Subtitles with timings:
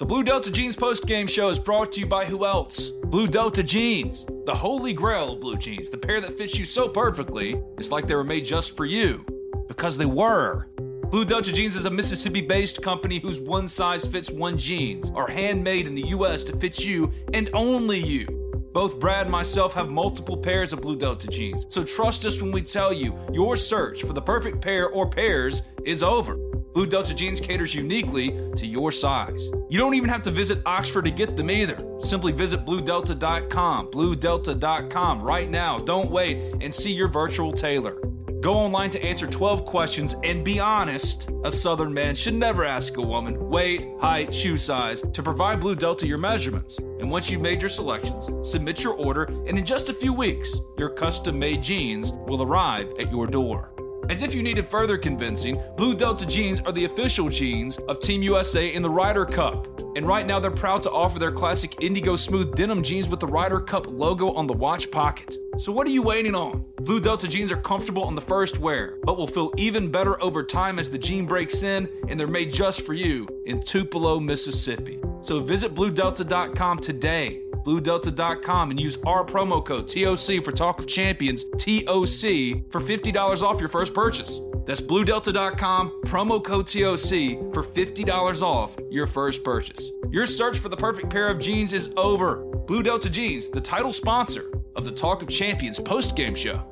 [0.00, 2.90] The Blue Delta Jeans post game show is brought to you by who else?
[3.04, 6.88] Blue Delta Jeans, the holy grail of blue jeans, the pair that fits you so
[6.88, 9.24] perfectly, it's like they were made just for you.
[9.68, 10.66] Because they were.
[11.12, 15.28] Blue Delta Jeans is a Mississippi based company whose one size fits one jeans are
[15.28, 16.42] handmade in the U.S.
[16.42, 18.26] to fit you and only you.
[18.72, 22.50] Both Brad and myself have multiple pairs of Blue Delta jeans, so trust us when
[22.50, 26.36] we tell you your search for the perfect pair or pairs is over.
[26.74, 29.50] Blue Delta jeans caters uniquely to your size.
[29.68, 31.78] You don't even have to visit Oxford to get them either.
[32.00, 35.78] Simply visit bluedelta.com, bluedelta.com right now.
[35.78, 37.96] Don't wait and see your virtual tailor.
[38.40, 41.30] Go online to answer 12 questions and be honest.
[41.44, 45.74] A Southern man should never ask a woman weight, height, shoe size to provide Blue
[45.74, 46.76] Delta your measurements.
[46.76, 50.58] And once you've made your selections, submit your order, and in just a few weeks,
[50.76, 53.73] your custom made jeans will arrive at your door.
[54.10, 58.22] As if you needed further convincing, Blue Delta jeans are the official jeans of Team
[58.22, 59.66] USA in the Ryder Cup.
[59.96, 63.26] And right now, they're proud to offer their classic Indigo Smooth denim jeans with the
[63.26, 65.38] Ryder Cup logo on the watch pocket.
[65.56, 66.64] So, what are you waiting on?
[66.80, 70.42] Blue Delta jeans are comfortable on the first wear, but will feel even better over
[70.42, 75.00] time as the jean breaks in, and they're made just for you in Tupelo, Mississippi.
[75.20, 81.44] So, visit BlueDelta.com today BlueDelta.com and use our promo code TOC for Talk of Champions,
[81.58, 84.40] TOC, for $50 off your first purchase.
[84.66, 89.90] That's BlueDelta.com, promo code TOC for $50 off your first purchase.
[90.10, 92.44] Your search for the perfect pair of jeans is over.
[92.66, 96.62] Blue Delta Jeans, the title sponsor of the Talk of Champions post game show.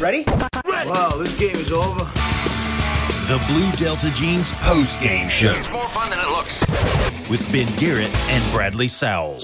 [0.00, 0.24] Ready?
[0.66, 0.88] Ready?
[0.88, 2.10] Wow, this game is over.
[3.30, 6.62] The Blue Delta Jeans post game show It's more fun than it looks.
[7.30, 9.38] with Ben Garrett and Bradley Sowell.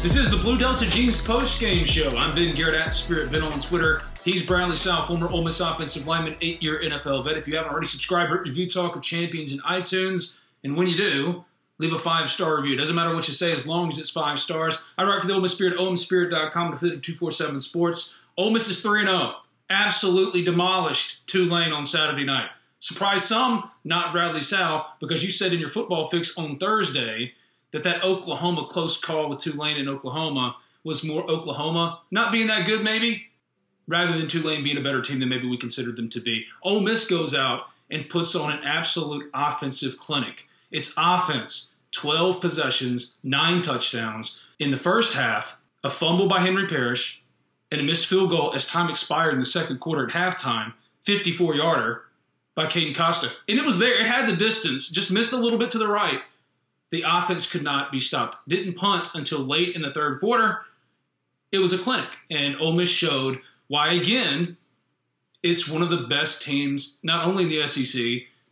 [0.00, 2.10] This is the Blue Delta Jeans post game show.
[2.16, 4.02] I'm Ben Garrett at Spirit Ben on Twitter.
[4.22, 7.36] He's Bradley Sowell, former Ole Miss offensive lineman, eight year NFL vet.
[7.36, 10.36] If you haven't already subscribed, rate, review Talk of Champions in iTunes.
[10.62, 11.44] And when you do,
[11.78, 12.76] leave a five star review.
[12.76, 14.82] Doesn't matter what you say as long as it's five stars.
[14.96, 18.18] I write for the Ole Miss Spirit, OleMissSpirit.com, to 247 Sports.
[18.36, 19.34] Ole Miss is 3 0.
[19.70, 22.48] Absolutely demolished Tulane on Saturday night.
[22.80, 27.32] Surprised some, not Bradley Sowell, because you said in your football fix on Thursday
[27.70, 32.66] that that Oklahoma close call with Tulane in Oklahoma was more Oklahoma not being that
[32.66, 33.28] good, maybe,
[33.88, 36.44] rather than Tulane being a better team than maybe we considered them to be.
[36.62, 40.46] Ole Miss goes out and puts on an absolute offensive clinic.
[40.74, 44.42] It's offense, 12 possessions, nine touchdowns.
[44.58, 47.22] In the first half, a fumble by Henry Parrish
[47.70, 51.54] and a missed field goal as time expired in the second quarter at halftime, 54
[51.54, 52.02] yarder
[52.56, 53.30] by Caden Costa.
[53.48, 55.86] And it was there, it had the distance, just missed a little bit to the
[55.86, 56.22] right.
[56.90, 58.36] The offense could not be stopped.
[58.48, 60.62] Didn't punt until late in the third quarter.
[61.52, 64.56] It was a clinic, and Ole Miss showed why, again,
[65.40, 68.02] it's one of the best teams, not only in the SEC,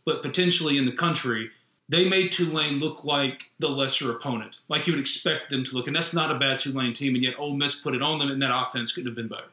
[0.05, 1.51] but potentially in the country.
[1.89, 5.87] They made Tulane look like the lesser opponent, like you would expect them to look.
[5.87, 8.29] And that's not a bad Tulane team, and yet Ole Miss put it on them,
[8.29, 9.51] and that offense couldn't have been better.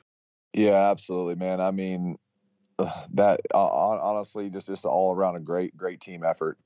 [0.52, 1.60] Yeah, absolutely, man.
[1.60, 2.18] I mean,
[3.14, 6.58] that uh, honestly, just just all around a great great team effort.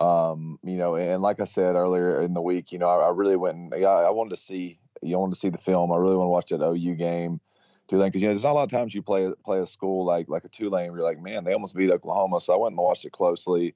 [0.00, 3.10] Um, you know, and like I said earlier in the week, you know, I, I
[3.10, 5.92] really went and yeah, I wanted to see, you wanted to see the film.
[5.92, 7.40] I really want to watch that OU game.
[7.88, 10.06] Tulane, because you know, there's not a lot of times you play play a school
[10.06, 12.40] like like a Tulane, where you're like, man, they almost beat Oklahoma.
[12.40, 13.74] So I went and watched it closely,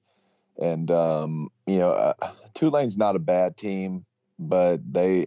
[0.60, 4.04] and um, you know, uh, Tulane's not a bad team,
[4.38, 5.26] but they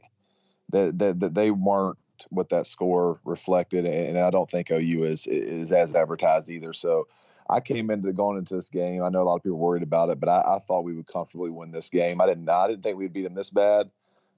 [0.72, 1.98] that that that they weren't
[2.30, 6.74] what that score reflected, and I don't think OU is is as advertised either.
[6.74, 7.08] So
[7.50, 9.04] I came into going into this game.
[9.04, 11.08] I know a lot of people worried about it, but I, I thought we would
[11.08, 12.22] comfortably win this game.
[12.22, 13.90] I didn't I didn't think we'd beat them this bad,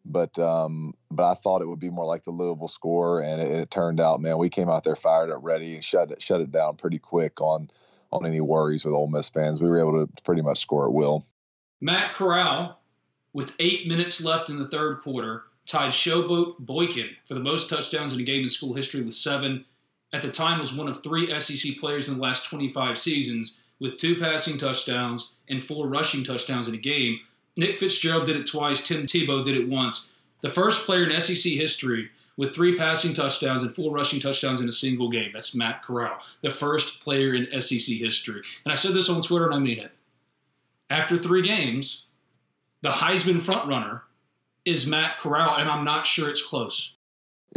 [0.05, 3.51] but um, but I thought it would be more like the Louisville score, and it,
[3.51, 6.41] it turned out, man, we came out there fired up, ready, and shut it shut
[6.41, 7.69] it down pretty quick on
[8.11, 9.61] on any worries with Ole Miss fans.
[9.61, 11.25] We were able to pretty much score at will.
[11.81, 12.79] Matt Corral,
[13.33, 18.13] with eight minutes left in the third quarter, tied Showboat Boykin for the most touchdowns
[18.13, 19.65] in a game in school history with seven.
[20.11, 23.97] At the time, was one of three SEC players in the last 25 seasons with
[23.97, 27.19] two passing touchdowns and four rushing touchdowns in a game.
[27.55, 28.85] Nick Fitzgerald did it twice.
[28.85, 30.13] Tim Tebow did it once.
[30.41, 32.09] The first player in SEC history
[32.39, 35.29] with three passing touchdowns and four rushing touchdowns in a single game.
[35.33, 38.41] That's Matt Corral, the first player in SEC history.
[38.63, 39.91] And I said this on Twitter, and I mean it.
[40.89, 42.07] After three games,
[42.81, 44.03] the Heisman frontrunner
[44.63, 46.95] is Matt Corral, and I'm not sure it's close.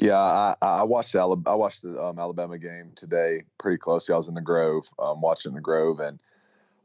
[0.00, 4.14] Yeah, I, I watched the I watched the um, Alabama game today pretty closely.
[4.14, 6.19] I was in the Grove, um, watching the Grove, and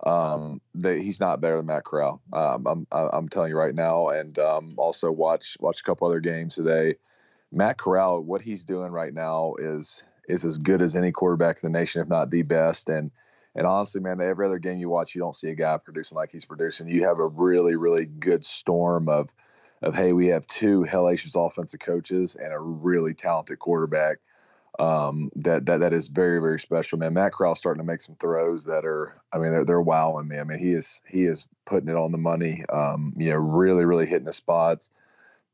[0.05, 2.21] um, they, he's not better than Matt Corral.
[2.31, 6.19] Um, I'm I'm telling you right now, and um, also watch watch a couple other
[6.19, 6.93] games today.
[7.51, 11.71] Matt Corral, what he's doing right now is is as good as any quarterback in
[11.71, 12.89] the nation, if not the best.
[12.89, 13.11] And
[13.55, 16.31] and honestly, man, every other game you watch, you don't see a guy producing like
[16.31, 16.88] he's producing.
[16.89, 19.33] You have a really, really good storm of
[19.81, 24.17] of hey, we have two hellacious offensive coaches and a really talented quarterback.
[24.79, 27.13] Um, that that that is very, very special, man.
[27.13, 30.38] Matt Corral starting to make some throws that are, I mean, they're they're wowing me.
[30.38, 32.63] I mean, he is he is putting it on the money.
[32.71, 34.91] Um, you know, really, really hitting the spots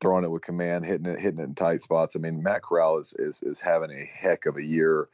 [0.00, 2.16] throwing it with command, hitting it, hitting it in tight spots.
[2.16, 5.08] I mean, Matt Corral is is, is having a heck of a year,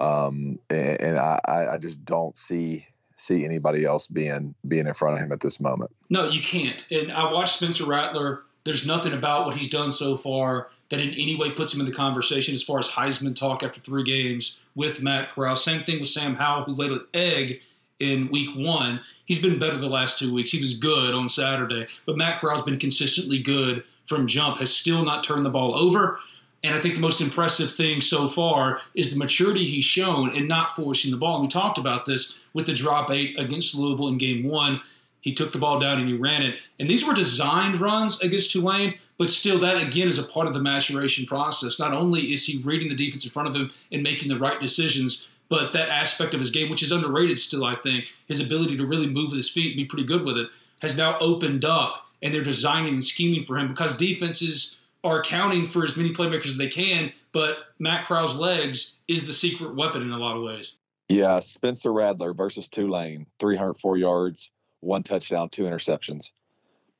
[0.00, 2.86] um, and, and I, I just don't see
[3.16, 5.90] see anybody else being being in front of him at this moment.
[6.10, 6.86] No, you can't.
[6.90, 8.42] And I watched Spencer Rattler.
[8.64, 11.86] There's nothing about what he's done so far that in any way puts him in
[11.86, 15.56] the conversation as far as Heisman talk after three games with Matt Corral.
[15.56, 17.60] Same thing with Sam Howell, who laid an egg
[18.00, 19.00] in week one.
[19.24, 20.50] He's been better the last two weeks.
[20.50, 25.04] He was good on Saturday, but Matt Corral's been consistently good from jump, has still
[25.04, 26.18] not turned the ball over.
[26.62, 30.48] And I think the most impressive thing so far is the maturity he's shown in
[30.48, 31.36] not forcing the ball.
[31.36, 34.80] And we talked about this with the drop eight against Louisville in game one.
[35.20, 36.58] He took the ball down and he ran it.
[36.78, 40.54] And these were designed runs against Tulane, but still, that again is a part of
[40.54, 41.78] the maturation process.
[41.78, 44.60] Not only is he reading the defense in front of him and making the right
[44.60, 48.76] decisions, but that aspect of his game, which is underrated still, I think, his ability
[48.78, 50.48] to really move with his feet and be pretty good with it,
[50.80, 55.66] has now opened up and they're designing and scheming for him because defenses are accounting
[55.66, 60.02] for as many playmakers as they can, but Matt Corral's legs is the secret weapon
[60.02, 60.74] in a lot of ways.
[61.10, 64.50] Yeah, Spencer Rattler versus Tulane, 304 yards,
[64.80, 66.32] one touchdown, two interceptions.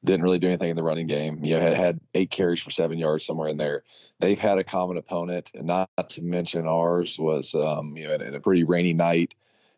[0.04, 1.42] Didn't really do anything in the running game.
[1.42, 3.84] You know, had, had eight carries for seven yards somewhere in there.
[4.20, 8.34] They've had a common opponent, and not to mention ours was, um, you know, in
[8.34, 9.34] a pretty rainy night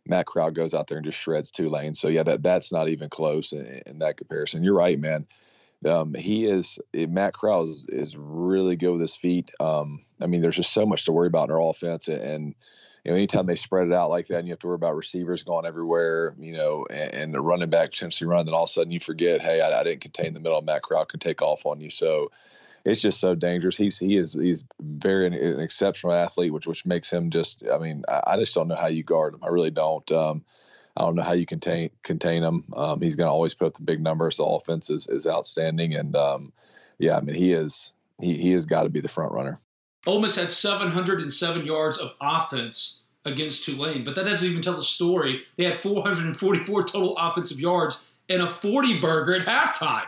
[0.06, 1.94] Matt Corral goes out there and just shreds Tulane.
[1.94, 4.62] So yeah, that that's not even close in, in that comparison.
[4.62, 5.26] You're right, man.
[5.84, 9.50] Um, he is Matt Corral is, is really good with his feet.
[9.60, 12.54] Um, I mean, there's just so much to worry about in our offense, and, and
[13.04, 14.96] you know, anytime they spread it out like that, and you have to worry about
[14.96, 18.70] receivers going everywhere, you know, and, and the running back potentially running, then all of
[18.70, 20.60] a sudden you forget, hey, I, I didn't contain the middle.
[20.62, 21.90] Matt Corral can take off on you.
[21.90, 22.32] So
[22.86, 23.76] it's just so dangerous.
[23.76, 27.64] He's he is he's very an, an exceptional athlete, which which makes him just.
[27.70, 29.40] I mean, I, I, just don't know how you guard him.
[29.42, 30.10] I really don't.
[30.12, 30.44] Um,
[30.96, 32.64] I don't know how you contain contain him.
[32.74, 34.36] Um, he's going to always put up the big numbers.
[34.36, 36.52] The offense is, is outstanding, and um,
[36.98, 39.60] yeah, I mean he is he he has got to be the front runner.
[40.06, 44.82] Ole Miss had 707 yards of offense against Tulane, but that doesn't even tell the
[44.82, 45.42] story.
[45.56, 50.06] They had 444 total offensive yards and a 40 burger at halftime.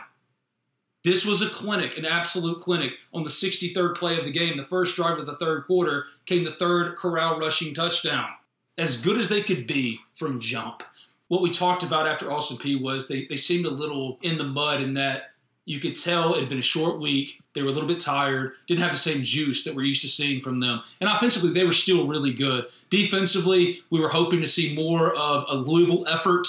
[1.03, 2.93] This was a clinic, an absolute clinic.
[3.13, 6.43] On the 63rd play of the game, the first drive of the third quarter, came
[6.43, 8.29] the third Corral rushing touchdown.
[8.77, 10.83] As good as they could be from jump.
[11.29, 14.43] What we talked about after Austin Peay was they, they seemed a little in the
[14.43, 15.31] mud in that
[15.69, 17.39] you could tell it had been a short week.
[17.53, 20.07] They were a little bit tired, didn't have the same juice that we're used to
[20.07, 20.81] seeing from them.
[20.99, 22.65] And offensively, they were still really good.
[22.89, 26.47] Defensively, we were hoping to see more of a Louisville effort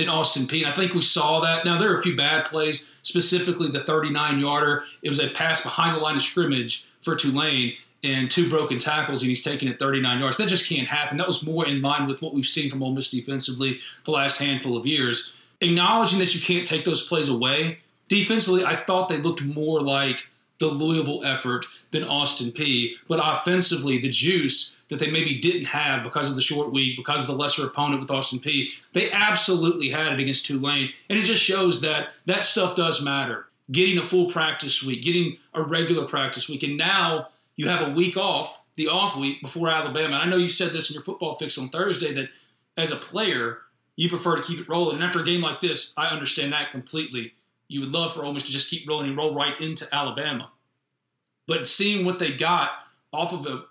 [0.00, 0.64] than Austin Peay.
[0.64, 1.64] I think we saw that.
[1.64, 4.84] Now, there are a few bad plays, specifically the 39 yarder.
[5.02, 9.20] It was a pass behind the line of scrimmage for Tulane and two broken tackles,
[9.20, 10.38] and he's taking it 39 yards.
[10.38, 11.18] That just can't happen.
[11.18, 14.38] That was more in line with what we've seen from Ole Miss defensively the last
[14.38, 15.36] handful of years.
[15.60, 20.28] Acknowledging that you can't take those plays away, defensively, I thought they looked more like
[20.58, 22.92] the Louisville effort than Austin Peay.
[23.06, 27.22] But offensively, the juice that they maybe didn't have because of the short week, because
[27.22, 30.92] of the lesser opponent with Austin Peay, they absolutely had it against Tulane.
[31.08, 33.46] And it just shows that that stuff does matter.
[33.70, 37.92] Getting a full practice week, getting a regular practice week, and now you have a
[37.92, 40.16] week off, the off week before Alabama.
[40.16, 42.30] And I know you said this in your football fix on Thursday that
[42.76, 43.58] as a player,
[43.94, 44.96] you prefer to keep it rolling.
[44.96, 47.34] And after a game like this, I understand that completely
[47.68, 50.50] you would love for Ole Miss to just keep rolling and roll right into Alabama.
[51.46, 52.70] But seeing what they got
[53.12, 53.64] off of a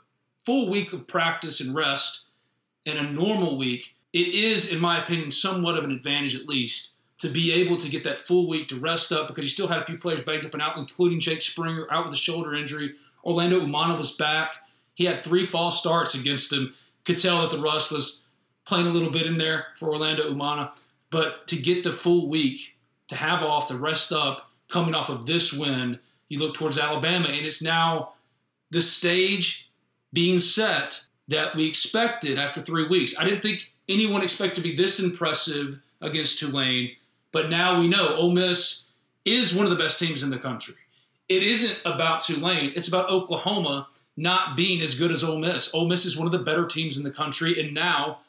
[0.49, 2.25] full week of practice and rest
[2.83, 6.93] and a normal week, it is, in my opinion, somewhat of an advantage at least
[7.19, 9.77] to be able to get that full week to rest up because you still had
[9.77, 12.95] a few players banged up and out, including Jake Springer out with a shoulder injury.
[13.23, 14.55] Orlando Umana was back.
[14.95, 16.73] He had three false starts against him.
[17.05, 18.23] Could tell that the rust was
[18.65, 20.71] playing a little bit in there for Orlando Umana.
[21.11, 22.75] But to get the full week
[23.09, 25.99] to have off, to rest up, coming off of this win.
[26.27, 28.13] You look towards Alabama, and it's now
[28.71, 29.68] the stage
[30.13, 33.15] being set that we expected after three weeks.
[33.17, 36.91] I didn't think anyone expected to be this impressive against Tulane,
[37.31, 38.85] but now we know Ole Miss
[39.25, 40.75] is one of the best teams in the country.
[41.27, 43.87] It isn't about Tulane, it's about Oklahoma
[44.17, 45.73] not being as good as Ole Miss.
[45.73, 48.19] Ole Miss is one of the better teams in the country, and now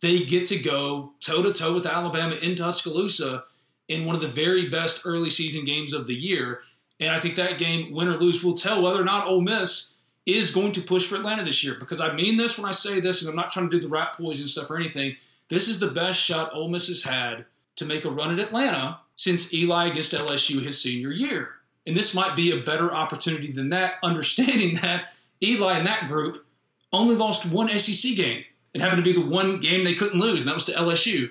[0.00, 3.44] they get to go toe to toe with Alabama in Tuscaloosa
[3.88, 6.60] in one of the very best early season games of the year.
[7.00, 9.91] And I think that game, win or lose, will tell whether or not Ole Miss
[10.26, 11.74] is going to push for Atlanta this year.
[11.78, 13.92] Because I mean this when I say this, and I'm not trying to do the
[13.92, 15.16] rat poison stuff or anything.
[15.48, 17.44] This is the best shot Ole Miss has had
[17.76, 21.50] to make a run at Atlanta since Eli against LSU his senior year.
[21.86, 25.08] And this might be a better opportunity than that, understanding that
[25.42, 26.46] Eli and that group
[26.92, 28.44] only lost one SEC game.
[28.74, 31.30] It happened to be the one game they couldn't lose, and that was to LSU.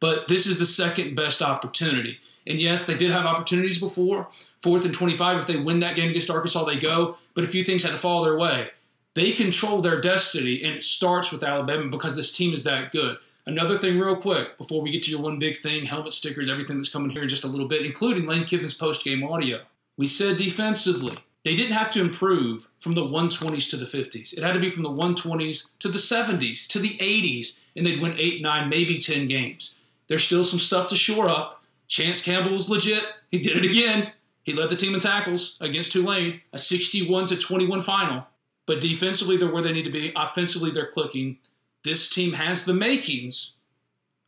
[0.00, 2.18] But this is the second best opportunity.
[2.46, 4.28] And yes, they did have opportunities before.
[4.60, 7.16] Fourth and 25, if they win that game against Arkansas, they go.
[7.34, 8.70] But a few things had to fall their way.
[9.14, 13.18] They control their destiny, and it starts with Alabama because this team is that good.
[13.46, 16.76] Another thing, real quick, before we get to your one big thing helmet stickers, everything
[16.76, 19.62] that's coming here in just a little bit, including Lane Kiffin's post game audio.
[19.96, 24.32] We said defensively, they didn't have to improve from the 120s to the 50s.
[24.36, 28.00] It had to be from the 120s to the 70s to the 80s, and they'd
[28.00, 29.74] win 8, 9, maybe 10 games.
[30.10, 31.62] There's still some stuff to shore up.
[31.86, 33.04] Chance Campbell was legit.
[33.30, 34.12] He did it again.
[34.42, 38.26] He led the team in tackles against Tulane, a 61 to 21 final.
[38.66, 40.12] But defensively, they're where they need to be.
[40.16, 41.38] Offensively, they're clicking.
[41.84, 43.54] This team has the makings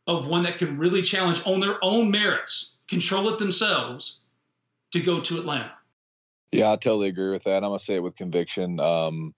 [0.07, 4.21] of one that can really challenge on their own merits, control it themselves
[4.91, 5.73] to go to Atlanta.
[6.53, 7.57] Yeah, I totally agree with that.
[7.57, 8.79] I'm gonna say it with conviction.
[8.79, 9.33] Um,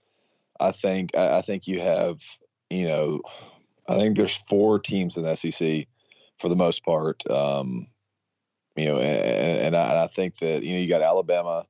[0.59, 2.21] I think I, I think you have,
[2.69, 3.21] you know,
[3.87, 5.87] I think there's four teams in the SEC
[6.45, 7.27] for the most part.
[7.27, 7.87] Um,
[8.75, 11.65] you know, and, and, I, and I think that you know you got Alabama,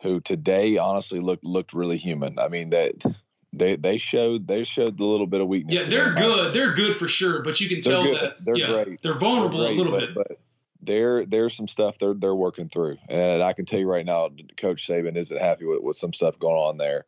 [0.00, 2.38] who today honestly looked looked really human.
[2.38, 3.04] I mean that
[3.52, 5.74] they they showed they showed a little bit of weakness.
[5.74, 6.54] Yeah, they're good.
[6.54, 9.02] They're good for sure, but you can tell that they're yeah, great.
[9.02, 10.14] They're vulnerable they're great, a little but, bit.
[10.14, 10.38] But
[10.80, 14.30] there there's some stuff they're they're working through, and I can tell you right now,
[14.56, 17.04] Coach Saban isn't happy with, with some stuff going on there.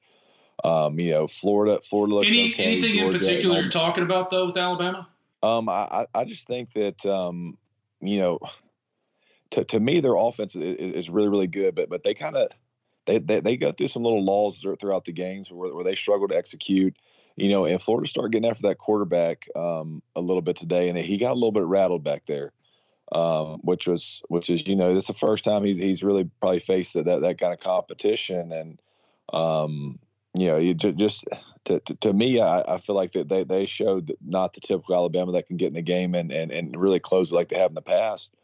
[0.62, 2.28] Um, you know, Florida, Florida.
[2.28, 5.08] Any, okay, anything Georgia, in particular um, you're talking about though with Alabama?
[5.44, 7.58] Um, I I just think that um,
[8.00, 8.38] you know,
[9.50, 12.48] to to me their offense is, is really really good, but but they kind of
[13.04, 16.28] they, they they go through some little lulls throughout the games where where they struggle
[16.28, 16.96] to execute.
[17.36, 20.96] You know, and Florida started getting after that quarterback um, a little bit today, and
[20.96, 22.52] he got a little bit rattled back there,
[23.12, 26.60] um, which was which is you know that's the first time he's he's really probably
[26.60, 28.80] faced that that, that kind of competition, and
[29.32, 29.98] um,
[30.34, 31.24] you know, you just, just
[31.64, 34.94] to, to, to, me, I, I feel like that they, they showed not the typical
[34.94, 37.58] Alabama that can get in the game and, and, and really close it like they
[37.58, 38.34] have in the past.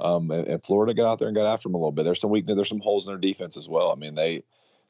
[0.00, 2.04] Um, and, and, Florida got out there and got after them a little bit.
[2.04, 2.56] There's some weakness.
[2.56, 3.90] There's some holes in their defense as well.
[3.90, 4.44] I mean, they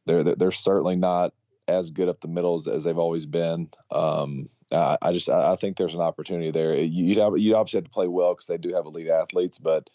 [0.04, 1.32] they're they're certainly not
[1.66, 3.68] as good up the middle as, they've always been.
[3.90, 6.76] Um, I, I, just I think there's an opportunity there.
[6.76, 9.88] You'd have you'd obviously have to play well because they do have elite athletes, but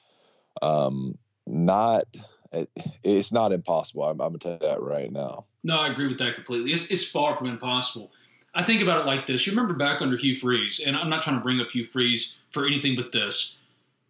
[0.61, 2.05] um, not
[2.53, 2.69] it,
[3.03, 4.03] it's not impossible.
[4.03, 5.45] I'm, I'm, gonna tell you that right now.
[5.63, 6.71] No, I agree with that completely.
[6.71, 8.11] It's, it's far from impossible.
[8.55, 9.47] I think about it like this.
[9.47, 12.37] You remember back under Hugh Freeze, and I'm not trying to bring up Hugh Freeze
[12.51, 13.57] for anything but this.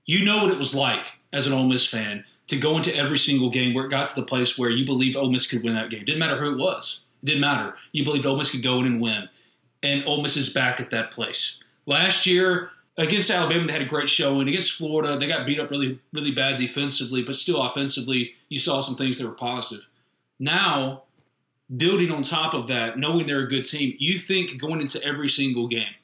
[0.05, 3.17] You know what it was like as an Ole Miss fan to go into every
[3.17, 5.75] single game where it got to the place where you believed Ole Miss could win
[5.75, 6.03] that game.
[6.03, 7.05] Didn't matter who it was.
[7.21, 7.75] It didn't matter.
[7.93, 9.29] You believed Ole Miss could go in and win.
[9.81, 11.63] And Ole Miss is back at that place.
[11.85, 14.47] Last year, against Alabama, they had a great showing.
[14.47, 18.81] Against Florida, they got beat up really, really bad defensively, but still offensively, you saw
[18.81, 19.85] some things that were positive.
[20.39, 21.03] Now,
[21.75, 25.29] building on top of that, knowing they're a good team, you think going into every
[25.29, 25.95] single game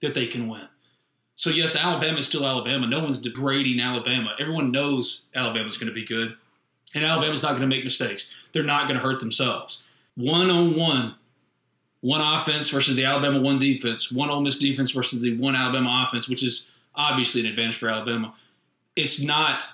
[0.00, 0.68] that they can win.
[1.36, 2.86] So yes, Alabama is still Alabama.
[2.86, 4.34] No one's degrading Alabama.
[4.38, 6.36] Everyone knows Alabama's going to be good,
[6.94, 8.32] and Alabama's not going to make mistakes.
[8.52, 9.84] They're not going to hurt themselves.
[10.14, 11.14] One on one,
[12.02, 16.04] one offense versus the Alabama one defense, one Ole Miss defense versus the one Alabama
[16.06, 18.34] offense, which is obviously an advantage for Alabama.
[18.94, 19.64] It's not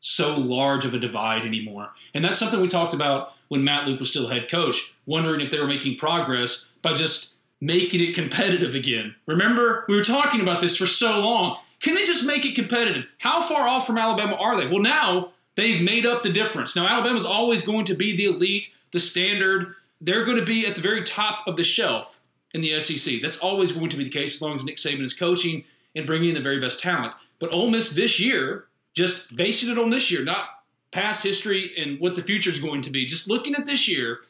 [0.00, 3.98] so large of a divide anymore, and that's something we talked about when Matt Luke
[3.98, 8.74] was still head coach, wondering if they were making progress by just making it competitive
[8.74, 9.14] again.
[9.26, 11.58] Remember, we were talking about this for so long.
[11.80, 13.04] Can they just make it competitive?
[13.18, 14.66] How far off from Alabama are they?
[14.66, 16.76] Well, now they've made up the difference.
[16.76, 19.74] Now, Alabama's always going to be the elite, the standard.
[20.00, 22.20] They're going to be at the very top of the shelf
[22.54, 23.20] in the SEC.
[23.20, 25.64] That's always going to be the case as long as Nick Saban is coaching
[25.94, 27.14] and bringing in the very best talent.
[27.38, 30.44] But Ole Miss this year, just basing it on this year, not
[30.90, 34.20] past history and what the future is going to be, just looking at this year,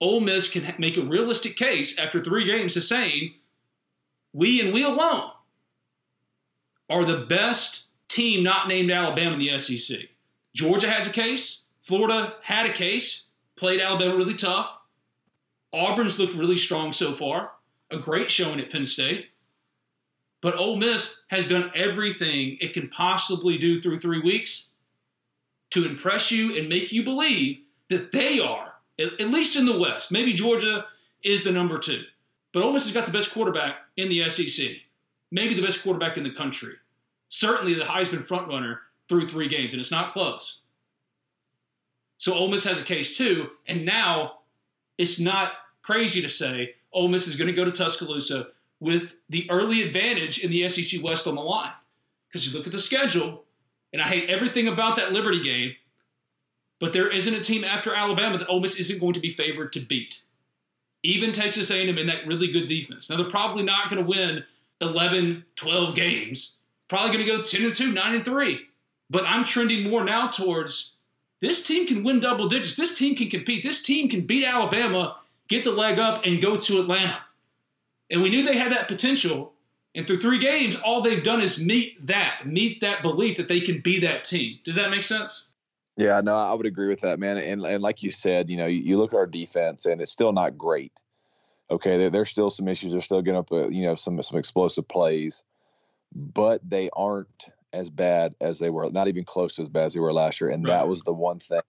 [0.00, 3.34] Ole Miss can make a realistic case after three games to saying
[4.32, 5.30] we and we alone
[6.88, 9.98] are the best team not named Alabama in the SEC.
[10.54, 11.62] Georgia has a case.
[11.80, 14.77] Florida had a case, played Alabama really tough.
[15.72, 17.52] Auburn's looked really strong so far.
[17.90, 19.28] A great showing at Penn State.
[20.40, 24.70] But Ole Miss has done everything it can possibly do through three weeks
[25.70, 27.58] to impress you and make you believe
[27.90, 30.12] that they are, at least in the West.
[30.12, 30.86] Maybe Georgia
[31.22, 32.04] is the number two.
[32.52, 34.68] But Ole Miss has got the best quarterback in the SEC,
[35.30, 36.74] maybe the best quarterback in the country.
[37.28, 40.60] Certainly the Heisman frontrunner through three games, and it's not close.
[42.16, 44.37] So Ole Miss has a case too, and now
[44.98, 45.52] it's not
[45.82, 48.48] crazy to say Ole Miss is going to go to Tuscaloosa
[48.80, 51.72] with the early advantage in the SEC West on the line.
[52.28, 53.44] Because you look at the schedule,
[53.92, 55.74] and I hate everything about that Liberty game,
[56.78, 59.72] but there isn't a team after Alabama that Ole Miss isn't going to be favored
[59.72, 60.20] to beat.
[61.02, 63.08] Even Texas A&M in that really good defense.
[63.08, 64.44] Now they're probably not going to win
[64.80, 66.56] 11, 12 games.
[66.88, 68.60] Probably going to go 10 and 2, 9 and 3.
[69.10, 70.96] But I'm trending more now towards
[71.40, 72.76] this team can win double digits.
[72.76, 73.62] This team can compete.
[73.62, 75.16] This team can beat Alabama,
[75.48, 77.18] get the leg up, and go to Atlanta.
[78.10, 79.52] And we knew they had that potential.
[79.94, 83.60] And through three games, all they've done is meet that, meet that belief that they
[83.60, 84.58] can be that team.
[84.64, 85.46] Does that make sense?
[85.96, 87.38] Yeah, no, I would agree with that, man.
[87.38, 90.12] And and like you said, you know, you, you look at our defense, and it's
[90.12, 90.92] still not great.
[91.70, 92.92] Okay, there, there's still some issues.
[92.92, 95.42] They're still getting up, uh, you know, some some explosive plays,
[96.14, 98.90] but they aren't as bad as they were.
[98.90, 100.50] Not even close to as bad as they were last year.
[100.50, 100.74] And right.
[100.74, 101.60] that was the one thing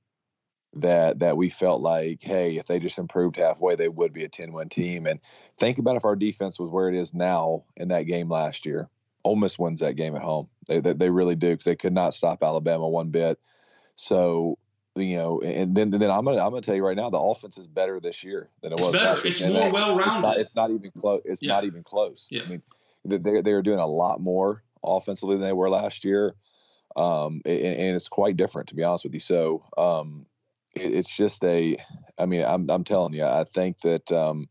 [0.73, 4.29] that that we felt like, hey, if they just improved halfway, they would be a
[4.29, 5.07] 10 win team.
[5.07, 5.19] And
[5.57, 8.89] think about if our defense was where it is now in that game last year.
[9.23, 10.47] Ole Miss wins that game at home.
[10.67, 13.37] They they, they really do because they could not stop Alabama one bit.
[13.95, 14.57] So
[14.95, 17.57] you know, and then then I'm gonna I'm gonna tell you right now, the offense
[17.57, 18.93] is better this year than it it's was.
[18.93, 19.27] Better.
[19.27, 20.29] It's and more well rounded.
[20.31, 21.21] It's, it's, not even close.
[21.25, 21.53] It's yeah.
[21.53, 22.27] not even close.
[22.31, 22.43] Yeah.
[22.43, 22.61] I mean,
[23.05, 26.35] they they are doing a lot more offensively than they were last year,
[26.95, 29.19] um, and, and, it's quite different to be honest with you.
[29.19, 30.25] So um,
[30.75, 31.77] it's just a,
[32.17, 34.49] I mean, I'm I'm telling you, I think that um,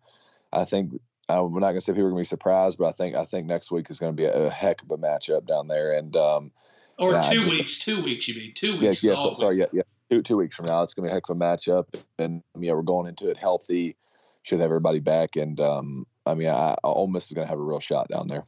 [0.53, 0.93] I think
[1.29, 3.71] I'm not gonna say people are gonna be surprised, but I think I think next
[3.71, 6.53] week is gonna be a, a heck of a matchup down there, and um,
[6.99, 9.03] or two just, weeks, two weeks, you mean two weeks?
[9.03, 11.15] Yeah, yeah so, sorry, yeah, yeah, two two weeks from now, it's gonna be a
[11.15, 11.87] heck of a matchup,
[12.19, 13.97] and yeah, we're going into it healthy,
[14.43, 17.63] should have everybody back, and um, I mean, I, Ole Miss is gonna have a
[17.63, 18.45] real shot down there.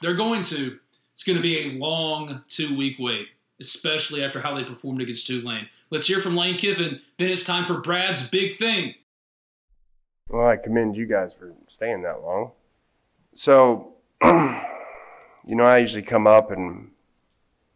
[0.00, 0.78] They're going to.
[1.20, 3.28] It's going to be a long two week wait,
[3.60, 5.68] especially after how they performed against Tulane.
[5.90, 7.02] Let's hear from Lane Kiffin.
[7.18, 8.94] Then it's time for Brad's big thing.
[10.30, 12.52] Well, I commend you guys for staying that long.
[13.34, 14.62] So, you
[15.44, 16.90] know, I usually come up and,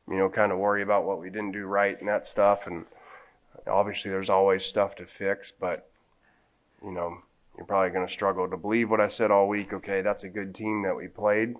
[0.08, 2.66] you know, kind of worry about what we didn't do right and that stuff.
[2.66, 2.86] And
[3.66, 5.90] obviously, there's always stuff to fix, but,
[6.82, 7.18] you know,
[7.58, 9.74] you're probably going to struggle to believe what I said all week.
[9.74, 11.56] Okay, that's a good team that we played.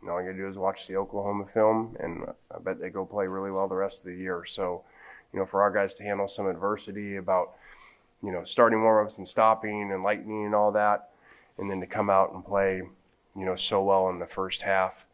[0.00, 2.90] And all you got to do is watch the Oklahoma film, and I bet they
[2.90, 4.44] go play really well the rest of the year.
[4.46, 4.82] So,
[5.32, 7.52] you know, for our guys to handle some adversity about,
[8.22, 11.10] you know, starting warm-ups and stopping and lightning and all that,
[11.58, 12.82] and then to come out and play,
[13.36, 15.04] you know, so well in the first half,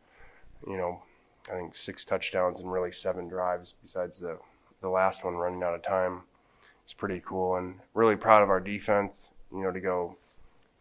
[0.67, 1.03] you know,
[1.51, 4.39] I think six touchdowns and really seven drives besides the,
[4.81, 6.23] the last one running out of time.
[6.85, 10.17] It's pretty cool and really proud of our defense, you know, to go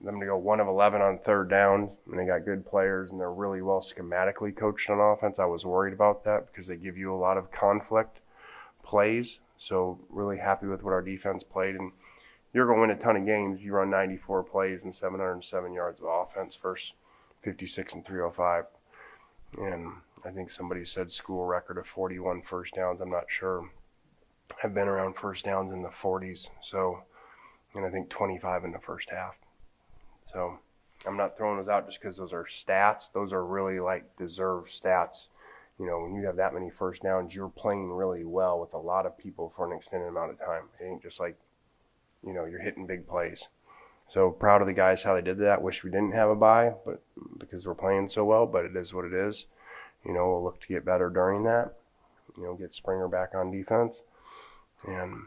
[0.02, 3.20] them to go one of 11 on third downs and they got good players and
[3.20, 5.40] they're really well schematically coached on offense.
[5.40, 8.20] I was worried about that because they give you a lot of conflict
[8.84, 9.40] plays.
[9.58, 11.76] So really happy with what our defense played.
[11.76, 11.92] And
[12.54, 13.64] you're going to win a ton of games.
[13.64, 16.94] You run 94 plays and 707 yards of offense, first
[17.42, 18.66] 56 and 305.
[19.58, 19.94] And
[20.26, 23.00] I think somebody said school record of 41 first downs.
[23.00, 23.70] I'm not sure.
[24.64, 26.50] I've been around first downs in the 40s.
[26.62, 27.04] So,
[27.74, 29.36] and I think 25 in the first half.
[30.36, 30.60] So
[31.08, 33.12] I'm not throwing those out just because those are stats.
[33.12, 35.30] Those are really like deserved stats
[35.80, 38.78] you know, when you have that many first downs, you're playing really well with a
[38.78, 40.64] lot of people for an extended amount of time.
[40.80, 41.38] It ain't just like,
[42.26, 43.50] you know, you're hitting big plays.
[44.10, 45.62] So proud of the guys how they did that.
[45.62, 47.02] Wish we didn't have a bye, but
[47.38, 49.46] because we're playing so well, but it is what it is.
[50.06, 51.74] You know, we'll look to get better during that.
[52.38, 54.04] You know, get Springer back on defense,
[54.86, 55.24] and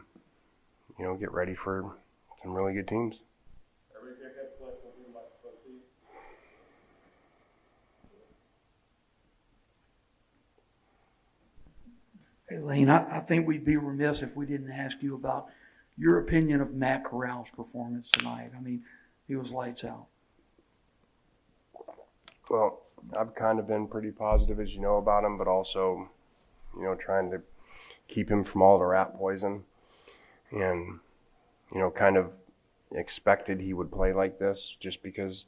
[0.97, 1.97] you know, get ready for
[2.41, 3.15] some really good teams.
[12.69, 15.47] Lane, I, I think we'd be remiss if we didn't ask you about
[15.97, 18.51] your opinion of Matt Corral's performance tonight.
[18.55, 18.83] I mean,
[19.27, 20.05] he was lights out.
[22.47, 22.83] Well,
[23.19, 26.09] I've kind of been pretty positive, as you know about him, but also,
[26.77, 27.41] you know, trying to
[28.07, 29.63] keep him from all the rat poison,
[30.51, 30.99] and
[31.73, 32.35] you know, kind of
[32.91, 35.47] expected he would play like this just because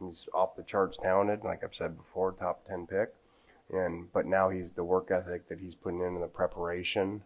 [0.00, 1.44] he's off the charts talented.
[1.44, 3.14] Like I've said before, top ten pick.
[3.70, 7.22] And but now he's the work ethic that he's putting into the preparation.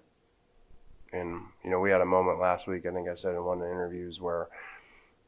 [1.13, 2.87] And you know, we had a moment last week.
[2.87, 4.49] I think I said in one of the interviews where,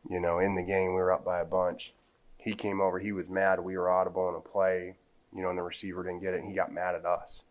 [0.08, 1.94] you know, in the game we were up by a bunch.
[2.38, 2.98] He came over.
[2.98, 3.60] He was mad.
[3.60, 4.96] We were audible in a play,
[5.34, 6.40] you know, and the receiver didn't get it.
[6.40, 7.44] and He got mad at us.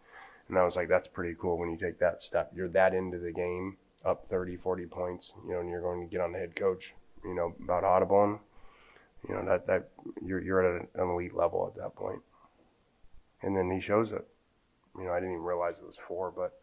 [0.47, 2.52] And I was like, that's pretty cool when you take that step.
[2.56, 6.12] You're that into the game, up 30, 40 points, you know, and you're going to
[6.12, 8.39] get on the head coach, you know, about audible.
[9.28, 9.89] You know, that, that
[10.21, 12.21] you're, you're at an elite level at that point.
[13.43, 14.25] And then he shows it.
[14.97, 16.60] You know, I didn't even realize it was four, but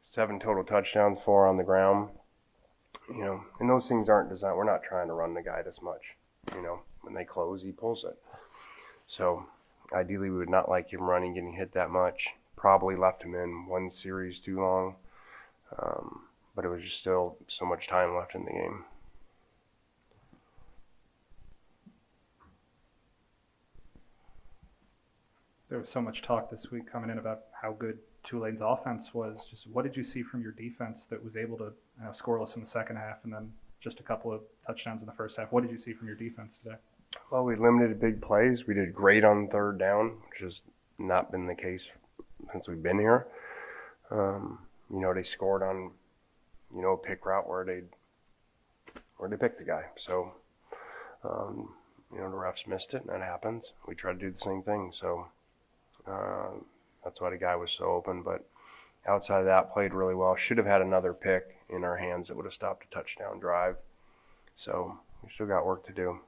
[0.00, 2.10] seven total touchdowns, four on the ground.
[3.08, 4.56] You know, and those things aren't designed.
[4.56, 6.16] We're not trying to run the guy this much.
[6.54, 8.16] You know, when they close, he pulls it.
[9.06, 9.46] So
[9.92, 13.66] ideally, we would not like him running, getting hit that much probably left him in
[13.66, 14.96] one series too long.
[15.78, 16.22] Um,
[16.54, 18.84] but it was just still so much time left in the game.
[25.68, 29.44] There was so much talk this week coming in about how good Tulane's offense was.
[29.44, 31.64] Just what did you see from your defense that was able to
[31.98, 35.06] you know, scoreless in the second half and then just a couple of touchdowns in
[35.06, 35.52] the first half?
[35.52, 36.76] What did you see from your defense today?
[37.30, 38.66] Well, we limited big plays.
[38.66, 40.62] We did great on third down, which has
[40.98, 41.92] not been the case
[42.52, 43.26] since we've been here.
[44.10, 45.92] Um, you know, they scored on,
[46.74, 47.82] you know, a pick route where they
[49.18, 49.86] where they picked the guy.
[49.96, 50.32] So,
[51.24, 51.74] um,
[52.12, 53.72] you know, the refs missed it, and that happens.
[53.86, 54.92] We try to do the same thing.
[54.94, 55.26] So
[56.08, 56.50] uh,
[57.04, 58.22] that's why the guy was so open.
[58.22, 58.44] But
[59.06, 60.36] outside of that, played really well.
[60.36, 63.76] Should have had another pick in our hands that would have stopped a touchdown drive.
[64.54, 66.20] So we still got work to do.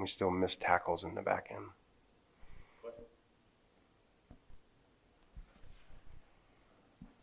[0.00, 1.66] We still missed tackles in the back end.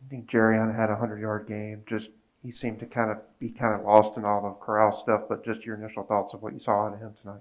[0.06, 1.82] I think Jerrion had a hundred yard game.
[1.84, 5.22] Just he seemed to kind of be kind of lost in all the corral stuff.
[5.28, 7.40] But just your initial thoughts of what you saw out of him tonight.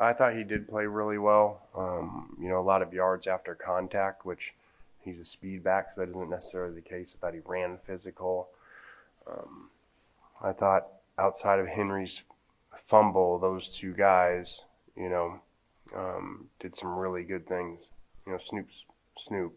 [0.00, 1.68] I thought he did play really well.
[1.76, 4.54] Um, you know, a lot of yards after contact, which
[5.04, 7.16] he's a speed back, so that isn't necessarily the case.
[7.16, 8.48] I thought he ran physical.
[9.26, 9.68] Um,
[10.42, 12.22] I thought outside of Henry's
[12.86, 14.62] fumble, those two guys,
[14.96, 15.40] you know,
[15.94, 17.92] um, did some really good things.
[18.26, 18.86] You know, Snoop's
[19.18, 19.54] Snoop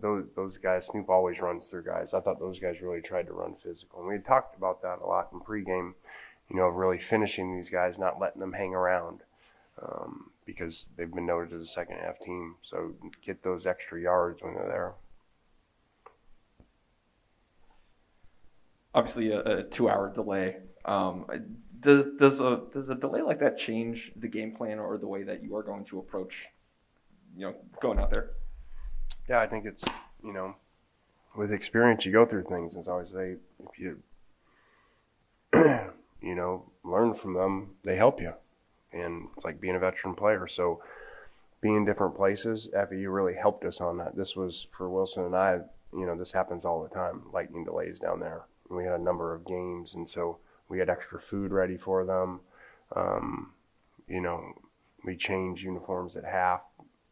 [0.00, 2.14] those those guys, Snoop always runs through guys.
[2.14, 5.00] I thought those guys really tried to run physical, and we had talked about that
[5.00, 5.94] a lot in pregame.
[6.50, 9.20] You know, really finishing these guys, not letting them hang around,
[9.82, 12.56] um, because they've been noted as a second half team.
[12.62, 14.94] So get those extra yards when they're there.
[18.94, 20.56] Obviously, a, a two-hour delay.
[20.84, 21.26] Um,
[21.80, 25.22] does does a does a delay like that change the game plan or the way
[25.24, 26.46] that you are going to approach,
[27.36, 28.30] you know, going out there?
[29.28, 29.84] yeah, I think it's
[30.22, 30.56] you know,
[31.36, 32.76] with experience you go through things.
[32.76, 33.98] As I always say, if you
[36.22, 38.34] you know learn from them, they help you,
[38.94, 40.46] and it's like being a veteran player.
[40.46, 40.82] So
[41.60, 44.16] being in different places, FAU really helped us on that.
[44.16, 45.60] This was for Wilson and I.
[45.92, 47.22] You know, this happens all the time.
[47.32, 48.42] Lightning delays down there.
[48.68, 52.40] We had a number of games, and so we had extra food ready for them.
[52.96, 53.52] Um,
[54.08, 54.54] you know,
[55.04, 56.64] we change uniforms at half.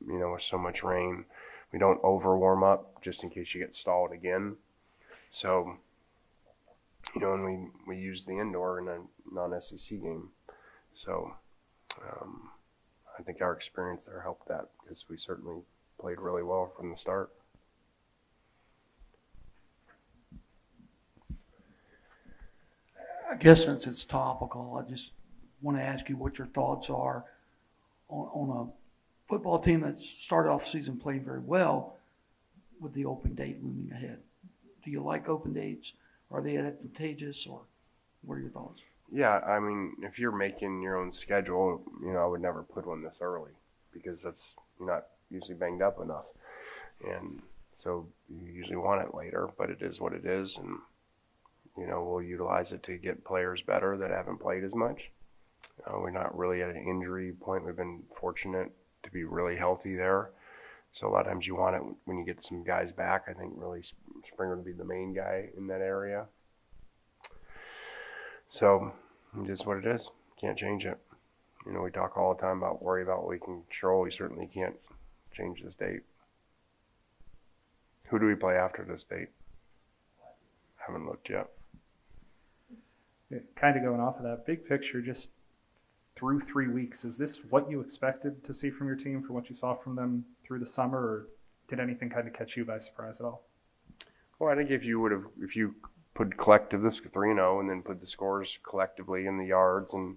[0.05, 1.27] You know, with so much rain
[1.73, 4.57] we don't over warm up just in case you get stalled again.
[5.31, 5.79] So,
[7.15, 8.99] you know, and we, we use the indoor in a
[9.33, 10.29] non SEC game.
[10.95, 11.35] So,
[12.01, 12.51] um,
[13.19, 15.61] I think our experience there helped that because we certainly
[15.99, 17.31] played really well from the start.
[23.31, 25.13] I guess since it's topical, I just
[25.63, 27.25] want to ask you what your thoughts are
[28.09, 31.97] on, on a football team that started off season playing very well
[32.81, 34.19] with the open date looming ahead.
[34.85, 35.95] Do you like open dates?
[36.31, 37.61] Are they advantageous, or
[38.23, 38.81] what are your thoughts?
[39.13, 42.87] Yeah, I mean, if you're making your own schedule, you know, I would never put
[42.87, 43.53] one this early
[43.93, 46.25] because that's not usually banged up enough,
[47.07, 47.43] and
[47.77, 49.51] so you usually want it later.
[49.59, 50.79] But it is what it is, and
[51.77, 55.11] you know, we'll utilize it to get players better that haven't played as much.
[55.87, 57.67] Uh, we're not really at an injury point.
[57.67, 58.73] We've been fortunate
[59.03, 60.31] to be really healthy there.
[60.93, 63.25] So a lot of times you want it when you get some guys back.
[63.29, 63.83] I think really
[64.23, 66.27] Springer would be the main guy in that area.
[68.53, 68.93] So
[69.41, 70.11] it is what it is.
[70.39, 70.99] Can't change it.
[71.65, 74.03] You know, we talk all the time about worry about what we can control.
[74.03, 74.77] We certainly can't
[75.33, 76.03] change this date.
[78.09, 79.29] Who do we play after this date?
[80.77, 81.49] Haven't looked yet.
[83.57, 85.31] Kind of going off of that big picture, just
[86.15, 87.07] through three weeks.
[87.07, 89.97] Is this what you expected to see from your team from what you saw from
[89.97, 91.27] them through the summer, or
[91.69, 93.47] did anything kind of catch you by surprise at all?
[94.39, 95.75] Well, I think if you would have, if you
[96.15, 100.17] put collective this three zero, and then put the scores collectively in the yards, and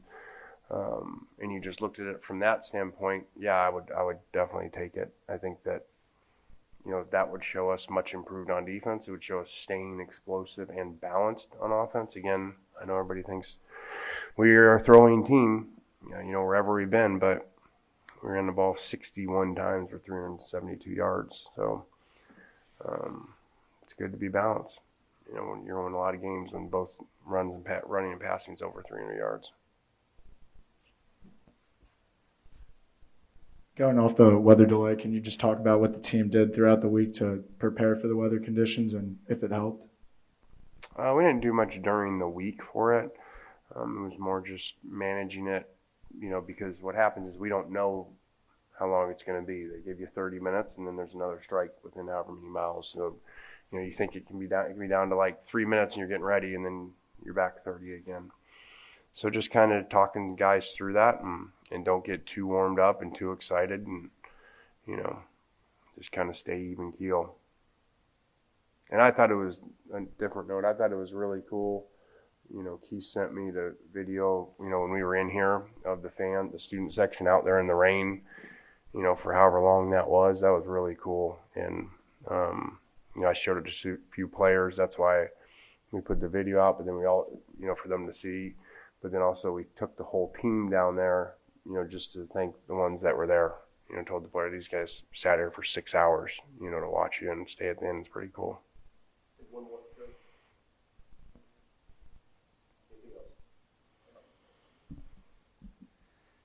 [0.71, 4.19] um, and you just looked at it from that standpoint, yeah, I would I would
[4.33, 5.13] definitely take it.
[5.29, 5.85] I think that
[6.85, 9.07] you know, that would show us much improved on defense.
[9.07, 12.15] It would show us staying explosive and balanced on offense.
[12.15, 13.57] Again, I know everybody thinks
[14.37, 15.69] we are a throwing team,
[16.03, 17.49] you know, you know wherever we've been, but
[18.23, 21.49] we ran the ball 61 times for 372 yards.
[21.55, 21.85] So
[22.87, 23.29] um,
[23.81, 24.79] it's good to be balanced.
[25.27, 28.11] You know, when you're winning a lot of games when both runs and pa- running
[28.11, 29.51] and passing is over 300 yards.
[33.75, 36.79] Going off the weather delay, can you just talk about what the team did throughout
[36.79, 39.87] the week to prepare for the weather conditions and if it helped?
[40.95, 43.11] Uh, we didn't do much during the week for it.
[43.75, 45.69] Um, it was more just managing it,
[46.17, 48.07] you know, because what happens is we don't know
[48.79, 49.65] how long it's going to be.
[49.65, 52.89] They give you 30 minutes, and then there's another strike within however many miles.
[52.89, 53.17] So,
[53.75, 55.65] you know, you think it can be down, it can be down to like three
[55.65, 56.91] minutes, and you're getting ready, and then
[57.23, 58.31] you're back 30 again.
[59.13, 63.01] So just kind of talking guys through that, and and don't get too warmed up
[63.01, 64.11] and too excited, and
[64.87, 65.19] you know,
[65.97, 67.35] just kind of stay even keel.
[68.89, 69.61] And I thought it was
[69.93, 70.63] a different note.
[70.63, 71.87] I thought it was really cool.
[72.53, 74.51] You know, Keith sent me the video.
[74.59, 77.59] You know, when we were in here of the fan, the student section out there
[77.59, 78.21] in the rain.
[78.93, 81.39] You know, for however long that was, that was really cool.
[81.55, 81.89] And
[82.29, 82.77] um,
[83.15, 84.75] you know, I showed it to a few players.
[84.75, 85.27] That's why
[85.91, 86.77] we put the video out.
[86.77, 87.27] But then we all,
[87.59, 88.55] you know, for them to see.
[89.01, 91.35] But then also we took the whole team down there.
[91.65, 93.55] You know, just to thank the ones that were there.
[93.89, 96.33] You know, told the player these guys sat here for six hours.
[96.59, 97.99] You know, to watch you and stay at the end.
[97.99, 98.61] It's pretty cool.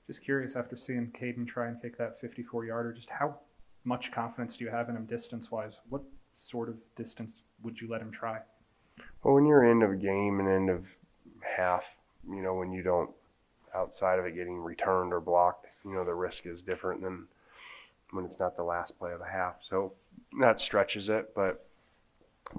[0.07, 3.39] Just curious, after seeing Caden try and kick that 54 yarder, just how
[3.85, 5.79] much confidence do you have in him distance wise?
[5.87, 8.39] What sort of distance would you let him try?
[9.23, 10.85] Well, when you're end of a game and end of
[11.41, 11.95] half,
[12.27, 13.11] you know, when you don't,
[13.73, 17.27] outside of it getting returned or blocked, you know, the risk is different than
[18.11, 19.59] when it's not the last play of a half.
[19.61, 19.93] So
[20.39, 21.65] that stretches it, but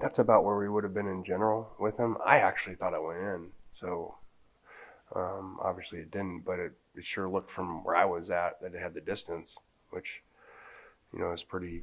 [0.01, 2.17] that's about where we would have been in general with him.
[2.25, 3.49] I actually thought it went in.
[3.73, 4.15] So
[5.15, 8.75] um, obviously it didn't, but it, it sure looked from where I was at that
[8.75, 9.59] it had the distance,
[9.91, 10.23] which,
[11.13, 11.83] you know, is pretty,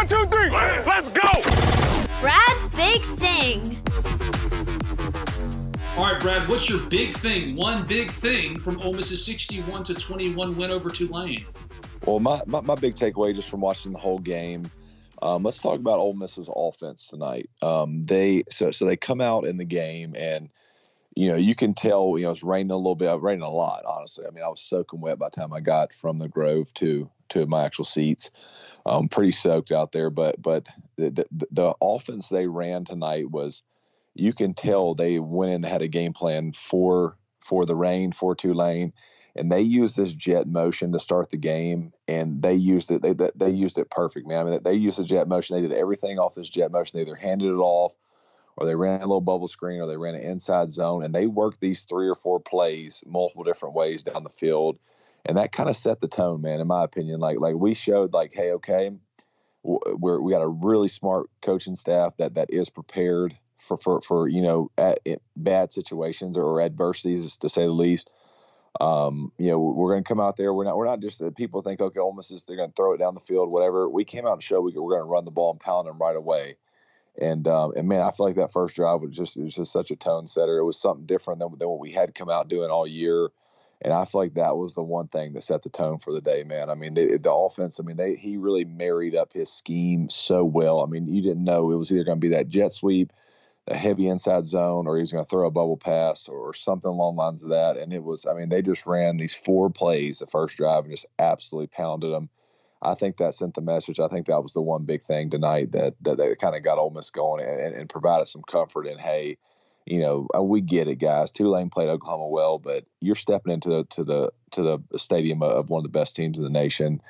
[0.00, 0.48] One, two, three.
[0.48, 1.28] Let's go.
[2.22, 3.82] Brad's big thing.
[5.94, 7.54] All right, Brad, what's your big thing?
[7.54, 11.44] One big thing from Ole Miss's 61 to 21 win over Tulane.
[12.06, 14.70] Well, my, my, my big takeaway just from watching the whole game.
[15.20, 17.50] Um, let's talk about Ole Miss's offense tonight.
[17.60, 20.48] Um, they so so they come out in the game and
[21.14, 23.84] you know you can tell you know it's raining a little bit, raining a lot.
[23.84, 26.72] Honestly, I mean I was soaking wet by the time I got from the Grove
[26.74, 28.30] to to my actual seats.
[28.86, 30.66] Um, pretty soaked out there, but but
[30.96, 33.62] the, the the offense they ran tonight was
[34.14, 38.34] you can tell they went and had a game plan for for the rain for
[38.34, 38.92] Tulane
[39.36, 43.02] and they used this jet motion to start the game, and they used it.
[43.02, 44.46] They they, used it perfect, man.
[44.46, 45.56] I mean, they used the jet motion.
[45.56, 46.98] They did everything off this jet motion.
[46.98, 47.94] They either handed it off,
[48.56, 51.26] or they ran a little bubble screen, or they ran an inside zone, and they
[51.26, 54.78] worked these three or four plays multiple different ways down the field,
[55.26, 56.60] and that kind of set the tone, man.
[56.60, 58.92] In my opinion, like like we showed, like, hey, okay,
[59.62, 64.28] we're we got a really smart coaching staff that that is prepared for for for
[64.28, 68.10] you know at, at bad situations or adversities to say the least
[68.80, 70.54] um, you know, we're going to come out there.
[70.54, 72.92] We're not, we're not just people think, okay, Ole Miss is, they're going to throw
[72.92, 73.88] it down the field, whatever.
[73.88, 75.98] We came out and showed we, we're going to run the ball and pound them
[75.98, 76.56] right away.
[77.20, 79.72] And, um, and man, I feel like that first drive was just, it was just
[79.72, 80.58] such a tone setter.
[80.58, 83.30] It was something different than, than what we had come out doing all year.
[83.82, 86.20] And I feel like that was the one thing that set the tone for the
[86.20, 86.68] day, man.
[86.68, 90.44] I mean, they, the offense, I mean, they, he really married up his scheme so
[90.44, 90.82] well.
[90.82, 93.12] I mean, you didn't know it was either going to be that jet sweep,
[93.66, 96.90] a heavy inside zone or he was going to throw a bubble pass or something
[96.90, 97.78] along the lines of that.
[97.78, 100.92] And it was, I mean, they just ran these four plays the first drive and
[100.92, 102.28] just absolutely pounded them.
[102.82, 104.00] I think that sent the message.
[104.00, 106.78] I think that was the one big thing tonight that that, that kind of got
[106.78, 109.36] Ole Miss going and, and provided some comfort in, hey,
[109.86, 111.30] you know, uh, we get it, guys.
[111.30, 115.70] Tulane played Oklahoma well, but you're stepping into the to the to the stadium of
[115.70, 117.00] one of the best teams in the nation,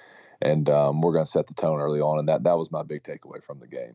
[0.41, 2.19] and um, we're going to set the tone early on.
[2.19, 3.95] And that that was my big takeaway from the game.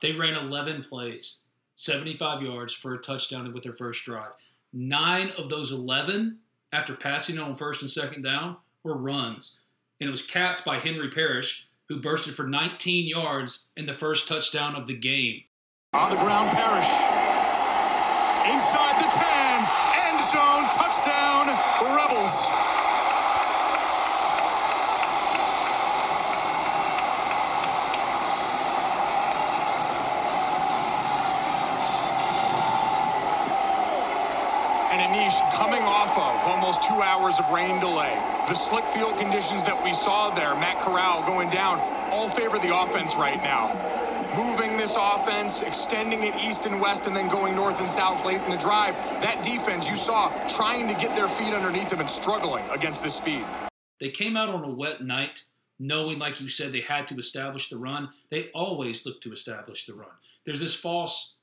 [0.00, 1.36] They ran 11 plays,
[1.76, 4.32] 75 yards for a touchdown with their first drive.
[4.72, 6.38] Nine of those 11,
[6.72, 9.60] after passing on first and second down, were runs,
[10.00, 14.26] and it was capped by Henry Parrish, who bursted for 19 yards in the first
[14.28, 15.42] touchdown of the game.
[15.92, 17.33] On the ground, Parrish
[18.52, 19.24] inside the 10,
[20.08, 21.46] end zone, touchdown,
[21.96, 22.48] Rebels.
[35.54, 38.14] Coming off of almost two hours of rain delay.
[38.48, 41.78] The slick field conditions that we saw there, Matt Corral going down,
[42.10, 44.03] all favor the offense right now
[44.36, 48.40] moving this offense, extending it east and west, and then going north and south late
[48.42, 48.94] in the drive.
[49.22, 53.10] That defense you saw trying to get their feet underneath them and struggling against the
[53.10, 53.44] speed.
[54.00, 55.44] They came out on a wet night,
[55.78, 58.10] knowing, like you said, they had to establish the run.
[58.30, 60.08] They always look to establish the run.
[60.44, 61.34] There's this false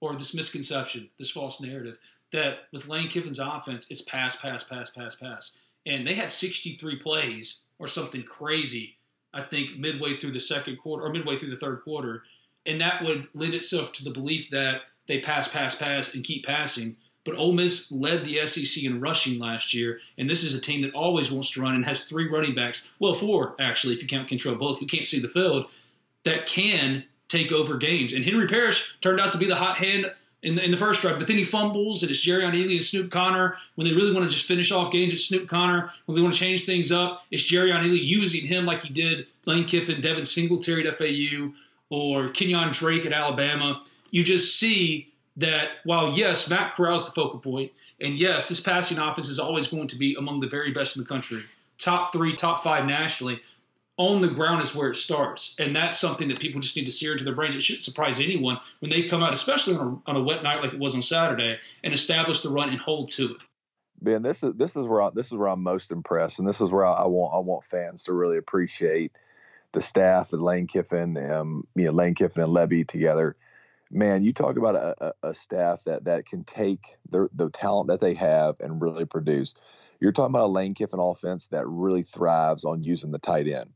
[0.00, 1.98] or this misconception, this false narrative
[2.32, 5.56] that with Lane Kiffin's offense, it's pass, pass, pass, pass, pass.
[5.86, 8.96] And they had 63 plays or something crazy,
[9.32, 12.22] I think, midway through the second quarter or midway through the third quarter
[12.66, 16.46] and that would lend itself to the belief that they pass, pass, pass, and keep
[16.46, 16.96] passing.
[17.24, 20.82] But Ole Miss led the SEC in rushing last year, and this is a team
[20.82, 24.08] that always wants to run and has three running backs, well, four actually, if you
[24.08, 25.66] count Kentrel Bullock, who can't see the field,
[26.24, 28.12] that can take over games.
[28.12, 30.10] And Henry Parrish turned out to be the hot hand
[30.42, 32.84] in the, in the first drive, but then he fumbles, and it's Jerrion Ealy and
[32.84, 33.56] Snoop Conner.
[33.74, 35.92] When they really want to just finish off games, it's Snoop Conner.
[36.06, 39.26] When they want to change things up, it's Jerrion Ealy using him like he did
[39.44, 41.52] Lane Kiffin, Devin Singletary at FAU
[41.90, 47.38] or Kenyon Drake at Alabama, you just see that while yes, Matt Corral's the focal
[47.38, 50.96] point, and yes, this passing offense is always going to be among the very best
[50.96, 51.40] in the country,
[51.78, 53.40] top three, top five nationally.
[53.96, 56.92] On the ground is where it starts, and that's something that people just need to
[56.92, 57.54] sear into their brains.
[57.54, 60.62] It shouldn't surprise anyone when they come out, especially on a, on a wet night
[60.62, 63.42] like it was on Saturday, and establish the run and hold to it.
[64.00, 66.62] Ben, this is this is where I, this is where I'm most impressed, and this
[66.62, 69.12] is where I, I want I want fans to really appreciate
[69.72, 73.36] the staff and Lane Kiffin, um, you know, Lane Kiffin and Lebby together.
[73.90, 78.00] Man, you talk about a, a, staff that that can take the the talent that
[78.00, 79.54] they have and really produce.
[79.98, 83.70] You're talking about a Lane Kiffin offense that really thrives on using the tight end.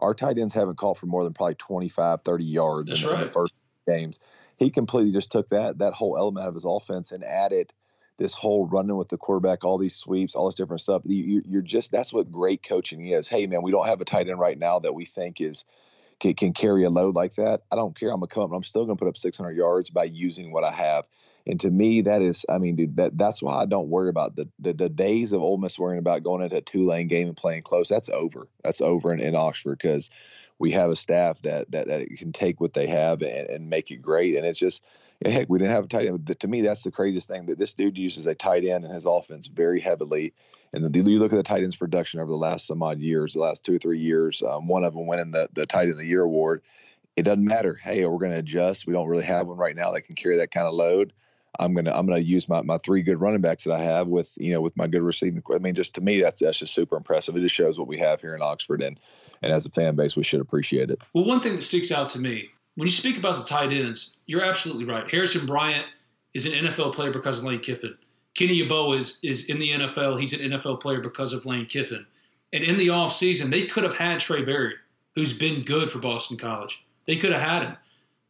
[0.00, 3.20] Our tight ends haven't caught for more than probably 25, 30 yards in, right.
[3.20, 3.54] in the first
[3.86, 4.18] games.
[4.56, 7.72] He completely just took that that whole element of his offense and added–
[8.16, 11.02] this whole running with the quarterback, all these sweeps, all this different stuff.
[11.04, 13.28] You, are just that's what great coaching is.
[13.28, 15.64] Hey, man, we don't have a tight end right now that we think is
[16.20, 17.62] can, can carry a load like that.
[17.70, 18.10] I don't care.
[18.10, 18.52] I'm gonna come.
[18.52, 21.06] I'm still gonna put up 600 yards by using what I have.
[21.46, 24.36] And to me, that is, I mean, dude, that that's why I don't worry about
[24.36, 27.36] the the, the days of Ole Miss worrying about going into a Tulane game and
[27.36, 27.88] playing close.
[27.88, 28.48] That's over.
[28.62, 30.10] That's over in, in Oxford because
[30.58, 33.90] we have a staff that that, that can take what they have and, and make
[33.90, 34.36] it great.
[34.36, 34.82] And it's just
[35.24, 36.36] heck, we didn't have a tight end.
[36.38, 39.06] To me, that's the craziest thing that this dude uses a tight end in his
[39.06, 40.32] offense very heavily.
[40.72, 43.40] And you look at the tight ends production over the last some odd years, the
[43.40, 45.98] last two or three years, um, one of them winning the, the tight end of
[45.98, 46.62] the year award.
[47.16, 47.74] It doesn't matter.
[47.74, 48.86] Hey, we're going to adjust.
[48.86, 51.12] We don't really have one right now that can carry that kind of load.
[51.58, 54.32] I'm gonna I'm gonna use my, my three good running backs that I have with
[54.36, 55.42] you know with my good receiving.
[55.52, 57.36] I mean, just to me, that's that's just super impressive.
[57.36, 58.98] It just shows what we have here in Oxford, and
[59.42, 61.00] and as a fan base, we should appreciate it.
[61.12, 64.16] Well, one thing that sticks out to me when you speak about the tight ends,
[64.26, 65.08] you're absolutely right.
[65.10, 65.86] Harrison Bryant
[66.32, 67.96] is an NFL player because of Lane Kiffin.
[68.34, 70.20] Kenny Yeboah is, is in the NFL.
[70.20, 72.04] He's an NFL player because of Lane Kiffin.
[72.52, 74.74] And in the offseason, they could have had Trae Barry,
[75.14, 76.84] who's been good for Boston College.
[77.06, 77.76] They could have had him.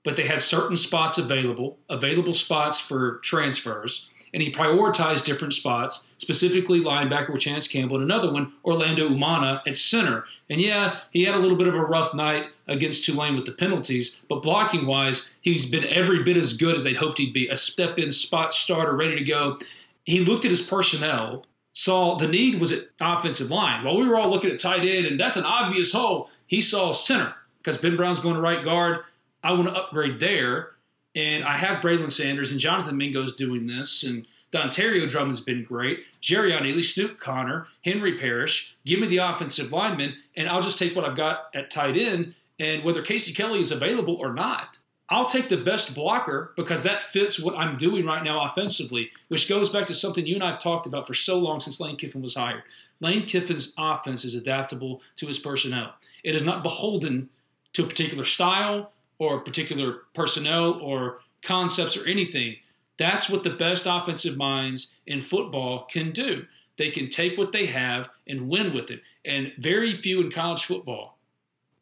[0.03, 6.11] But they had certain spots available, available spots for transfers and he prioritized different spots,
[6.19, 10.25] specifically linebacker with Chance Campbell, and another one, Orlando Umana at center.
[10.51, 13.53] And yeah, he had a little bit of a rough night against Tulane with the
[13.53, 17.49] penalties, but blocking wise, he's been every bit as good as they'd hoped he'd be
[17.49, 19.57] a step in spot starter, ready to go.
[20.03, 23.85] He looked at his personnel, saw the need was at offensive line.
[23.85, 26.93] While we were all looking at tight end, and that's an obvious hole, he saw
[26.93, 29.05] center because Ben Brown's going to right guard.
[29.45, 30.71] I want to upgrade there.
[31.15, 36.05] And I have Braylon Sanders and Jonathan Mingo's doing this, and Dontario Drummond's been great.
[36.21, 38.77] Jerry Ealy, Snoop Conner, Henry Parrish.
[38.85, 42.35] Give me the offensive lineman, and I'll just take what I've got at tight end.
[42.59, 47.03] And whether Casey Kelly is available or not, I'll take the best blocker because that
[47.03, 50.53] fits what I'm doing right now offensively, which goes back to something you and I
[50.53, 52.63] have talked about for so long since Lane Kiffin was hired.
[53.01, 55.95] Lane Kiffin's offense is adaptable to his personnel.
[56.23, 57.29] It is not beholden
[57.75, 58.93] to a particular style
[59.25, 62.57] or particular personnel or concepts or anything.
[62.99, 66.47] That's what the best offensive minds in football can do.
[66.77, 69.03] They can take what they have and win with it.
[69.25, 71.19] And very few in college football.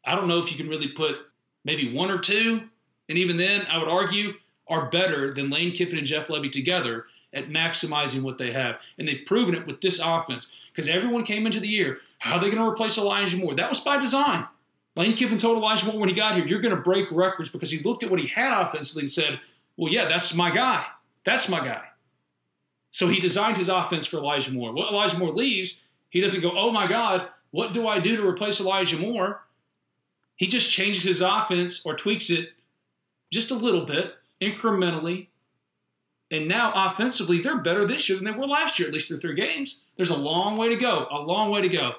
[0.05, 1.17] I don't know if you can really put
[1.63, 2.69] maybe one or two,
[3.07, 4.33] and even then, I would argue,
[4.67, 8.77] are better than Lane Kiffin and Jeff Lebby together at maximizing what they have.
[8.97, 12.41] And they've proven it with this offense because everyone came into the year, how are
[12.41, 13.55] they going to replace Elijah Moore?
[13.55, 14.47] That was by design.
[14.95, 17.71] Lane Kiffin told Elijah Moore when he got here, you're going to break records because
[17.71, 19.39] he looked at what he had offensively and said,
[19.75, 20.85] well, yeah, that's my guy.
[21.25, 21.83] That's my guy.
[22.91, 24.71] So he designed his offense for Elijah Moore.
[24.71, 28.27] When Elijah Moore leaves, he doesn't go, oh my God, what do I do to
[28.27, 29.41] replace Elijah Moore?
[30.35, 32.53] He just changes his offense or tweaks it
[33.31, 35.27] just a little bit, incrementally.
[36.29, 39.19] And now offensively, they're better this year than they were last year, at least through
[39.19, 39.81] three games.
[39.97, 41.93] There's a long way to go, a long way to go.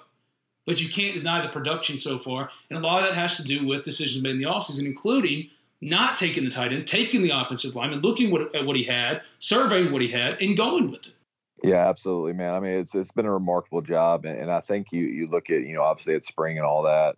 [0.67, 2.51] But you can't deny the production so far.
[2.71, 5.51] And a lot of that has to do with decisions made in the offseason, including
[5.81, 9.93] not taking the tight end, taking the offensive lineman, looking at what he had, surveying
[9.93, 11.15] what he had, and going with it.
[11.63, 12.55] Yeah, absolutely, man.
[12.55, 15.51] I mean, it's it's been a remarkable job, and, and I think you you look
[15.51, 17.17] at you know obviously at spring and all that.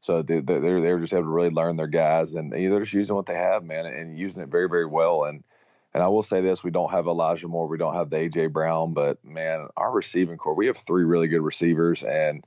[0.00, 3.16] So they, they're they're just able to really learn their guys, and they're just using
[3.16, 5.24] what they have, man, and using it very very well.
[5.24, 5.42] And
[5.92, 8.52] and I will say this: we don't have Elijah Moore, we don't have the AJ
[8.52, 12.44] Brown, but man, our receiving core, we have three really good receivers, and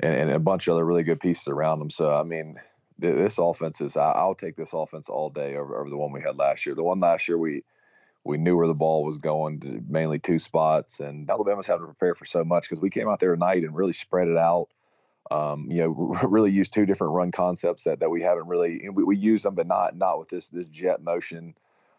[0.00, 1.90] and, and a bunch of other really good pieces around them.
[1.90, 2.58] So I mean,
[2.98, 6.36] this offense is I'll take this offense all day over, over the one we had
[6.36, 6.74] last year.
[6.74, 7.64] The one last year we
[8.24, 12.14] we knew where the ball was going, mainly two spots, and Alabama's having to prepare
[12.14, 14.68] for so much because we came out there tonight and really spread it out.
[15.30, 19.04] Um, you know, really used two different run concepts that, that we haven't really we,
[19.04, 21.54] we use them, but not not with this this jet motion.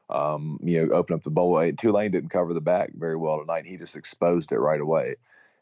[0.07, 1.71] Um, you know, open up the bowl.
[1.73, 3.65] Tulane didn't cover the back very well tonight.
[3.65, 5.15] He just exposed it right away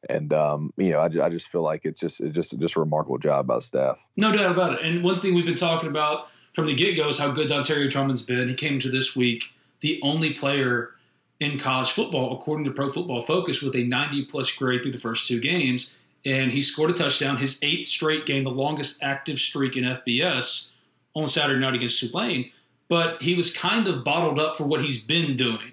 [0.10, 2.80] and um, you know, I, I just feel like it's just it's just just a
[2.80, 4.08] remarkable job by the staff.
[4.16, 4.86] No doubt about it.
[4.86, 7.90] And one thing we've been talking about from the get go is how good Dontario
[7.90, 8.48] Drummond's been.
[8.48, 9.44] He came to this week
[9.82, 10.92] the only player
[11.40, 14.98] in college football, according to Pro Football Focus, with a 90 plus grade through the
[14.98, 15.96] first two games,
[16.26, 17.38] and he scored a touchdown.
[17.38, 20.72] His eighth straight game, the longest active streak in FBS
[21.14, 22.50] on Saturday night against Tulane.
[22.88, 25.73] But he was kind of bottled up for what he's been doing.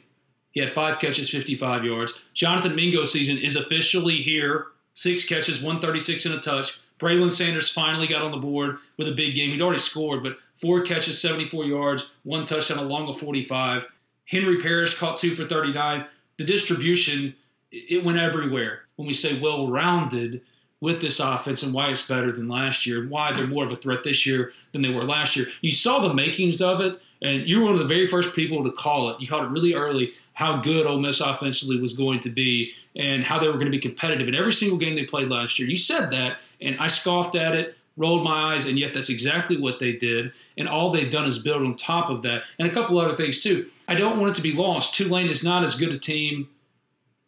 [0.52, 2.24] He had five catches, 55 yards.
[2.34, 4.66] Jonathan Mingo's season is officially here.
[4.94, 6.80] Six catches, 136 and a touch.
[6.98, 9.50] Braylon Sanders finally got on the board with a big game.
[9.50, 13.86] He'd already scored, but four catches, 74 yards, one touchdown along with 45.
[14.26, 16.04] Henry Parrish caught two for 39.
[16.36, 17.34] The distribution,
[17.72, 18.82] it went everywhere.
[18.96, 20.42] When we say well rounded
[20.80, 23.70] with this offense and why it's better than last year, and why they're more of
[23.70, 27.00] a threat this year than they were last year, you saw the makings of it
[27.22, 29.20] and you were one of the very first people to call it.
[29.20, 33.22] You called it really early how good Ole Miss offensively was going to be and
[33.22, 35.68] how they were going to be competitive in every single game they played last year.
[35.68, 39.58] You said that, and I scoffed at it, rolled my eyes, and yet that's exactly
[39.58, 40.32] what they did.
[40.56, 42.44] And all they've done is build on top of that.
[42.58, 43.66] And a couple other things, too.
[43.86, 44.94] I don't want it to be lost.
[44.94, 46.48] Tulane is not as good a team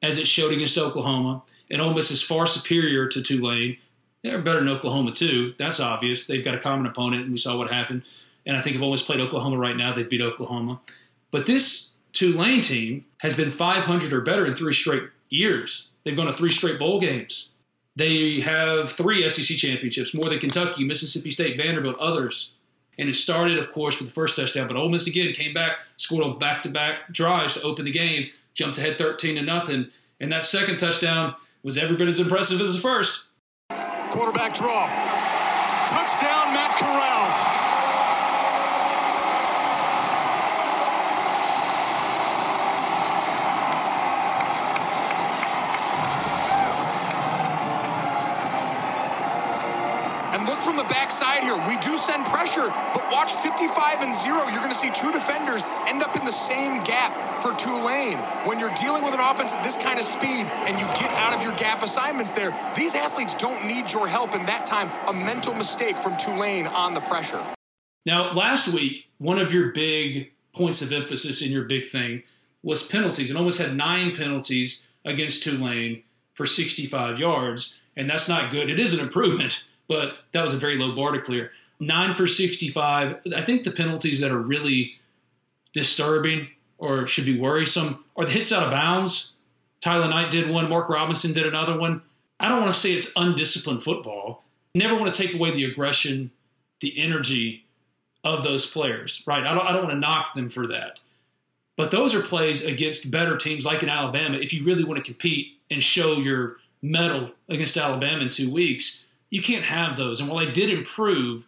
[0.01, 3.77] as it showed against Oklahoma, and Ole Miss is far superior to Tulane.
[4.25, 5.55] They're better than Oklahoma, too.
[5.59, 6.27] That's obvious.
[6.27, 8.03] They've got a common opponent, and we saw what happened.
[8.47, 10.81] And I think Ole Miss played Oklahoma right now, they'd beat Oklahoma.
[11.31, 15.91] But this Tulane team has been 500 or better in three straight years.
[16.05, 17.53] They've gone to three straight bowl games.
[17.95, 22.55] They have three SEC championships, more than Kentucky, Mississippi State, Vanderbilt, others.
[22.99, 24.67] And it started, of course, with the first touchdown.
[24.67, 28.79] But Ole Miss again came back, scored on back-to-back drives to open the game, jumped
[28.79, 29.89] ahead 13 to nothing.
[30.21, 33.27] And that second touchdown was every bit as impressive as the first.
[34.11, 34.87] Quarterback draw.
[35.87, 37.62] Touchdown, Matt Corral.
[50.63, 51.57] From the backside here.
[51.69, 54.49] We do send pressure, but watch 55 and 0.
[54.49, 58.19] You're going to see two defenders end up in the same gap for Tulane.
[58.47, 61.35] When you're dealing with an offense at this kind of speed and you get out
[61.35, 64.35] of your gap assignments there, these athletes don't need your help.
[64.35, 67.43] And that time, a mental mistake from Tulane on the pressure.
[68.07, 72.23] Now, last week, one of your big points of emphasis in your big thing
[72.63, 76.05] was penalties, and almost had nine penalties against Tulane
[76.35, 78.71] for 65 yards, and that's not good.
[78.71, 81.53] It is an improvement but that was a very low bar to clear.
[81.79, 83.19] Nine for 65.
[83.37, 84.95] I think the penalties that are really
[85.75, 89.35] disturbing or should be worrisome are the hits out of bounds.
[89.85, 92.03] Tylan Knight did one, Mark Robinson did another one.
[92.41, 94.45] I don't want to say it's undisciplined football.
[94.75, 96.31] Never want to take away the aggression,
[96.81, 97.67] the energy
[98.25, 99.45] of those players, right?
[99.45, 101.01] I don't, I don't want to knock them for that.
[101.77, 104.39] But those are plays against better teams like in Alabama.
[104.39, 109.05] If you really want to compete and show your mettle against Alabama in two weeks,
[109.33, 110.21] you can't have those.
[110.21, 111.47] And while they did improve,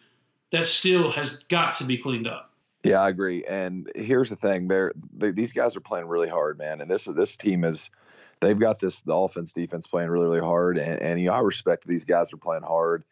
[0.51, 2.51] that still has got to be cleaned up.
[2.83, 3.45] Yeah, I agree.
[3.45, 6.81] And here's the thing: they're they, these guys are playing really hard, man.
[6.81, 7.89] And this this team is
[8.41, 10.77] they've got this the offense defense playing really really hard.
[10.77, 13.03] And, and you know I respect these guys are playing hard.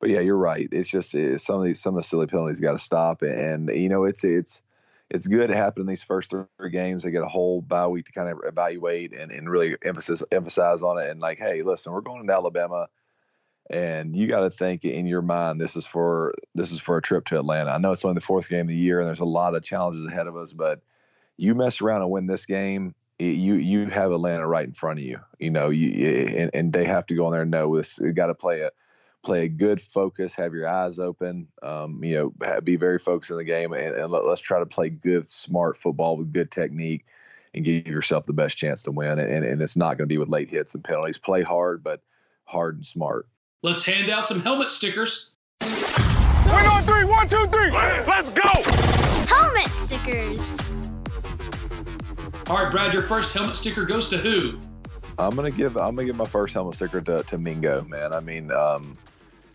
[0.00, 0.68] But yeah, you're right.
[0.70, 3.22] It's just it's some of these some of the silly penalties got to stop.
[3.22, 4.62] And you know it's it's
[5.10, 7.02] it's good to happen in these first three games.
[7.02, 10.84] They get a whole bye week to kind of evaluate and, and really emphasis emphasize
[10.84, 11.10] on it.
[11.10, 12.88] And like, hey, listen, we're going to Alabama
[13.70, 17.02] and you got to think in your mind this is for this is for a
[17.02, 17.70] trip to Atlanta.
[17.70, 19.62] I know it's only the fourth game of the year, and there's a lot of
[19.62, 20.52] challenges ahead of us.
[20.52, 20.80] But
[21.36, 25.04] you mess around and win this game, you you have Atlanta right in front of
[25.04, 25.20] you.
[25.38, 27.98] You know, you and, and they have to go in there and know this.
[27.98, 28.72] You got to play a
[29.22, 31.46] play a good focus, have your eyes open.
[31.62, 34.66] Um, you know, be very focused in the game, and, and let, us try to
[34.66, 37.04] play good, smart football with good technique.
[37.52, 40.18] And give yourself the best chance to win, and, and it's not going to be
[40.18, 41.18] with late hits and penalties.
[41.18, 42.00] Play hard, but
[42.44, 43.26] hard and smart.
[43.62, 45.32] Let's hand out some helmet stickers.
[45.60, 47.04] Win on three.
[47.04, 47.70] One, two, three.
[47.70, 48.48] Let's go.
[49.28, 50.40] Helmet stickers.
[52.48, 54.58] All right, Brad, your first helmet sticker goes to who?
[55.18, 58.14] I'm gonna give I'm gonna give my first helmet sticker to, to Mingo, man.
[58.14, 58.96] I mean, um,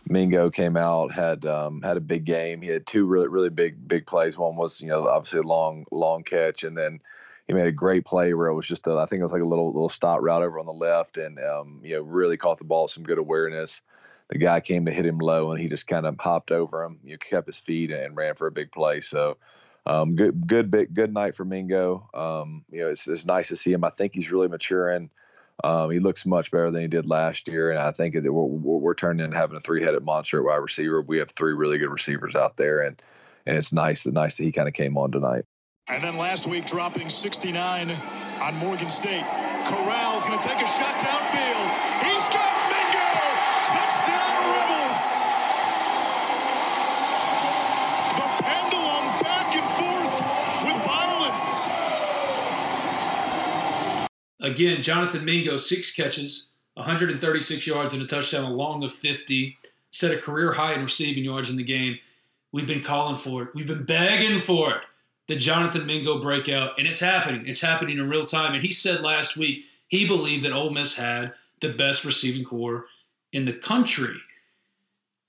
[0.08, 2.62] Mingo came out had um, had a big game.
[2.62, 4.38] He had two really really big big plays.
[4.38, 7.00] One was you know obviously a long long catch, and then
[7.48, 9.42] he made a great play where it was just a, I think it was like
[9.42, 12.60] a little little stop route over on the left, and um, you know really caught
[12.60, 13.82] the ball with some good awareness.
[14.30, 17.00] The guy came to hit him low, and he just kind of hopped over him.
[17.04, 19.02] You know, kept his feet and ran for a big play.
[19.02, 19.38] So.
[19.88, 22.10] Um, good, good, big, good night for Mingo.
[22.12, 23.84] Um, you know, it's, it's nice to see him.
[23.84, 25.12] I think he's really maturing.
[25.64, 28.46] Um, he looks much better than he did last year, and I think that we're,
[28.80, 31.02] we're turning into having a three-headed monster at wide receiver.
[31.02, 33.00] We have three really good receivers out there, and
[33.46, 35.46] and it's nice, nice that he kind of came on tonight.
[35.88, 37.92] And then last week, dropping 69
[38.42, 39.24] on Morgan State.
[39.66, 41.68] Corral's going to take a shot downfield.
[42.02, 43.06] He's got Mingo!
[43.70, 45.22] Touchdown, Rebels!
[48.18, 50.16] The pendulum back and forth
[50.66, 51.70] with violence.
[54.46, 59.58] Again, Jonathan Mingo, six catches, 136 yards and a touchdown, along of 50.
[59.92, 61.98] Set a career high in receiving yards in the game.
[62.52, 63.50] We've been calling for it.
[63.54, 64.82] We've been begging for it
[65.28, 67.48] the Jonathan Mingo breakout, and it's happening.
[67.48, 68.54] It's happening in real time.
[68.54, 72.86] And he said last week he believed that Ole Miss had the best receiving core
[73.32, 74.18] in the country.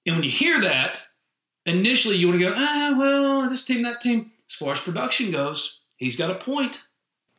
[0.05, 1.05] And when you hear that,
[1.64, 4.33] initially you want to go, ah, well, this team, that team.
[4.49, 6.85] As far as production goes, he's got a point.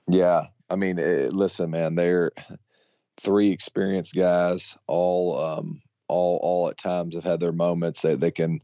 [0.09, 2.31] Yeah, I mean, it, listen, man, they're
[3.17, 8.31] three experienced guys, all um, all all at times have had their moments that they
[8.31, 8.61] can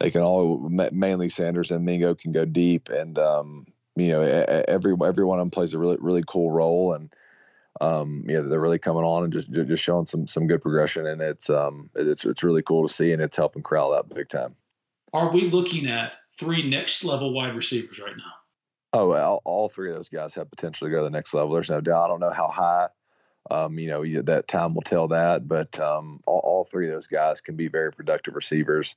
[0.00, 4.94] they can all mainly Sanders and Mingo can go deep and um, you know every
[5.04, 7.12] every one of them plays a really really cool role and
[7.80, 11.20] um, yeah they're really coming on and just just showing some some good progression and
[11.20, 14.54] it's um it's it's really cool to see and it's helping Corral out big time.
[15.12, 18.32] Are we looking at three next level wide receivers right now?
[18.96, 21.52] Oh, well, all three of those guys have potential to go to the next level.
[21.52, 22.04] There's no doubt.
[22.04, 22.88] I don't know how high
[23.50, 25.46] um, you know, that time will tell that.
[25.46, 28.96] But um, all, all, three of those guys can be very productive receivers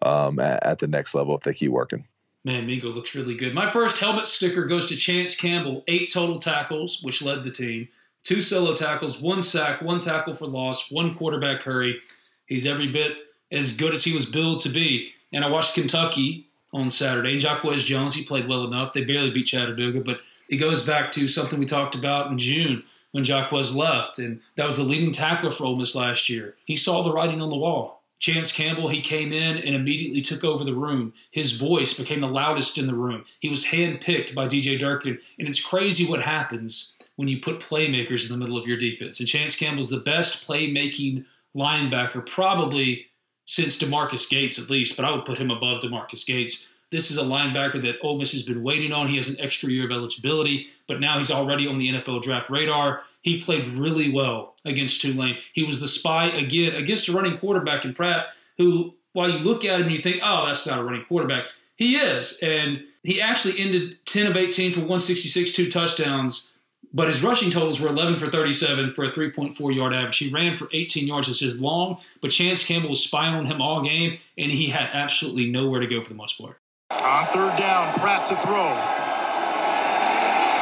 [0.00, 2.04] um, at, at, the next level if they keep working.
[2.44, 3.54] Man, Mingo looks really good.
[3.54, 5.84] My first helmet sticker goes to Chance Campbell.
[5.86, 7.88] Eight total tackles, which led the team.
[8.22, 11.98] Two solo tackles, one sack, one tackle for loss, one quarterback hurry.
[12.46, 13.16] He's every bit
[13.50, 15.12] as good as he was billed to be.
[15.32, 17.32] And I watched Kentucky on Saturday.
[17.32, 18.92] And Jacquez Jones, he played well enough.
[18.92, 22.84] They barely beat Chattanooga, but it goes back to something we talked about in June
[23.12, 26.56] when Jacquez left, and that was the leading tackler for Ole Miss last year.
[26.64, 28.02] He saw the writing on the wall.
[28.18, 31.12] Chance Campbell, he came in and immediately took over the room.
[31.30, 33.24] His voice became the loudest in the room.
[33.40, 38.24] He was handpicked by DJ Durkin, and it's crazy what happens when you put playmakers
[38.24, 39.18] in the middle of your defense.
[39.18, 43.06] And Chance Campbell's the best playmaking linebacker probably
[43.44, 46.68] since DeMarcus Gates, at least, but I would put him above DeMarcus Gates.
[46.90, 49.08] This is a linebacker that Ole Miss has been waiting on.
[49.08, 52.50] He has an extra year of eligibility, but now he's already on the NFL draft
[52.50, 53.02] radar.
[53.22, 55.38] He played really well against Tulane.
[55.52, 58.26] He was the spy again against a running quarterback in Pratt,
[58.58, 61.46] who, while you look at him, you think, oh, that's not a running quarterback.
[61.76, 62.38] He is.
[62.42, 66.51] And he actually ended 10 of 18 for 166, two touchdowns.
[66.94, 70.18] But his rushing totals were 11 for 37 for a 3.4 yard average.
[70.18, 73.62] He ran for 18 yards as his long, but Chance Campbell was spying on him
[73.62, 76.58] all game, and he had absolutely nowhere to go for the most part.
[76.90, 78.76] On third down, Pratt to throw.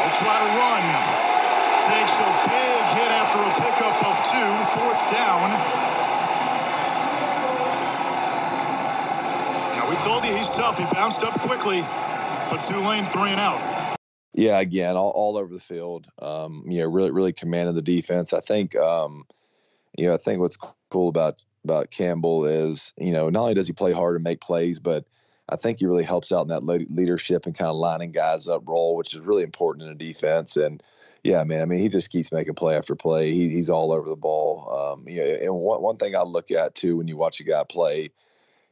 [0.01, 0.83] I'll try to run.
[1.83, 4.53] Takes a big hit after a pickup of two.
[4.79, 5.51] Fourth down.
[9.75, 10.79] Now we told you he's tough.
[10.79, 11.81] He bounced up quickly,
[12.51, 13.80] but Tulane three and out.
[14.33, 16.07] Yeah, again, all, all over the field.
[16.21, 18.33] Um, you know, really, really commanded the defense.
[18.33, 19.25] I think, um,
[19.97, 20.59] you know, I think what's
[20.91, 24.41] cool about about Campbell is, you know, not only does he play hard and make
[24.41, 25.05] plays, but
[25.51, 28.63] I think he really helps out in that leadership and kind of lining guys up
[28.67, 30.57] role, which is really important in a defense.
[30.57, 30.83] And
[31.23, 33.33] yeah, man, I mean, he just keeps making play after play.
[33.33, 34.95] He, he's all over the ball.
[34.95, 37.45] Um, you know, and one, one thing I look at too when you watch a
[37.45, 38.11] guy play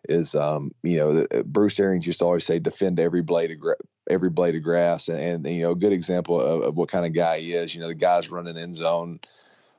[0.09, 3.59] is, um, you know, uh, Bruce Arians used to always say, defend every blade of
[3.61, 3.77] gra-
[4.09, 7.07] every blade of grass, and, and you know, a good example of, of, what kind
[7.07, 7.75] of guy he is.
[7.75, 9.21] You know, the guy's running the end zone.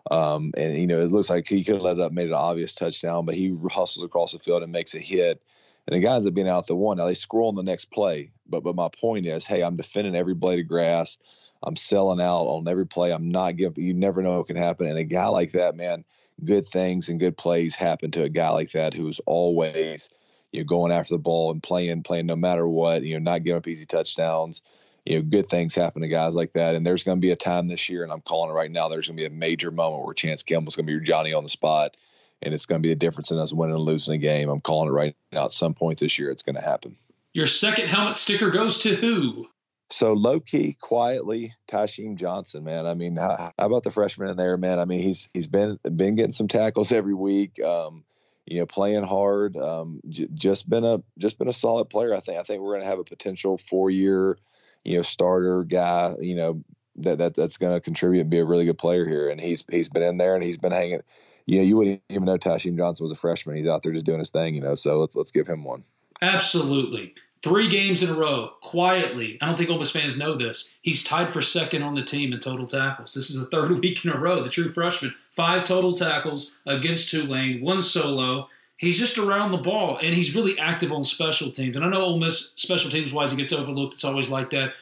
[0.10, 2.34] Um, and you know, it looks like he could have let it up, made an
[2.34, 5.42] obvious touchdown, but he hustles across the field and makes a hit.
[5.88, 8.32] And the guys that been out the one, now they scroll on the next play.
[8.48, 11.18] But but my point is, hey, I'm defending every blade of grass.
[11.62, 13.12] I'm selling out on every play.
[13.12, 13.84] I'm not giving.
[13.84, 14.88] You never know what can happen.
[14.88, 16.06] And a guy like that, man,
[16.46, 20.10] good things and good plays happen to a guy like that who's always
[20.52, 23.04] you know going after the ball and playing playing no matter what.
[23.04, 24.62] You know, not giving up easy touchdowns.
[25.06, 26.76] You know, good things happen to guys like that.
[26.76, 28.90] And there's going to be a time this year, and I'm calling it right now.
[28.90, 31.34] There's going to be a major moment where Chance Campbell's going to be your Johnny
[31.34, 31.96] on the spot,
[32.42, 34.50] and it's going to be the difference in us winning and losing a game.
[34.50, 35.46] I'm calling it right now.
[35.46, 36.98] At some point this year, it's going to happen.
[37.34, 39.48] Your second helmet sticker goes to who?
[39.92, 42.86] So low key, quietly, Tysheem Johnson, man.
[42.86, 44.80] I mean, how, how, about the freshman in there, man?
[44.80, 47.60] I mean, he's he's been been getting some tackles every week.
[47.64, 48.04] Um,
[48.50, 49.56] you know, playing hard.
[49.58, 52.14] Um, j- just been a just been a solid player.
[52.14, 52.40] I think.
[52.40, 54.38] I think we're going to have a potential four year,
[54.84, 56.16] you know, starter guy.
[56.20, 56.64] You know,
[56.98, 59.30] that that that's going to contribute and be a really good player here.
[59.30, 61.02] And he's he's been in there and he's been hanging.
[61.46, 63.56] You know, you wouldn't even know Tysheem Johnson was a freshman.
[63.56, 64.56] He's out there just doing his thing.
[64.56, 65.84] You know, so let's let's give him one.
[66.22, 67.14] Absolutely.
[67.42, 69.38] Three games in a row, quietly.
[69.42, 70.76] I don't think Ole Miss fans know this.
[70.82, 73.14] He's tied for second on the team in total tackles.
[73.14, 74.44] This is the third week in a row.
[74.44, 78.50] The true freshman, five total tackles against Tulane, one solo.
[78.76, 81.76] He's just around the ball, and he's really active on special teams.
[81.76, 83.94] And I know Ole Miss special teams wise, he gets overlooked.
[83.94, 84.74] It's always like that.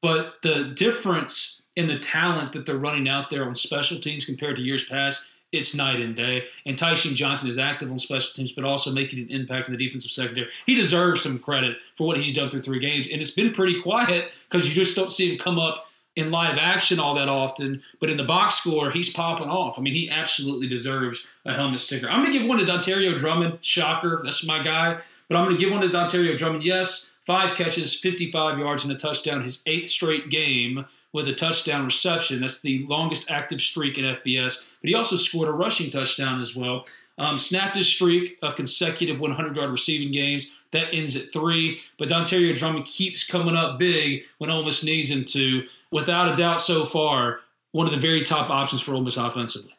[0.00, 4.56] But the difference in the talent that they're running out there on special teams compared
[4.56, 6.44] to years past it's night and day.
[6.64, 9.84] And Tysheem Johnson is active on special teams, but also making an impact in the
[9.84, 10.48] defensive secondary.
[10.66, 13.08] He deserves some credit for what he's done through three games.
[13.10, 15.86] And it's been pretty quiet because you just don't see him come up
[16.16, 17.82] in live action all that often.
[18.00, 19.78] But in the box score, he's popping off.
[19.78, 22.08] I mean, he absolutely deserves a helmet sticker.
[22.08, 23.58] I'm going to give one to Dontario Drummond.
[23.60, 24.22] Shocker.
[24.24, 24.98] That's my guy.
[25.28, 26.64] But I'm going to give one to Dontario Drummond.
[26.64, 30.86] Yes, five catches, 55 yards, and a touchdown, his eighth straight game
[31.16, 32.42] with a touchdown reception.
[32.42, 34.68] That's the longest active streak in FBS.
[34.82, 36.84] But he also scored a rushing touchdown as well.
[37.16, 40.54] Um, snapped his streak of consecutive 100 yard receiving games.
[40.72, 41.80] That ends at three.
[41.98, 45.64] But Dontario Drummond keeps coming up big when Ole Miss needs him to.
[45.90, 47.40] Without a doubt, so far,
[47.72, 49.72] one of the very top options for Ole Miss offensively.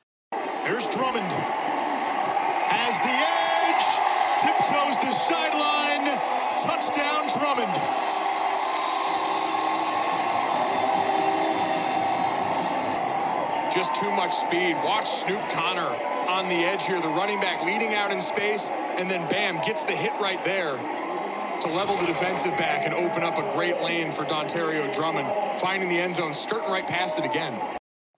[0.64, 1.24] Here's Drummond.
[2.66, 3.86] Has the edge.
[4.42, 6.18] Tiptoes the sideline.
[6.58, 8.07] Touchdown, Drummond.
[13.72, 14.76] Just too much speed.
[14.84, 15.90] Watch Snoop Conner
[16.30, 19.84] on the edge here, the running back leading out in space, and then bam, gets
[19.84, 20.76] the hit right there
[21.62, 25.28] to level the defensive back and open up a great lane for Dontario Drummond,
[25.60, 27.60] finding the end zone, skirting right past it again.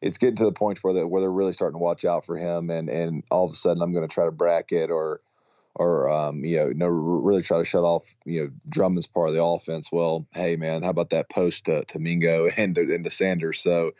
[0.02, 2.38] It's getting to the point where, they where they're really starting to watch out for
[2.38, 5.22] him, and, and all of a sudden I'm going to try to bracket or
[5.76, 9.36] or um, you know, no, really try to shut off you know Drummond's part of
[9.36, 9.92] the offense.
[9.92, 13.62] Well, hey man, how about that post to, to Mingo and to, and to Sanders?
[13.62, 13.92] So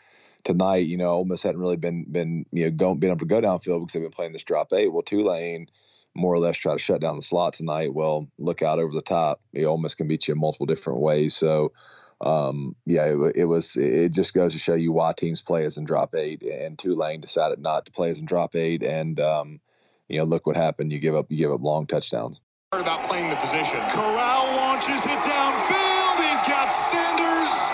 [0.44, 3.26] tonight, you know, Ole Miss hadn't really been been you know going been able to
[3.26, 4.92] go downfield because they've been playing this drop eight.
[4.92, 5.68] Well, Tulane
[6.14, 7.94] more or less try to shut down the slot tonight.
[7.94, 9.40] Well, look out over the top.
[9.52, 11.36] You know, Ole Miss can beat you in multiple different ways.
[11.36, 11.72] So,
[12.20, 13.76] um, yeah, it, it, was.
[13.76, 17.20] It just goes to show you why teams play as in drop eight, and Tulane
[17.20, 19.60] decided not to play as in drop eight, and um,
[20.08, 20.92] you know, look what happened.
[20.92, 21.30] You give up.
[21.30, 22.40] You give up long touchdowns.
[22.72, 23.80] About playing the position.
[23.90, 26.16] Corral launches it downfield.
[26.30, 27.70] He's got Sanders.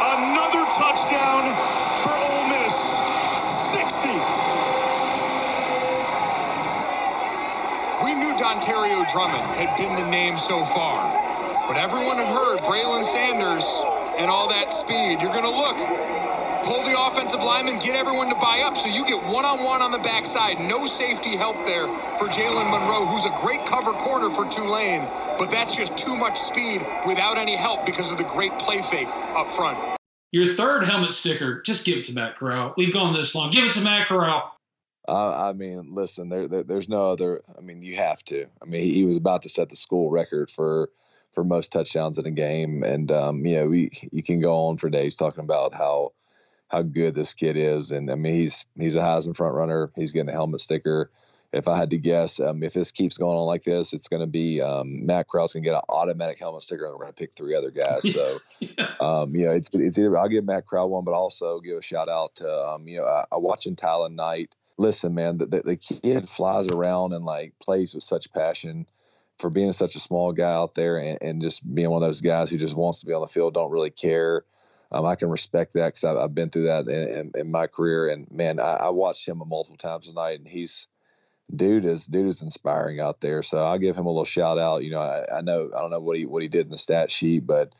[0.00, 1.42] Another touchdown
[2.06, 3.02] for Ole Miss.
[3.74, 4.08] 60.
[8.04, 10.96] We knew Dontario Drummond had been the name so far,
[11.66, 13.82] but everyone had heard Braylon Sanders
[14.18, 15.20] and all that speed.
[15.20, 15.76] You're going to look,
[16.64, 19.98] pull the offensive lineman, get everyone to buy up, so you get one-on-one on the
[19.98, 20.60] backside.
[20.60, 25.06] No safety help there for Jalen Monroe, who's a great cover corner for Tulane,
[25.38, 29.08] but that's just too much speed without any help because of the great play fake
[29.34, 29.97] up front.
[30.30, 32.74] Your third helmet sticker, just give it to Matt Corral.
[32.76, 33.50] We've gone this long.
[33.50, 34.52] Give it to Matt Corral.
[35.08, 37.42] Uh, I mean, listen, there, there, there's no other.
[37.56, 38.44] I mean, you have to.
[38.60, 40.90] I mean, he, he, was about to set the school record for
[41.32, 44.76] for most touchdowns in a game, and um, you know, we you can go on
[44.76, 46.12] for days talking about how
[46.68, 49.90] how good this kid is, and I mean, he's he's a Heisman front runner.
[49.96, 51.10] He's getting a helmet sticker.
[51.52, 54.20] If I had to guess, um, if this keeps going on like this, it's going
[54.20, 57.18] to be um, Matt going to get an automatic helmet sticker, and we're going to
[57.18, 58.12] pick three other guys.
[58.12, 58.90] So, yeah.
[59.00, 61.82] um, you know, it's it's either I'll give Matt Corral one, but also give a
[61.82, 64.54] shout out to um, you know I, I watching Tylan Knight.
[64.76, 68.86] Listen, man, the, the, the kid flies around and like plays with such passion
[69.38, 72.20] for being such a small guy out there and, and just being one of those
[72.20, 74.44] guys who just wants to be on the field, don't really care.
[74.90, 77.66] Um, I can respect that because I've, I've, been through that in, in, in, my
[77.66, 78.08] career.
[78.08, 80.88] And man, I, I watched him multiple times tonight, and he's
[81.54, 83.42] dude is dude is inspiring out there.
[83.42, 84.84] So I'll give him a little shout out.
[84.84, 86.78] You know, I, I, know I don't know what he what he did in the
[86.78, 87.72] stat sheet, but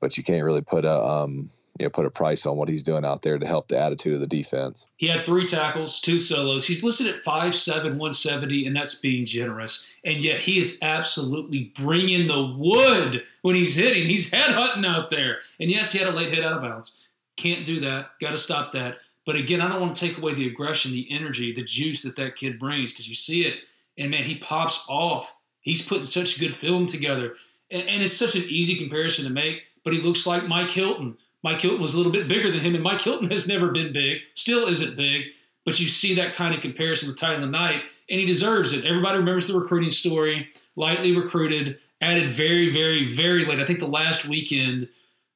[0.00, 2.82] but you can't really put a um you know put a price on what he's
[2.82, 4.86] doing out there to help the attitude of the defense.
[4.96, 6.66] He had three tackles, two solos.
[6.66, 9.86] He's listed at 5'7", 170, and that's being generous.
[10.04, 14.06] And yet he is absolutely bringing the wood when he's hitting.
[14.06, 15.38] He's head hunting out there.
[15.58, 17.06] And yes, he had a late hit out of bounds.
[17.36, 18.10] Can't do that.
[18.20, 18.98] Got to stop that.
[19.26, 22.16] But again, I don't want to take away the aggression, the energy, the juice that
[22.16, 23.58] that kid brings because you see it,
[23.98, 25.34] and man, he pops off.
[25.60, 27.34] He's putting such good film together,
[27.70, 29.64] and, and, it's such an easy comparison to make.
[29.84, 31.16] But he looks like Mike Hilton.
[31.42, 33.92] Mike Hilton was a little bit bigger than him, and Mike Hilton has never been
[33.92, 35.26] big, still isn't big.
[35.64, 38.86] But you see that kind of comparison with Tylan Knight, and he deserves it.
[38.86, 40.48] Everybody remembers the recruiting story.
[40.74, 43.60] Lightly recruited, added very, very, very late.
[43.60, 44.88] I think the last weekend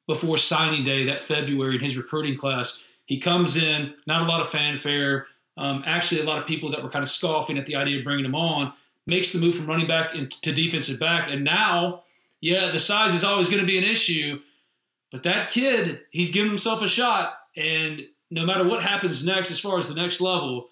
[0.06, 4.40] before signing day, that February in his recruiting class, he comes in, not a lot
[4.40, 5.26] of fanfare.
[5.56, 8.04] Um, actually, a lot of people that were kind of scoffing at the idea of
[8.04, 8.72] bringing him on
[9.06, 11.28] makes the move from running back to defensive back.
[11.30, 12.02] And now,
[12.40, 14.40] yeah, the size is always going to be an issue.
[15.12, 17.34] But that kid, he's giving himself a shot.
[17.56, 20.68] And no matter what happens next, as far as the next level,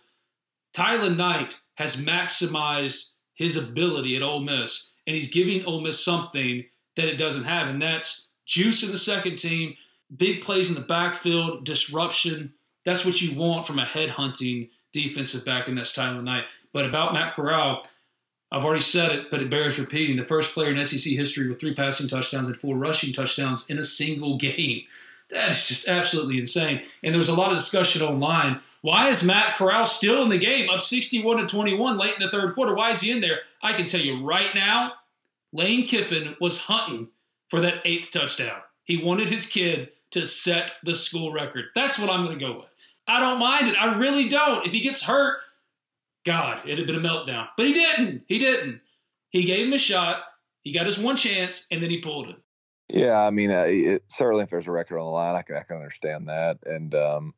[0.75, 4.91] Tylan Knight has maximized his ability at Ole Miss.
[5.07, 6.65] And he's giving Ole Miss something
[6.97, 7.69] that it doesn't have.
[7.69, 9.77] And that's juice in the second team
[10.15, 12.55] big plays in the backfield, disruption.
[12.85, 16.31] That's what you want from a head hunting defensive back in this time of the
[16.31, 16.45] night.
[16.73, 17.87] But about Matt Corral,
[18.51, 20.17] I've already said it, but it bears repeating.
[20.17, 23.79] The first player in SEC history with three passing touchdowns and four rushing touchdowns in
[23.79, 24.83] a single game.
[25.31, 26.83] That is just absolutely insane.
[27.03, 28.61] And there was a lot of discussion online.
[28.83, 32.31] Why is Matt Corral still in the game, up 61 to 21 late in the
[32.31, 32.75] third quarter?
[32.75, 33.41] Why is he in there?
[33.63, 34.95] I can tell you right now,
[35.53, 37.09] Lane Kiffin was hunting
[37.49, 38.61] for that eighth touchdown.
[38.85, 41.67] He wanted his kid to set the school record.
[41.75, 42.75] That's what I'm going to go with.
[43.07, 43.77] I don't mind it.
[43.77, 44.65] I really don't.
[44.65, 45.41] If he gets hurt,
[46.25, 47.49] God, it'd have been a meltdown.
[47.57, 48.23] But he didn't.
[48.27, 48.81] He didn't.
[49.31, 50.23] He gave him a shot.
[50.63, 52.37] He got his one chance, and then he pulled it.
[52.89, 55.57] Yeah, I mean, uh, it, certainly if there's a record on the line, I can
[55.57, 57.35] I can understand that, and um,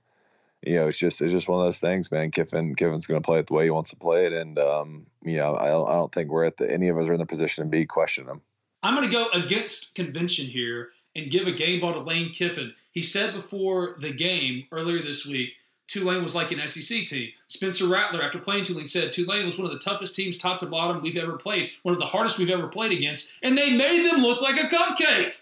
[0.63, 2.31] you know, it's just it's just one of those things, man.
[2.31, 5.07] Kiffin Kiffin's going to play it the way he wants to play it, and um,
[5.23, 7.21] you know, I don't I don't think we're at the any of us are in
[7.21, 8.41] the position to be questioning him.
[8.83, 12.75] I'm going to go against convention here and give a game ball to Lane Kiffin.
[12.91, 15.51] He said before the game earlier this week,
[15.87, 17.31] Tulane was like an SEC team.
[17.47, 20.67] Spencer Rattler, after playing Tulane, said Tulane was one of the toughest teams, top to
[20.67, 24.11] bottom, we've ever played, one of the hardest we've ever played against, and they made
[24.11, 25.33] them look like a cupcake.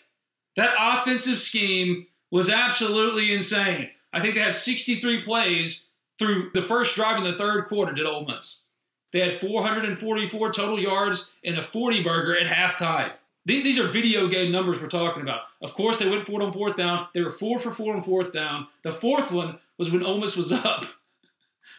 [0.57, 3.91] That offensive scheme was absolutely insane.
[4.13, 8.07] I think they had 63 plays through the first drive in the third quarter, did
[8.07, 8.65] Ole Miss.
[9.13, 13.13] They had 444 total yards and a 40 burger at halftime.
[13.45, 15.43] These are video game numbers we're talking about.
[15.61, 17.09] Of course, they went for it on fourth down.
[17.13, 18.69] They were four for four on fourth down.
[18.83, 20.85] The fourth one was when Ole Miss was up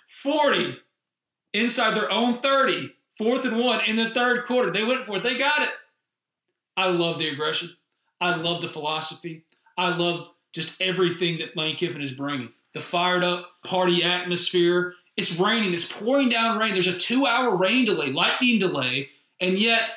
[0.09, 0.78] 40
[1.53, 4.72] inside their own 30, fourth and one in the third quarter.
[4.72, 5.24] They went for it.
[5.24, 5.70] They got it.
[6.76, 7.70] I love the aggression.
[8.20, 9.45] I love the philosophy.
[9.78, 12.49] I love just everything that Lane Kiffin is bringing.
[12.74, 14.95] The fired up party atmosphere.
[15.16, 15.74] It's raining.
[15.74, 16.74] It's pouring down rain.
[16.74, 19.09] There's a two hour rain delay, lightning delay,
[19.39, 19.93] and yet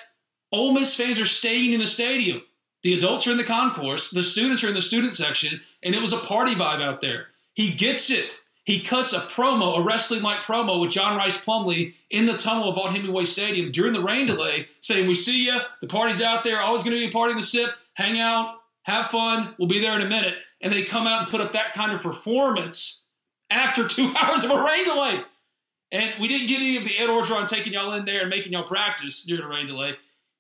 [0.53, 2.43] Ole Miss fans are staying in the stadium.
[2.83, 6.03] The adults are in the concourse, the students are in the student section, and it
[6.03, 7.29] was a party vibe out there.
[7.53, 8.31] He gets it.
[8.67, 12.69] He cuts a promo, a wrestling like promo with John Rice Plumlee in the tunnel
[12.69, 15.61] of Vaught Hemingway Stadium during the rain delay, saying, We see you.
[15.81, 16.61] The party's out there.
[16.61, 17.71] Always going to be a party in the SIP.
[17.95, 18.57] Hang out.
[18.83, 19.55] Have fun.
[19.57, 20.37] We'll be there in a minute.
[20.61, 23.05] And they come out and put up that kind of performance
[23.51, 25.23] after two hours of a rain delay.
[25.93, 28.53] And we didn't get any of the Ed Orgeron taking y'all in there and making
[28.53, 29.95] y'all practice during the rain delay.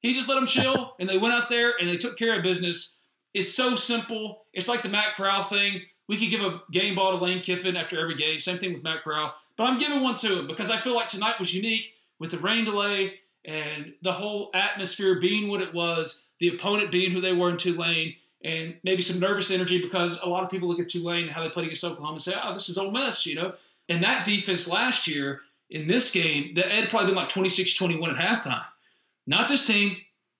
[0.07, 2.43] He just let them chill, and they went out there and they took care of
[2.43, 2.97] business.
[3.35, 4.45] It's so simple.
[4.53, 5.83] It's like the Matt Corral thing.
[6.09, 8.39] We could give a game ball to Lane Kiffin after every game.
[8.41, 9.35] Same thing with Matt Corral.
[9.57, 12.39] But I'm giving one to him because I feel like tonight was unique with the
[12.39, 17.33] rain delay and the whole atmosphere being what it was, the opponent being who they
[17.33, 20.89] were in Tulane, and maybe some nervous energy because a lot of people look at
[20.89, 23.35] Tulane and how they played against Oklahoma and say, oh, this is Ole Miss, you
[23.35, 23.55] know?
[23.89, 28.17] And that defense last year in this game, that had probably been like 26 21
[28.17, 28.65] at halftime.
[29.27, 29.97] Not this team.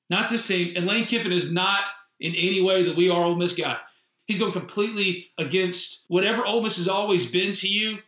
[0.09, 0.73] Not this team.
[0.77, 1.89] And Lane Kiffin is not
[2.21, 3.79] in any way that we are Ole Miss guy.
[4.27, 7.99] He's going completely against whatever Ole Miss has always been to you.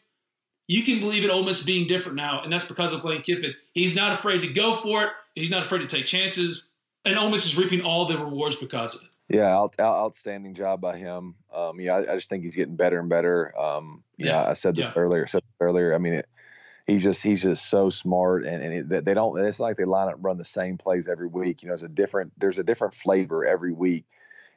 [0.67, 3.55] You can believe in Ole Miss being different now, and that's because of Lane Kiffin.
[3.73, 5.11] He's not afraid to go for it.
[5.35, 6.71] He's not afraid to take chances,
[7.05, 9.37] and Ole Miss is reaping all the rewards because of it.
[9.37, 11.35] Yeah, out, out, outstanding job by him.
[11.53, 13.59] Um, yeah, I, I, just think he's getting better and better.
[13.59, 14.93] Um, yeah, I said this yeah.
[14.97, 15.27] earlier.
[15.27, 15.95] Said this earlier.
[15.95, 16.29] I mean, it,
[16.89, 19.39] he's just he's just so smart, and and it, they don't.
[19.39, 21.63] It's like they line up run the same plays every week.
[21.63, 24.05] You know, there's a different there's a different flavor every week,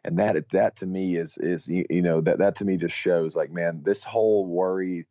[0.04, 3.36] and that that to me is is you, know that that to me just shows
[3.36, 5.06] like man, this whole worried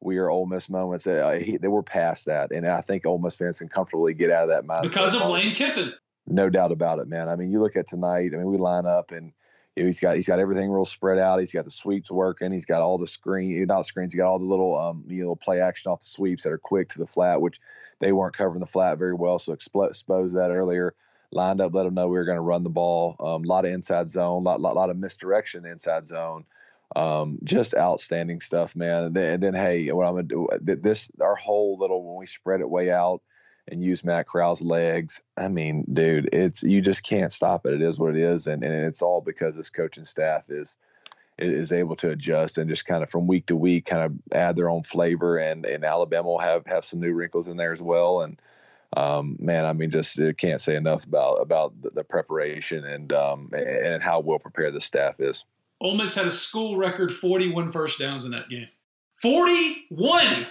[0.00, 1.06] we are Ole Miss moments.
[1.06, 4.30] Uh, he, they were past that, and I think Ole Miss fans can comfortably get
[4.30, 5.92] out of that mindset because of Lane Kiffin.
[6.26, 7.28] No doubt about it, man.
[7.28, 8.30] I mean, you look at tonight.
[8.32, 9.32] I mean, we line up and
[9.74, 11.40] he's got he's got everything real spread out.
[11.40, 12.52] He's got the sweeps working.
[12.52, 14.12] He's got all the screen, not screens.
[14.12, 16.58] He got all the little um you know play action off the sweeps that are
[16.58, 17.60] quick to the flat, which
[17.98, 19.38] they weren't covering the flat very well.
[19.38, 20.94] So exposed that earlier.
[21.34, 23.16] Lined up, let them know we were going to run the ball.
[23.18, 26.44] A um, lot of inside zone, lot, lot lot of misdirection inside zone.
[26.94, 29.04] Um, just outstanding stuff, man.
[29.04, 32.26] And then, and then, hey, what I'm gonna do this our whole little when we
[32.26, 33.22] spread it way out
[33.68, 35.22] and use Matt Corral's legs.
[35.36, 37.74] I mean, dude, it's you just can't stop it.
[37.74, 40.76] It is what it is, and and it's all because this coaching staff is
[41.38, 44.56] is able to adjust and just kind of from week to week kind of add
[44.56, 45.38] their own flavor.
[45.38, 48.22] And and Alabama will have have some new wrinkles in there as well.
[48.22, 48.40] And
[48.96, 53.50] um, man, I mean, just can't say enough about about the, the preparation and um,
[53.52, 55.44] and how well prepared the staff is.
[55.80, 58.66] Ole Miss had a school record 41 first downs in that game.
[59.16, 60.46] 41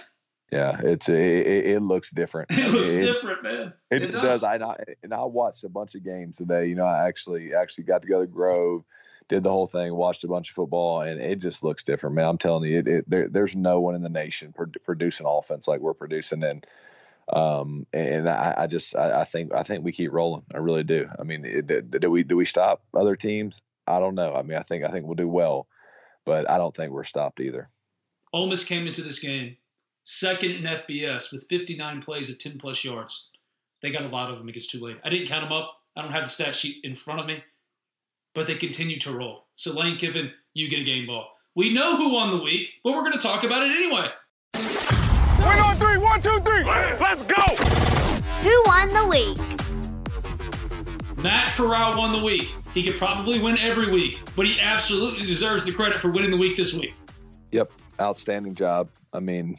[0.52, 2.50] yeah, it's it, it, looks different.
[2.52, 3.72] It looks it, different, man.
[3.90, 4.20] It, it does.
[4.20, 4.44] does.
[4.44, 6.66] I, I and I watched a bunch of games today.
[6.66, 8.84] You know, I actually actually got to go to Grove,
[9.28, 12.26] did the whole thing, watched a bunch of football, and it just looks different, man.
[12.26, 15.94] I'm telling you, it, there, there's no one in the nation producing offense like we're
[15.94, 16.66] producing, and
[17.32, 20.42] um, and I, I just I, I, think I think we keep rolling.
[20.54, 21.08] I really do.
[21.18, 23.58] I mean, do we do we stop other teams?
[23.86, 24.34] I don't know.
[24.34, 25.66] I mean, I think I think we'll do well,
[26.26, 27.70] but I don't think we're stopped either.
[28.34, 29.56] Ole Miss came into this game
[30.04, 33.30] second in FBS with 59 plays of 10 plus yards.
[33.82, 34.98] They got a lot of them against Tulane.
[35.04, 35.78] I didn't count them up.
[35.96, 37.42] I don't have the stat sheet in front of me,
[38.34, 39.46] but they continue to roll.
[39.54, 41.28] So Lane Kiffin, you get a game ball.
[41.54, 44.08] We know who won the week, but we're going to talk about it anyway.
[45.38, 45.98] We're on three.
[45.98, 46.64] One, two, three.
[46.64, 47.42] Let's go.
[48.42, 49.38] Who won the week?
[51.22, 52.54] Matt Corral won the week.
[52.72, 56.38] He could probably win every week, but he absolutely deserves the credit for winning the
[56.38, 56.94] week this week.
[57.52, 58.88] Yep, outstanding job.
[59.12, 59.58] I mean,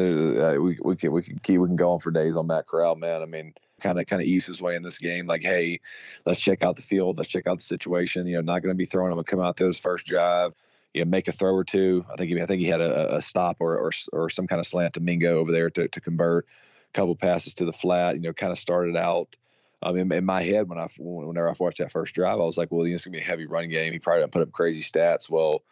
[0.00, 2.66] uh, we we can we can keep we can go on for days on Matt
[2.66, 3.22] Corral, man.
[3.22, 5.26] I mean, kind of kind of ease his way in this game.
[5.26, 5.80] Like, hey,
[6.26, 8.26] let's check out the field, let's check out the situation.
[8.26, 9.16] You know, not going to be throwing him.
[9.16, 10.54] Gonna come out there his first drive,
[10.94, 12.04] you know, make a throw or two.
[12.12, 14.60] I think he, I think he had a, a stop or, or or some kind
[14.60, 16.46] of slant to Mingo over there to to convert.
[16.46, 18.14] A couple passes to the flat.
[18.16, 19.36] You know, kind of started out.
[19.80, 22.58] Um, in, in, my head when I whenever I watched that first drive, I was
[22.58, 23.92] like, well, you know, it's gonna be a heavy running game.
[23.92, 25.30] He probably put up crazy stats.
[25.30, 25.62] Well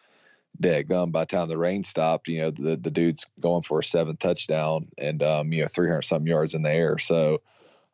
[0.61, 3.81] dead gum by the time the rain stopped you know the the dude's going for
[3.81, 6.99] a seventh touchdown and um you know 300 some yards in the air.
[6.99, 7.43] So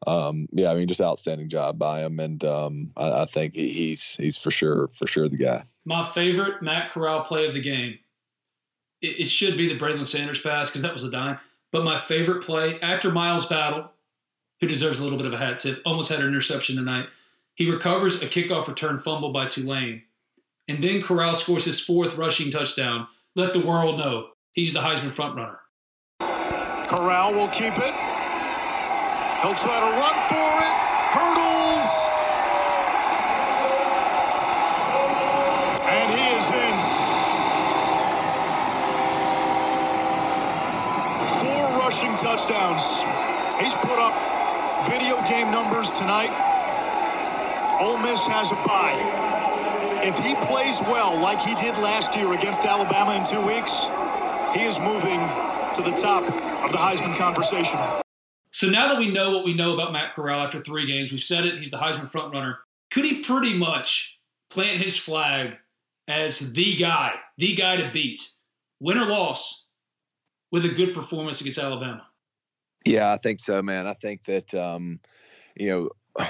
[0.07, 2.19] um yeah i mean just outstanding job by him.
[2.21, 5.65] And um i, I think he, he's he's for sure for sure the guy.
[5.85, 7.99] My favorite matt corral play of the game
[9.01, 11.39] it, it should be the braylon sanders pass because that was a dime.
[11.73, 13.91] But my favorite play after miles battle
[14.61, 17.07] who deserves a little bit of a hat tip almost had an interception tonight.
[17.55, 20.03] He recovers a kickoff return fumble by tulane
[20.69, 23.07] and then Corral scores his fourth rushing touchdown.
[23.35, 25.57] Let the world know he's the Heisman frontrunner.
[26.89, 27.95] Corral will keep it.
[29.43, 30.75] He'll try to run for it.
[31.13, 32.09] Hurdles.
[35.89, 36.75] And he is in.
[41.41, 43.03] Four rushing touchdowns.
[43.61, 44.15] He's put up
[44.87, 46.31] video game numbers tonight.
[47.81, 49.22] Ole Miss has a bye
[50.03, 53.89] if he plays well like he did last year against Alabama in two weeks,
[54.55, 55.21] he is moving
[55.75, 57.79] to the top of the Heisman conversation.
[58.51, 61.21] So now that we know what we know about Matt Corral after three games, we've
[61.21, 62.57] said it, he's the Heisman frontrunner.
[62.91, 65.57] Could he pretty much plant his flag
[66.07, 68.29] as the guy, the guy to beat,
[68.81, 69.67] win or loss,
[70.51, 72.07] with a good performance against Alabama?
[72.85, 73.87] Yeah, I think so, man.
[73.87, 75.01] I think that, um,
[75.57, 76.27] you know,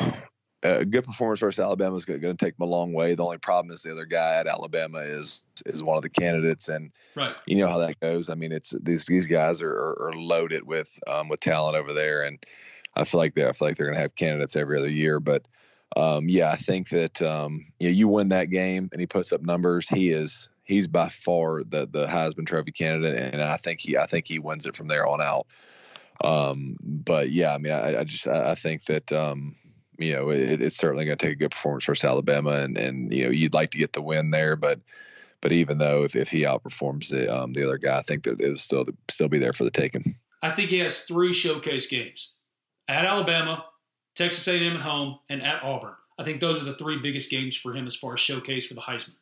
[0.63, 3.15] a good performance versus Alabama is going to take them a long way.
[3.15, 6.69] The only problem is the other guy at Alabama is is one of the candidates,
[6.69, 7.35] and right.
[7.47, 8.29] you know how that goes.
[8.29, 11.93] I mean, it's these these guys are, are, are loaded with um, with talent over
[11.93, 12.45] there, and
[12.95, 15.19] I feel like they I feel like they're going to have candidates every other year.
[15.21, 15.47] But
[15.97, 19.33] um, yeah, I think that um, you know, you win that game and he puts
[19.33, 19.89] up numbers.
[19.89, 24.07] He is he's by far the the Heisman Trophy candidate, and I think he I
[24.07, 25.47] think he wins it from there on out.
[26.23, 29.57] Um, but yeah, I mean, I, I just I, I think that um,
[29.99, 33.13] you know, it, it's certainly going to take a good performance versus Alabama, and and
[33.13, 34.81] you know, you'd like to get the win there, but
[35.41, 38.41] but even though if, if he outperforms the um, the other guy, I think that
[38.41, 40.17] it'll still still be there for the taking.
[40.43, 42.37] I think he has three showcase games
[42.89, 43.65] at Alabama,
[44.17, 45.95] Texas A&M at home, and at Auburn.
[46.19, 48.75] I think those are the three biggest games for him as far as showcase for
[48.75, 49.15] the Heisman.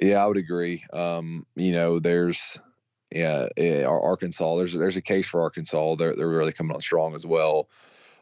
[0.00, 0.84] Yeah, I would agree.
[0.92, 2.58] Um, you know, there's
[3.10, 3.48] yeah,
[3.86, 4.56] Arkansas.
[4.56, 5.94] There's there's a case for Arkansas.
[5.96, 7.68] They're they're really coming on strong as well.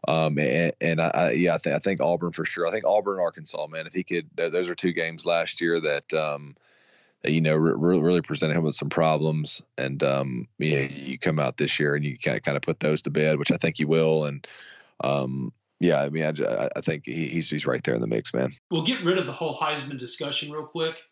[0.07, 2.67] Um, and, and I, yeah, I think I think Auburn for sure.
[2.67, 3.87] I think Auburn, Arkansas, man.
[3.87, 6.57] If he could, those are two games last year that um,
[7.23, 9.63] that you know re- really presented him with some problems.
[9.79, 12.63] And um, you, know, you come out this year and you kind of, kind of
[12.63, 14.27] put those to bed, which I think he will.
[14.27, 14.47] And
[15.03, 18.35] um, yeah, I mean, I, I think he, he's he's right there in the mix,
[18.35, 18.53] man.
[18.71, 21.03] We'll get rid of the whole Heisman discussion real quick.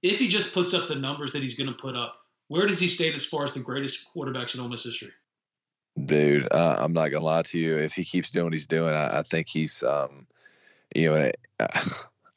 [0.00, 2.78] If he just puts up the numbers that he's going to put up, where does
[2.78, 5.10] he stand as far as the greatest quarterbacks in Ole Miss history?
[6.04, 7.76] Dude, uh, I'm not gonna lie to you.
[7.76, 10.26] If he keeps doing what he's doing, I, I think he's, um,
[10.94, 11.30] you know,
[11.60, 11.70] I,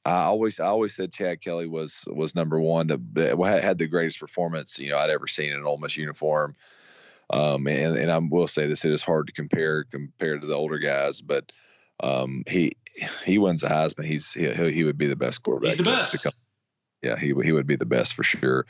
[0.03, 3.88] I always, I always said Chad Kelly was was number one that, that had the
[3.88, 6.55] greatest performance you know I'd ever seen in an Ole Miss uniform.
[7.30, 10.55] Um, and and I will say this: it is hard to compare compared to the
[10.55, 11.51] older guys, but
[12.01, 12.74] um, he
[13.24, 14.05] he wins the Heisman.
[14.05, 15.70] He's he, he would be the best quarterback.
[15.70, 16.28] He's the best.
[17.01, 18.66] yeah, he he would be the best for sure.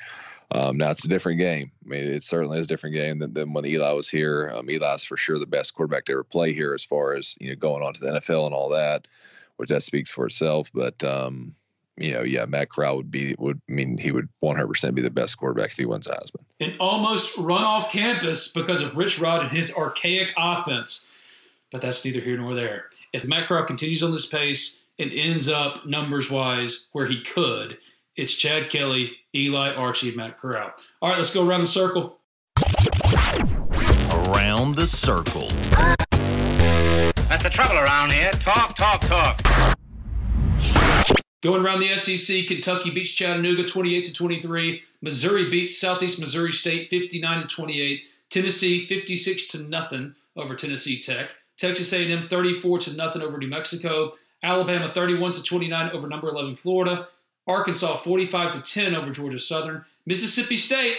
[0.53, 1.71] Um, now it's a different game.
[1.85, 4.51] I mean, it certainly is a different game than, than when Eli was here.
[4.53, 7.49] Um, Eli's for sure the best quarterback to ever play here, as far as you
[7.49, 9.07] know, going on to the NFL and all that,
[9.55, 10.69] which that speaks for itself.
[10.73, 11.55] But um,
[11.95, 15.01] you know, yeah, Matt Corral would be would I mean he would 100 percent be
[15.01, 16.43] the best quarterback if he wins Heisman.
[16.59, 21.09] And almost run off campus because of Rich Rod and his archaic offense.
[21.71, 22.87] But that's neither here nor there.
[23.13, 27.77] If Matt Corral continues on this pace and ends up numbers wise where he could,
[28.17, 30.73] it's Chad Kelly, Eli, Archie, and Matt Corral.
[31.01, 32.17] All right, let's go around the circle.
[34.11, 35.49] Around the circle.
[37.29, 38.31] That's the trouble around here.
[38.31, 39.41] Talk, talk, talk.
[41.41, 44.83] Going around the SEC, Kentucky beats Chattanooga 28 to 23.
[45.01, 48.01] Missouri beats Southeast Missouri State 59 to 28.
[48.29, 51.31] Tennessee 56 to nothing over Tennessee Tech.
[51.57, 54.11] Texas A&M 34 to nothing over New Mexico.
[54.43, 57.07] Alabama 31 to 29 over number 11 Florida.
[57.51, 59.85] Arkansas 45 to 10 over Georgia Southern.
[60.05, 60.97] Mississippi State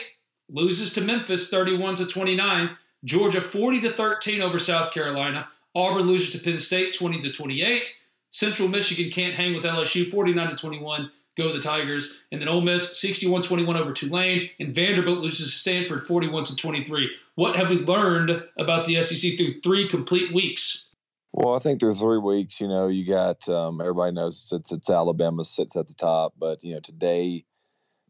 [0.48, 2.76] loses to Memphis 31 to 29.
[3.04, 5.48] Georgia 40 to 13 over South Carolina.
[5.74, 8.02] Auburn loses to Penn State 20 to 28.
[8.30, 11.10] Central Michigan can't hang with LSU 49 to 21.
[11.36, 12.18] Go the Tigers.
[12.30, 17.14] And then Ole Miss 61-21 over Tulane and Vanderbilt loses to Stanford 41 to 23.
[17.34, 20.90] What have we learned about the SEC through 3 complete weeks?
[21.32, 24.90] Well, I think through three weeks, you know, you got um, everybody knows it's, it's
[24.90, 27.44] Alabama sits at the top, but you know today,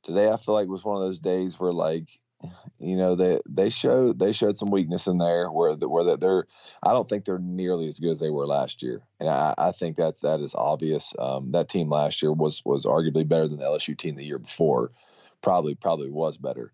[0.03, 2.09] today I feel like was one of those days where like,
[2.81, 6.47] you know, they they showed they showed some weakness in there where the, where they're
[6.83, 9.71] I don't think they're nearly as good as they were last year, and I, I
[9.71, 11.15] think that that is obvious.
[11.17, 14.41] Um, that team last year was was arguably better than the LSU team the year
[14.41, 14.91] before,
[15.43, 16.73] probably probably was better.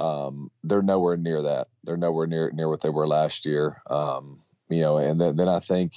[0.00, 1.68] Um, they're nowhere near that.
[1.84, 3.82] They're nowhere near near what they were last year.
[3.90, 5.92] Um, you know, and then, then I think,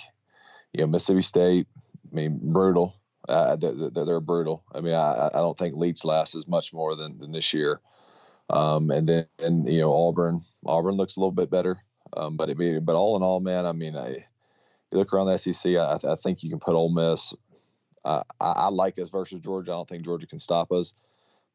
[0.73, 1.67] you know, Mississippi State,
[2.11, 2.95] I mean, brutal.
[3.27, 4.63] Uh, they're, they're, brutal.
[4.73, 7.81] I mean, I, I don't think Leach lasts as much more than, than this year.
[8.51, 11.77] Um, and then, and, you know, Auburn, Auburn looks a little bit better.
[12.15, 15.37] Um, but it, but all in all, man, I mean, I, you look around the
[15.37, 17.33] SEC, I, I think you can put Ole Miss.
[18.05, 19.71] I, I like us versus Georgia.
[19.71, 20.93] I don't think Georgia can stop us,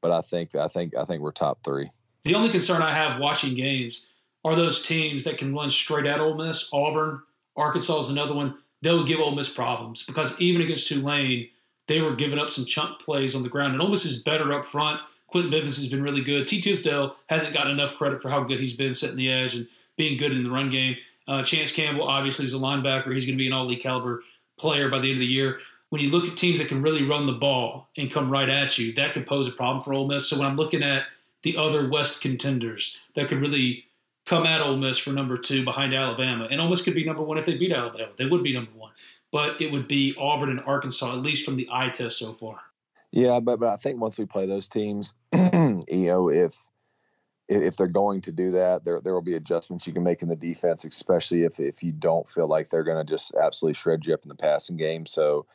[0.01, 1.91] but I think I think I think we're top three.
[2.25, 4.11] The only concern I have watching games
[4.45, 6.69] are those teams that can run straight at Ole Miss.
[6.73, 7.23] Auburn,
[7.57, 8.55] Arkansas is another one.
[8.83, 11.49] They'll give Ole Miss problems because even against Tulane,
[11.87, 13.73] they were giving up some chunk plays on the ground.
[13.73, 15.01] And Ole Miss is better up front.
[15.27, 16.47] Quentin Memphis has been really good.
[16.47, 16.61] T.
[16.61, 20.19] Tisdale hasn't gotten enough credit for how good he's been setting the edge and being
[20.19, 20.97] good in the run game.
[21.29, 23.13] Uh, Chance Campbell, obviously, is a linebacker.
[23.13, 24.23] He's going to be an all league caliber
[24.59, 25.61] player by the end of the year.
[25.91, 28.79] When you look at teams that can really run the ball and come right at
[28.79, 30.29] you, that could pose a problem for Ole Miss.
[30.29, 31.05] So when I'm looking at
[31.43, 33.85] the other West contenders that could really
[34.31, 36.47] come at Ole Miss for number two behind Alabama.
[36.49, 38.13] And Ole Miss could be number one if they beat Alabama.
[38.17, 38.93] They would be number one.
[39.33, 42.61] But it would be Auburn and Arkansas, at least from the eye test so far.
[43.11, 46.57] Yeah, but but I think once we play those teams, you know, if
[47.49, 50.29] if they're going to do that, there there will be adjustments you can make in
[50.29, 54.07] the defense, especially if if you don't feel like they're going to just absolutely shred
[54.07, 55.07] you up in the passing game.
[55.07, 55.47] So,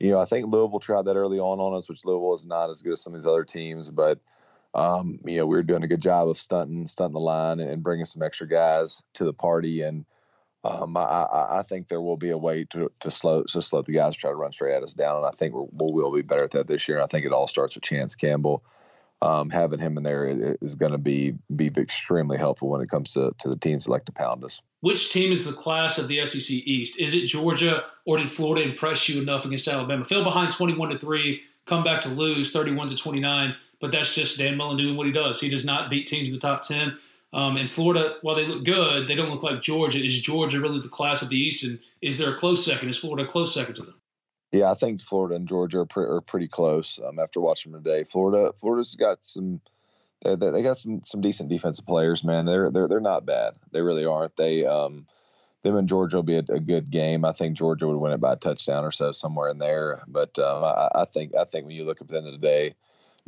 [0.00, 2.70] you know, I think Louisville tried that early on on us, which Louisville is not
[2.70, 4.18] as good as some of these other teams, but
[4.76, 7.82] um, you know, we were doing a good job of stunting, stunting the line and
[7.82, 9.80] bringing some extra guys to the party.
[9.80, 10.04] And
[10.64, 13.92] um, I, I, think there will be a way to, to slow to slow the
[13.92, 15.16] guys try to run straight at us down.
[15.16, 16.98] And I think we'll, we'll be better at that this year.
[16.98, 18.62] And I think it all starts with Chance Campbell.
[19.22, 20.26] Um, having him in there
[20.60, 23.90] is going to be be extremely helpful when it comes to, to the teams that
[23.90, 24.60] like to pound us.
[24.80, 27.00] Which team is the class of the SEC East?
[27.00, 30.04] Is it Georgia, or did Florida impress you enough against Alabama?
[30.04, 33.54] Fell behind twenty-one to three come back to lose 31 to 29.
[33.80, 35.40] But that's just Dan Mullen doing what he does.
[35.40, 36.96] He does not beat teams in the top 10.
[37.32, 40.02] Um, and Florida, while they look good, they don't look like Georgia.
[40.02, 41.64] Is Georgia really the class of the East?
[41.64, 42.88] And is there a close second?
[42.88, 43.94] Is Florida a close second to them?
[44.52, 46.98] Yeah, I think Florida and Georgia are, pre- are pretty close.
[47.04, 49.60] Um, after watching them today, Florida, Florida's got some.
[50.22, 52.46] They, they got some some decent defensive players, man.
[52.46, 53.54] They're they're they're not bad.
[53.72, 54.34] They really aren't.
[54.36, 55.06] They um,
[55.66, 57.24] them and Georgia will be a, a, good game.
[57.24, 60.02] I think Georgia would win it by a touchdown or so, somewhere in there.
[60.06, 62.38] But um, I, I, think I think when you look at the end of the
[62.38, 62.74] day,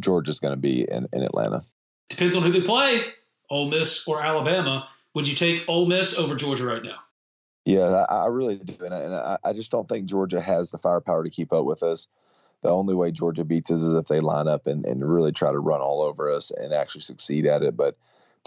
[0.01, 1.65] Georgia's going to be in, in Atlanta.
[2.09, 3.05] Depends on who they play,
[3.51, 4.89] Ole Miss or Alabama.
[5.15, 6.99] Would you take Ole Miss over Georgia right now?
[7.65, 10.71] Yeah, I, I really do, and, I, and I, I just don't think Georgia has
[10.71, 12.07] the firepower to keep up with us.
[12.63, 15.53] The only way Georgia beats us is if they line up and, and really try
[15.53, 17.77] to run all over us and actually succeed at it.
[17.77, 17.97] But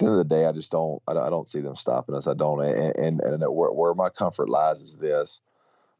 [0.05, 2.27] the end of the day, I just don't I, don't see them stopping us.
[2.27, 5.41] I don't, and and, and where, where my comfort lies is this.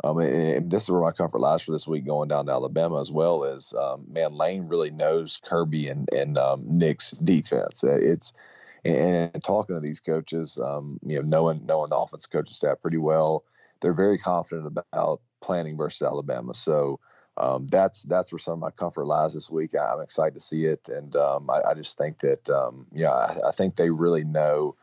[0.03, 2.99] Um, and this is where my comfort lies for this week going down to Alabama
[2.99, 7.83] as well is, um, man Lane really knows Kirby and and um, Nick's defense.
[7.83, 8.33] It's
[8.83, 12.81] and, and talking to these coaches, um, you know, knowing knowing the offense coaching staff
[12.81, 13.43] pretty well,
[13.81, 16.53] they're very confident about planning versus Alabama.
[16.53, 16.99] So
[17.41, 19.75] um, that's that's where some of my comfort lies this week.
[19.75, 23.11] I, am excited to see it, and um, I, I, just think that um, yeah,
[23.11, 24.75] I, I, think they really know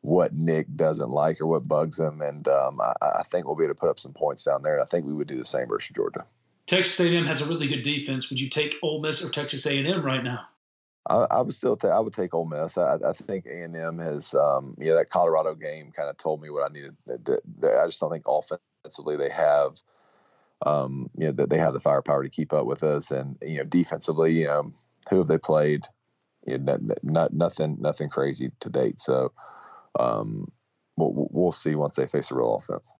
[0.00, 3.64] what Nick doesn't like or what bugs him, and um, I, I, think we'll be
[3.64, 4.74] able to put up some points down there.
[4.74, 6.24] And I think we would do the same versus Georgia.
[6.68, 8.30] Texas A&M has a really good defense.
[8.30, 10.46] Would you take Ole Miss or Texas A&M right now?
[11.10, 11.90] I, I would still take.
[11.90, 12.78] I would take Ole Miss.
[12.78, 16.40] I, I think A and M has, um, yeah, that Colorado game kind of told
[16.40, 16.96] me what I needed.
[17.08, 19.82] I just don't think offensively they have,
[20.64, 23.58] um, you know, that they have the firepower to keep up with us, and you
[23.58, 24.72] know, defensively, you know,
[25.10, 25.86] who have they played?
[26.46, 29.00] You know, not, not nothing, nothing crazy to date.
[29.00, 29.32] So,
[29.98, 30.50] um,
[30.96, 32.92] we'll, we'll see once they face a real offense.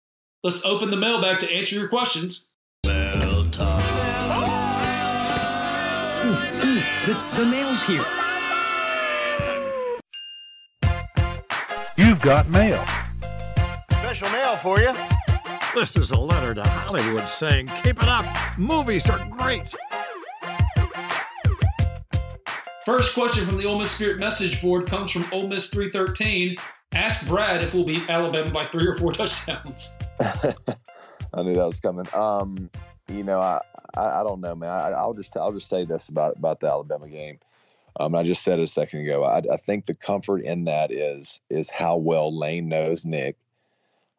[0.43, 2.49] Let's open the mail back to answer your questions.
[2.85, 3.83] Mail time.
[6.25, 8.05] Ooh, ooh, the, the mail's here.
[11.97, 12.83] You've got mail.
[13.91, 14.93] Special mail for you.
[15.75, 18.25] This is a letter to Hollywood saying, keep it up.
[18.57, 19.67] Movies are great.
[22.85, 26.55] First question from the Ole Miss Spirit message board comes from Ole Miss 313.
[26.93, 29.97] Ask Brad if we'll beat Alabama by three or four touchdowns.
[30.21, 32.07] I knew that was coming.
[32.13, 32.69] Um,
[33.09, 33.59] you know, I,
[33.95, 34.69] I, I don't know, man.
[34.69, 37.39] I, will just I'll just say this about about the Alabama game.
[37.99, 39.25] Um, I just said it a second ago.
[39.25, 43.35] I, I, think the comfort in that is is how well Lane knows Nick.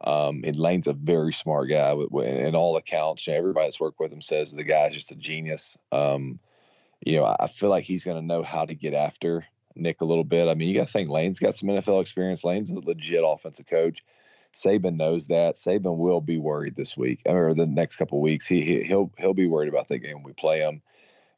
[0.03, 1.93] Um, and Lane's a very smart guy.
[1.93, 5.17] In all accounts, you know, everybody that's worked with him says the guy's just a
[5.17, 5.79] genius.
[5.91, 6.39] Um,
[7.05, 10.05] you know, I feel like he's going to know how to get after Nick a
[10.05, 10.49] little bit.
[10.49, 12.45] I mean, you got to think Lane's got some NFL experience.
[12.45, 14.05] Lane's a legit offensive coach.
[14.53, 15.57] Saban knows that.
[15.57, 18.47] Saban will be worried this week or the next couple weeks.
[18.47, 20.81] He, he will he'll be worried about that game when we play him.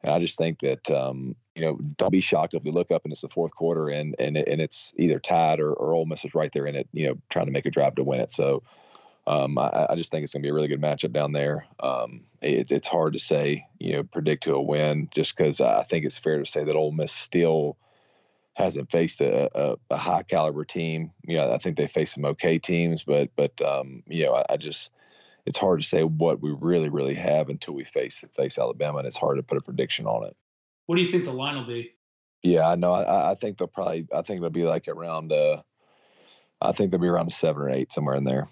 [0.02, 3.04] And I just think that um, you know don't be shocked if we look up
[3.04, 6.24] and it's the fourth quarter and and and it's either tied or, or Ole Miss
[6.24, 6.88] is right there in it.
[6.92, 8.32] You know, trying to make a drive to win it.
[8.32, 8.62] So.
[9.26, 11.66] Um, I, I, just think it's going to be a really good matchup down there.
[11.80, 15.82] Um, it, it's hard to say, you know, predict who will win, just because I
[15.82, 17.76] think it's fair to say that Ole Miss still
[18.58, 21.12] hasn't faced a, a, a, high caliber team.
[21.24, 24.44] You know, I think they face some okay teams, but but um, you know, I,
[24.50, 24.90] I, just
[25.48, 29.06] it's hard to say what we really really have until we face face Alabama, and
[29.06, 30.36] it's hard to put a prediction on it.
[30.86, 31.92] What do you think the line will be?
[32.42, 32.92] Yeah, I know.
[32.92, 34.06] I, I think they'll probably.
[34.14, 35.32] I think it'll be like around.
[35.32, 35.62] Uh,
[36.60, 38.48] I think they'll be around seven or eight somewhere in there.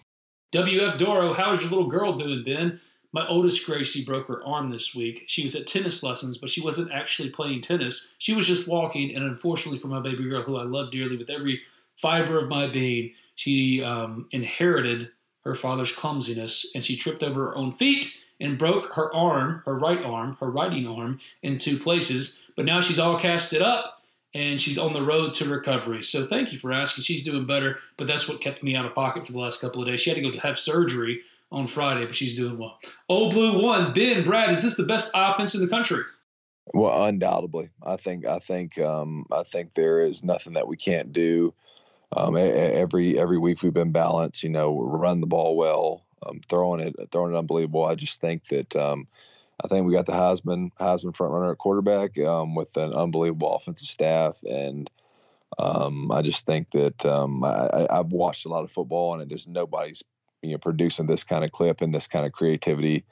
[0.54, 2.80] WF Doro, how is your little girl doing, Ben?
[3.12, 5.24] My oldest Gracie broke her arm this week.
[5.26, 8.14] She was at tennis lessons, but she wasn't actually playing tennis.
[8.18, 11.30] She was just walking, and unfortunately for my baby girl, who I love dearly with
[11.30, 11.60] every
[11.96, 15.10] fiber of my being, she um, inherited
[15.46, 19.78] her father's clumsiness, and she tripped over her own feet and broke her arm, her
[19.78, 22.42] right arm, her writing arm, in two places.
[22.56, 24.02] But now she's all casted up,
[24.34, 26.02] and she's on the road to recovery.
[26.02, 27.04] So thank you for asking.
[27.04, 29.80] She's doing better, but that's what kept me out of pocket for the last couple
[29.80, 30.00] of days.
[30.00, 31.20] She had to go to have surgery
[31.52, 32.78] on Friday, but she's doing well.
[33.08, 36.02] Old Blue one, Ben, Brad, is this the best offense in the country?
[36.74, 41.12] Well, undoubtedly, I think I think um, I think there is nothing that we can't
[41.12, 41.54] do.
[42.12, 44.42] Um, every every week we've been balanced.
[44.42, 47.84] You know, run the ball well, um, throwing it throwing it unbelievable.
[47.84, 49.08] I just think that um,
[49.62, 53.54] I think we got the Heisman Heisman front runner at quarterback um, with an unbelievable
[53.54, 54.90] offensive staff, and
[55.58, 59.48] um, I just think that um, I, I've watched a lot of football, and just
[59.48, 60.02] nobody's
[60.42, 63.04] you know producing this kind of clip and this kind of creativity.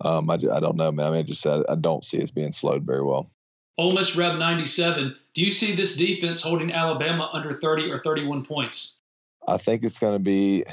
[0.00, 1.06] Um, I, I don't know, man.
[1.06, 3.30] I mean, just I, I don't see it being slowed very well.
[3.78, 5.16] Ole Miss Rev 97.
[5.34, 8.98] Do you see this defense holding Alabama under 30 or 31 points?
[9.46, 10.64] I think it's going to be.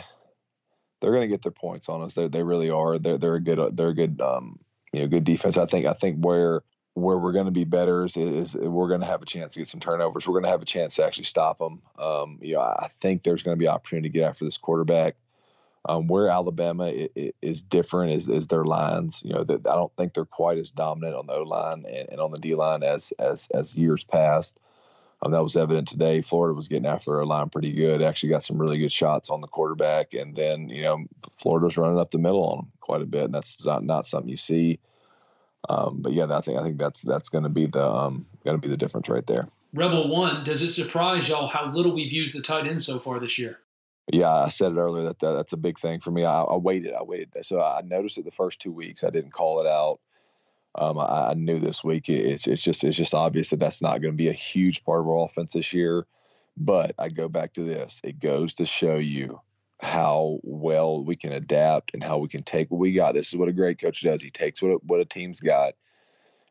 [1.01, 2.13] They're going to get their points on us.
[2.13, 2.99] They they really are.
[2.99, 4.59] They're they're a good they're a good um
[4.93, 5.57] you know good defense.
[5.57, 6.61] I think I think where
[6.93, 9.59] where we're going to be better is, is we're going to have a chance to
[9.59, 10.27] get some turnovers.
[10.27, 11.81] We're going to have a chance to actually stop them.
[11.97, 15.15] Um, you know, I think there's going to be opportunity to get after this quarterback.
[15.83, 16.91] Um, where Alabama
[17.41, 19.19] is different is, is their lines.
[19.25, 22.21] You know, I don't think they're quite as dominant on the O line and, and,
[22.21, 24.59] on the D line as as as years past.
[25.23, 26.21] Um, that was evident today.
[26.21, 28.03] Florida was getting after our line pretty good.
[28.03, 31.05] Actually, got some really good shots on the quarterback, and then you know
[31.35, 34.29] Florida's running up the middle on them quite a bit, and that's not not something
[34.29, 34.79] you see.
[35.69, 38.55] Um, but yeah, I think I think that's that's going to be the um, going
[38.55, 39.47] to be the difference right there.
[39.73, 43.19] Rebel One, does it surprise y'all how little we've used the tight end so far
[43.19, 43.59] this year?
[44.07, 46.25] Yeah, I said it earlier that, that that's a big thing for me.
[46.25, 47.45] I, I, waited, I waited.
[47.45, 49.03] So I noticed it the first two weeks.
[49.03, 49.99] I didn't call it out.
[50.73, 53.81] Um, I, I, knew this week it, it's it's just it's just obvious that that's
[53.81, 56.05] not going to be a huge part of our offense this year.
[56.55, 57.99] But I go back to this.
[58.03, 59.41] It goes to show you
[59.81, 63.13] how well we can adapt and how we can take what we got.
[63.13, 64.21] This is what a great coach does.
[64.21, 65.73] He takes what a, what a team's got,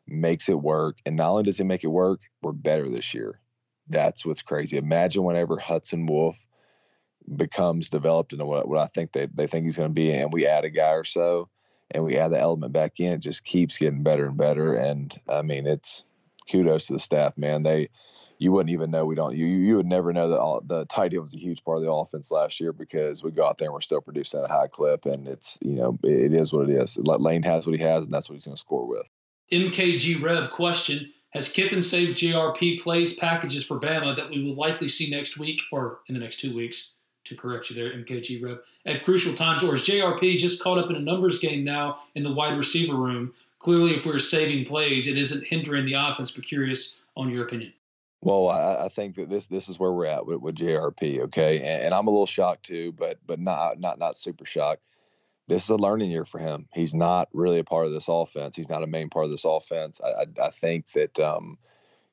[0.07, 3.41] makes it work, and not only does he make it work, we're better this year.
[3.89, 4.77] That's what's crazy.
[4.77, 6.39] Imagine whenever Hudson Wolf
[7.37, 10.33] becomes developed into what, what I think they, they think he's going to be, and
[10.33, 11.49] we add a guy or so,
[11.91, 14.75] and we add the element back in, it just keeps getting better and better.
[14.75, 16.05] And I mean, it's
[16.51, 17.63] kudos to the staff, man.
[17.63, 17.91] They
[18.41, 21.13] you wouldn't even know we don't you you would never know that all, the tight
[21.13, 23.67] end was a huge part of the offense last year because we go out there
[23.67, 26.53] and we're still producing at a high clip and it's you know it, it is
[26.53, 26.97] what it is.
[26.99, 29.07] Lane has what he has and that's what he's going to score with.
[29.53, 34.89] MKG Rev question: Has Kiffin saved JRP plays packages for Bama that we will likely
[34.89, 36.95] see next week or in the next two weeks?
[37.31, 40.91] To correct you there, MKG Rev at crucial times, or is JRP just caught up
[40.91, 43.33] in a numbers game now in the wide receiver room?
[43.61, 46.33] Clearly, if we're saving plays, it isn't hindering the offense.
[46.33, 47.73] But curious on your opinion.
[48.21, 51.21] Well, I, I, think that this this is where we're at with, with JRP.
[51.21, 54.83] Okay, and, and, I'm a little shocked too, but but not not not super shocked.
[55.47, 56.67] This is a learning year for him.
[56.75, 58.57] He's not really a part of this offense.
[58.57, 60.01] He's not a main part of this offense.
[60.05, 61.59] I I, I think that um,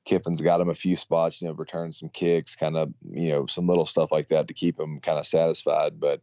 [0.07, 3.45] Kiffin's got him a few spots, you know, return some kicks, kind of you know
[3.45, 5.99] some little stuff like that to keep him kind of satisfied.
[5.99, 6.21] But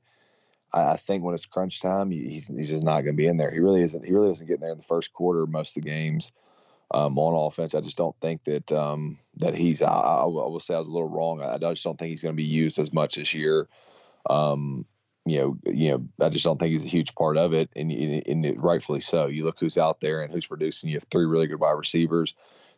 [0.72, 3.36] I, I think when it's crunch time, he's he's just not going to be in
[3.36, 3.50] there.
[3.50, 4.04] He really isn't.
[4.04, 6.32] He really isn't getting there in the first quarter most of the games
[6.90, 7.74] um, on offense.
[7.74, 9.82] I just don't think that um, that he's.
[9.82, 11.42] I, I, will say I was a little wrong.
[11.42, 13.68] I, I just don't think he's going to be used as much this year.
[14.28, 14.86] Um,
[15.26, 17.90] you know, you know, I just don't think he's a huge part of it, and,
[17.90, 19.26] and, and rightfully so.
[19.26, 20.90] You look who's out there and who's producing.
[20.90, 22.34] You have three really good wide receivers,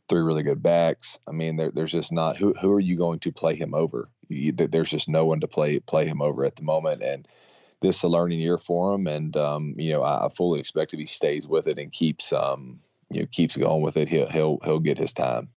[0.09, 1.19] three really good backs.
[1.27, 4.09] I mean, there, there's just not who who are you going to play him over?
[4.29, 7.27] You, there's just no one to play play him over at the moment, and
[7.81, 9.07] this is a learning year for him.
[9.07, 12.33] And um, you know, I, I fully expect if he stays with it and keeps
[12.33, 12.81] um,
[13.11, 15.49] you know keeps going with it, he'll he'll he'll get his time.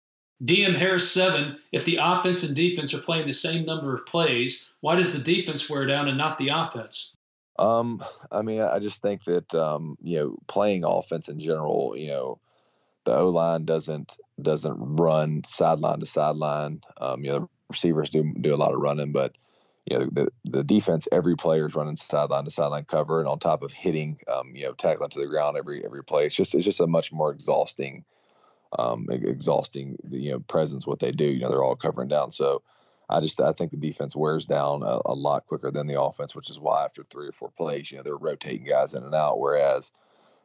[0.42, 1.58] DM Harris seven.
[1.72, 5.22] If the offense and defense are playing the same number of plays, why does the
[5.22, 7.14] defense wear down and not the offense?
[7.58, 12.06] Um, I mean, I just think that um, you know, playing offense in general, you
[12.08, 12.40] know,
[13.04, 16.82] the O line doesn't doesn't run sideline to sideline.
[17.00, 19.36] Um, you know, the receivers do do a lot of running, but
[19.86, 23.38] you know the the defense every player is running sideline to sideline cover and on
[23.38, 26.26] top of hitting um, you know tackling to the ground every every play.
[26.26, 28.04] It's just it's just a much more exhausting
[28.78, 31.24] um, exhausting you know presence what they do.
[31.24, 32.30] You know they're all covering down.
[32.30, 32.62] So
[33.08, 36.34] I just I think the defense wears down a, a lot quicker than the offense
[36.34, 39.14] which is why after three or four plays you know they're rotating guys in and
[39.14, 39.38] out.
[39.40, 39.92] Whereas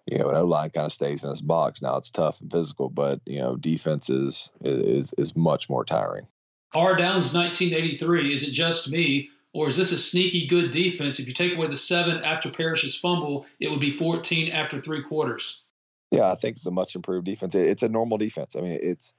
[0.05, 1.81] you know, an O line kind of stays in his box.
[1.81, 6.27] Now it's tough and physical, but you know, defense is is is much more tiring.
[6.75, 8.34] R Downs 1983.
[8.34, 11.19] Is it just me, or is this a sneaky good defense?
[11.19, 15.03] If you take away the seven after Parrish's fumble, it would be 14 after three
[15.03, 15.65] quarters.
[16.11, 17.55] Yeah, I think it's a much improved defense.
[17.55, 18.55] It's a normal defense.
[18.55, 19.13] I mean, it's,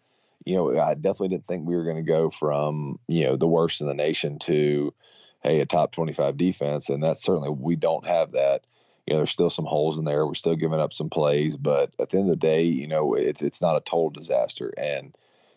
[0.44, 3.48] you know, I definitely didn't think we were going to go from, you know, the
[3.48, 4.94] worst in the nation to,
[5.42, 6.90] hey, a top 25 defense.
[6.90, 8.62] And that's certainly, we don't have that.
[9.06, 10.26] You know, there's still some holes in there.
[10.26, 13.14] We're still giving up some plays, but at the end of the day, you know,
[13.14, 14.72] it's, it's not a total disaster.
[14.76, 15.14] And,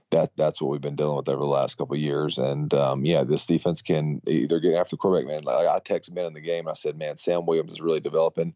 [0.09, 2.37] that that's what we've been dealing with over the last couple of years.
[2.37, 5.27] And um, yeah, this defense can either get after the quarterback.
[5.27, 6.67] Man, like I texted Ben in the game.
[6.67, 8.53] I said, man, Sam Williams is really developing.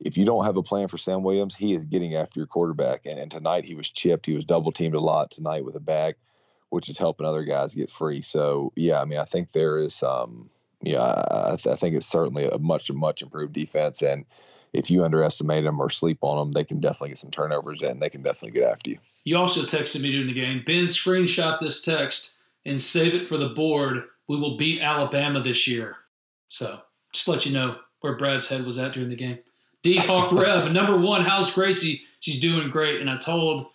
[0.00, 3.06] If you don't have a plan for Sam Williams, he is getting after your quarterback.
[3.06, 4.26] And, and tonight he was chipped.
[4.26, 6.16] He was double teamed a lot tonight with a bag,
[6.70, 8.22] which is helping other guys get free.
[8.22, 10.50] So yeah, I mean, I think there is, um,
[10.82, 14.24] yeah, I, I think it's certainly a much much improved defense and
[14.72, 18.00] if you underestimate them or sleep on them, they can definitely get some turnovers and
[18.00, 18.98] they can definitely get after you.
[19.24, 20.62] You also texted me during the game.
[20.64, 24.04] Ben, screenshot this text and save it for the board.
[24.28, 25.96] We will beat Alabama this year.
[26.48, 26.80] So
[27.12, 29.38] just let you know where Brad's head was at during the game.
[29.82, 32.02] D Hawk Reb, number one, how's Gracie?
[32.20, 33.00] She's doing great.
[33.00, 33.66] And I told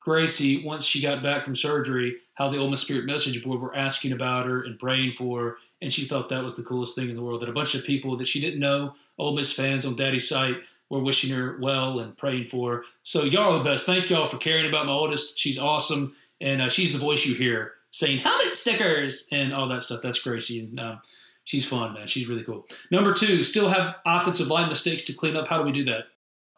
[0.00, 3.74] Gracie once she got back from surgery how the Ole Miss Spirit message board were
[3.74, 5.56] asking about her and praying for her.
[5.80, 7.40] And she thought that was the coolest thing in the world.
[7.40, 10.56] That a bunch of people that she didn't know Ole Miss fans on Daddy's site
[10.90, 12.84] we're wishing her well and praying for her.
[13.02, 13.86] So y'all are the best.
[13.86, 15.38] Thank y'all for caring about my oldest.
[15.38, 19.82] She's awesome, and uh, she's the voice you hear saying helmet stickers and all that
[19.82, 20.00] stuff.
[20.02, 21.00] That's Gracie, and um,
[21.44, 22.06] she's fun, man.
[22.06, 22.66] She's really cool.
[22.90, 25.48] Number two, still have offensive line mistakes to clean up.
[25.48, 26.04] How do we do that?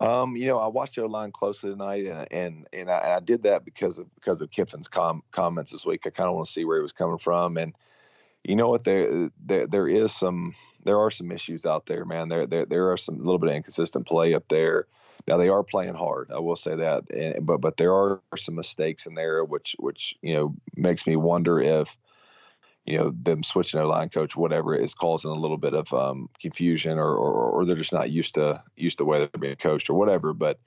[0.04, 3.20] Um, you know, I watched O line closely tonight, and and and I, and I,
[3.20, 6.02] did that because of because of Kiffin's com- comments this week.
[6.06, 7.74] I kind of want to see where he was coming from, and
[8.44, 10.54] you know what, there there there is some
[10.84, 12.28] there are some issues out there, man.
[12.28, 14.86] There there there are some little bit of inconsistent play up there.
[15.28, 18.54] Now they are playing hard, I will say that, and, but but there are some
[18.54, 21.96] mistakes in there, which which you know makes me wonder if
[22.86, 26.28] you know them switching their line coach, whatever, is causing a little bit of um,
[26.40, 29.56] confusion, or, or, or they're just not used to used to the way they're being
[29.56, 30.32] coached, or whatever.
[30.32, 30.58] But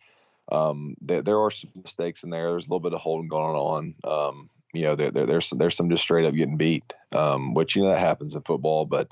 [0.52, 2.52] um, there, there are some mistakes in there.
[2.52, 3.96] There's a little bit of holding going on.
[4.04, 7.54] Um, you know, there, there, there's some, there's some just straight up getting beat, um,
[7.54, 8.86] which you know that happens in football.
[8.86, 9.08] But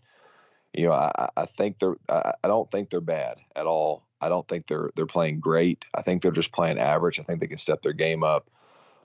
[0.73, 4.03] you know, I, I think they're I, I don't think they're bad at all.
[4.19, 5.85] I don't think they're they're playing great.
[5.93, 7.19] I think they're just playing average.
[7.19, 8.49] I think they can step their game up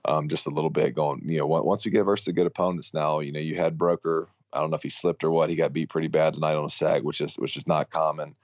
[0.05, 0.95] um, just a little bit.
[0.95, 4.27] Going, you know, once you get versus good opponents now, you know, you had Broeker.
[4.53, 5.49] I don't know if he slipped or what.
[5.49, 8.35] He got beat pretty bad tonight on a sag, which is which is not common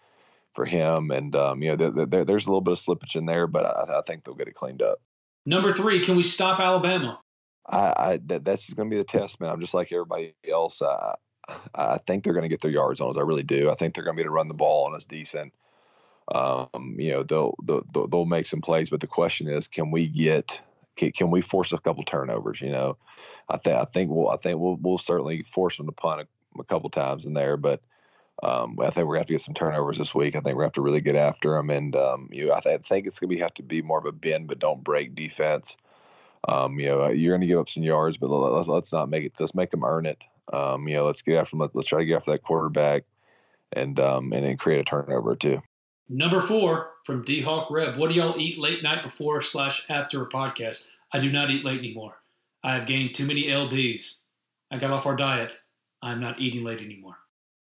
[0.53, 1.11] for him.
[1.11, 3.99] And um, you know, there there's a little bit of slippage in there, but I,
[3.99, 4.99] I, think they'll get it cleaned up.
[5.45, 7.19] Number three, can we stop Alabama?
[7.67, 9.49] I, I that, that's going to be the test, man.
[9.49, 10.81] I'm just like everybody else.
[10.81, 11.15] I,
[11.75, 13.17] I think they're going to get their yards on us.
[13.17, 13.69] I really do.
[13.69, 15.53] I think they're going to be able to run the ball on us decent.
[16.33, 20.07] Um, you know, they'll, they'll they'll make some plays, but the question is, can we
[20.07, 20.61] get
[20.95, 22.61] can, can we force a couple turnovers?
[22.61, 22.97] You know,
[23.49, 26.61] I think I think we'll I think we'll we'll certainly force them to punt a,
[26.61, 27.81] a couple times in there, but
[28.41, 30.35] um, I think we're gonna have to get some turnovers this week.
[30.35, 32.79] I think we're gonna have to really get after them, and um, you I, th-
[32.79, 35.15] I think it's gonna be have to be more of a bend but don't break
[35.15, 35.77] defense.
[36.47, 39.33] Um, you know, you're gonna give up some yards, but let's, let's not make it.
[39.39, 40.23] Let's make them earn it.
[40.51, 41.69] Um, you know, let's get after them.
[41.73, 43.03] Let's try to get after that quarterback,
[43.71, 45.61] and um, and then create a turnover too.
[46.09, 47.97] Number four from D Hawk Reb.
[47.97, 50.85] What do y'all eat late night before slash after a podcast?
[51.13, 52.15] I do not eat late anymore.
[52.63, 54.19] I have gained too many lbs.
[54.71, 55.51] I got off our diet.
[56.01, 57.15] I'm not eating late anymore.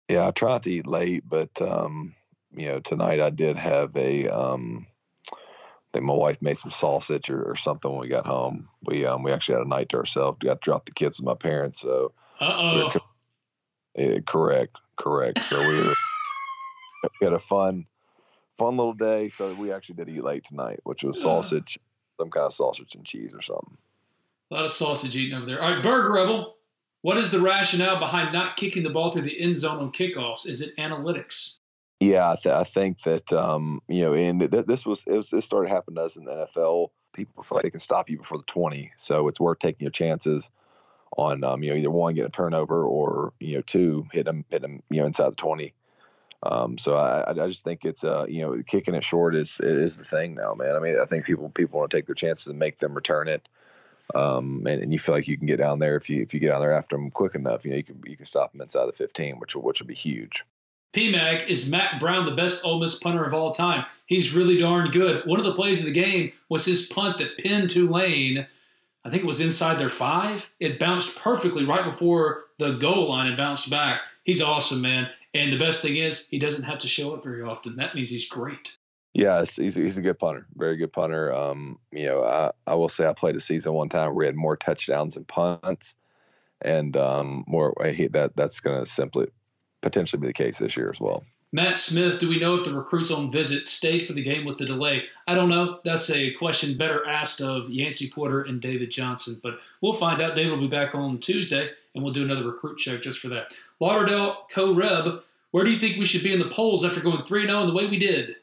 [0.08, 2.16] Yeah, I try to eat late, but um,
[2.52, 4.88] you know, tonight I did have a um,
[5.92, 8.70] I think my wife made some sausage or, or, something when we got home.
[8.84, 10.38] We um we actually had a night to ourselves.
[10.42, 13.00] We got to drop the kids with my parents, so uh oh.
[13.96, 15.44] Yeah, correct, correct.
[15.44, 15.94] So we, were,
[17.22, 17.88] we had a fun
[18.58, 19.30] fun little day.
[19.30, 21.80] So we actually did eat late tonight, which was sausage,
[22.20, 23.78] some kind of sausage and cheese or something.
[24.52, 25.62] A lot of sausage eating over there.
[25.62, 26.56] All right, Burger Rebel.
[27.02, 30.46] What is the rationale behind not kicking the ball through the end zone on kickoffs?
[30.46, 31.59] Is it analytics?
[32.00, 35.30] Yeah, I, th- I think that um, you know, and th- this was it was
[35.30, 36.90] this started happening to us in the NFL.
[37.14, 39.92] People feel like they can stop you before the twenty, so it's worth taking your
[39.92, 40.50] chances
[41.18, 44.46] on um, you know either one get a turnover or you know two hit them
[44.50, 45.74] hit them you know inside the twenty.
[46.42, 49.98] Um, so I, I just think it's uh you know kicking it short is is
[49.98, 50.78] the thing now, man.
[50.78, 53.28] I mean I think people people want to take their chances and make them return
[53.28, 53.50] it.
[54.16, 56.40] Um, and, and you feel like you can get down there if you if you
[56.40, 58.62] get down there after them quick enough, you know you can you can stop them
[58.62, 60.46] inside the 15, which will which will be huge.
[60.94, 63.86] PMAG is Mac Brown the best Ole Miss punter of all time?
[64.06, 65.26] He's really darn good.
[65.26, 68.48] One of the plays of the game was his punt that pinned Tulane.
[69.06, 70.50] I think it was inside their five.
[70.60, 74.02] It bounced perfectly right before the goal line and bounced back.
[74.24, 75.10] He's awesome, man.
[75.34, 77.76] And the best thing is, he doesn't have to show up very often.
[77.76, 78.76] That means he's great.
[79.14, 81.34] Yeah, he's, he's a good punter, very good punter.
[81.34, 84.26] Um, you know, I, I will say I played a season one time where we
[84.26, 85.96] had more touchdowns and punts,
[86.62, 87.74] and um, more.
[87.92, 89.28] He, that that's going to simply
[89.82, 91.24] potentially be the case this year as well.
[91.52, 94.60] Matt Smith, do we know if the recruits on visit stayed for the game with
[94.60, 95.06] the delay?
[95.26, 95.80] I don't know.
[95.84, 100.36] That's a question better asked of Yancey Porter and David Johnson, but we'll find out.
[100.36, 103.52] David will be back on Tuesday, and we'll do another recruit check just for that.
[103.80, 107.24] Lauderdale Co Reb, where do you think we should be in the polls after going
[107.24, 108.36] 3 0 in the way we did?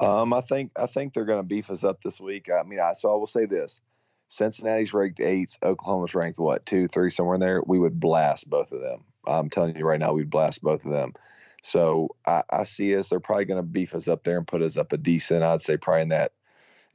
[0.00, 2.48] Um, I think I think they're going to beef us up this week.
[2.50, 3.80] I mean, I so I will say this:
[4.28, 7.62] Cincinnati's ranked eighth, Oklahoma's ranked what two, three, somewhere in there.
[7.66, 9.04] We would blast both of them.
[9.26, 11.14] I'm telling you right now, we'd blast both of them.
[11.62, 13.08] So I, I see us.
[13.08, 15.42] They're probably going to beef us up there and put us up a decent.
[15.42, 16.32] I'd say probably in that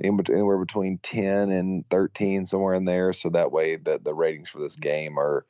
[0.03, 4.59] anywhere between 10 and 13 somewhere in there so that way that the ratings for
[4.59, 5.45] this game are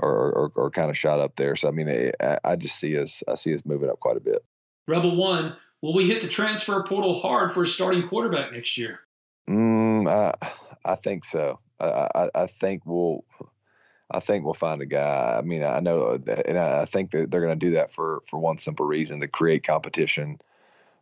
[0.00, 2.98] are, are, are kind of shot up there so i mean I, I, just see
[2.98, 4.44] us i see us moving up quite a bit
[4.88, 9.00] rebel one will we hit the transfer portal hard for a starting quarterback next year
[9.48, 10.34] mm, I,
[10.84, 13.24] I think so I, I, I think we'll
[14.10, 15.36] I think we'll find a guy.
[15.38, 18.38] I mean, I know, and I think that they're going to do that for for
[18.38, 20.40] one simple reason: to create competition.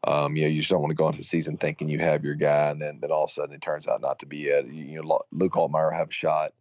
[0.05, 2.25] Um, you know, you just don't want to go into the season thinking you have
[2.25, 4.47] your guy, and then then all of a sudden it turns out not to be
[4.47, 4.67] it.
[4.67, 6.53] You, know, Luke Altmyer have a shot,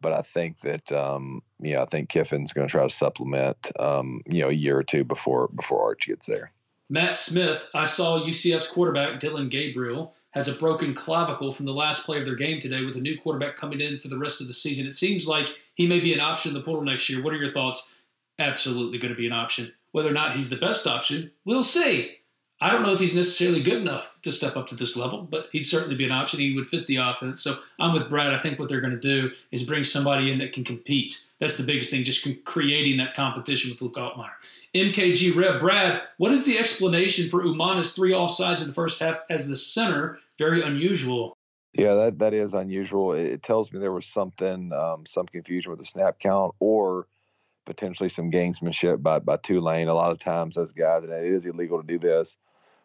[0.00, 3.72] but I think that um, you know, I think Kiffin's going to try to supplement,
[3.78, 6.52] um, you know, a year or two before before Arch gets there.
[6.90, 12.04] Matt Smith, I saw UCF's quarterback Dillon Gabriel has a broken clavicle from the last
[12.04, 14.48] play of their game today with a new quarterback coming in for the rest of
[14.48, 14.86] the season.
[14.86, 17.22] It seems like he may be an option in the portal next year.
[17.22, 17.96] What are your thoughts?
[18.38, 19.72] Absolutely going to be an option.
[19.92, 22.16] Whether or not he's the best option, we'll see.
[22.62, 25.48] I don't know if he's necessarily good enough to step up to this level, but
[25.50, 26.38] he'd certainly be an option.
[26.38, 27.42] He would fit the offense.
[27.42, 28.32] So I'm with Brad.
[28.32, 31.26] I think what they're going to do is bring somebody in that can compete.
[31.40, 34.30] That's the biggest thing, just creating that competition with Luke Altmyer.
[34.76, 39.18] MKG Reb, Brad, what is the explanation for Umana's three offsides in the first half
[39.28, 40.20] as the center?
[40.38, 41.36] Very unusual.
[41.74, 43.12] Yeah, that, that is unusual.
[43.12, 47.08] It, tells me there was something, um, some confusion with the snap count or
[47.66, 49.88] potentially some gamesmanship by, by Tulane.
[49.88, 52.36] A lot of times those guys, and it is illegal to do this,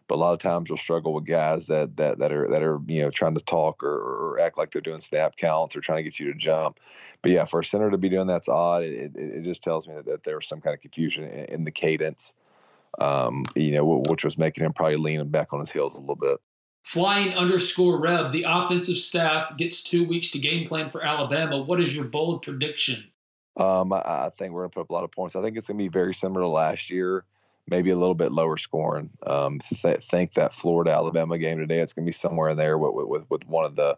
[0.08, 2.80] but a lot of times you'll struggle with guys that that that are that are
[2.88, 5.98] you know trying to talk or, or act like they're doing snap counts or trying
[5.98, 6.80] to get you to jump.
[7.22, 8.84] But yeah, for a center to be doing that's odd.
[8.84, 11.46] It, it, it just tells me that, that, there was some kind of confusion in,
[11.46, 12.34] in the cadence,
[13.00, 16.16] um, you know, which was making him probably leaning back on his heels a little
[16.16, 16.38] bit.
[16.84, 21.62] Flying underscore Reb, the offensive staff gets two weeks to game plan for Alabama.
[21.62, 23.12] What is your bold prediction?
[23.58, 25.36] Um, I, I think we're going to put up a lot of points.
[25.36, 27.26] I think it's going to be very similar to last year
[27.70, 29.10] maybe a little bit lower scoring.
[29.26, 32.78] Um, th- think that Florida Alabama game today, it's going to be somewhere in there
[32.78, 33.98] with, with, with one of the,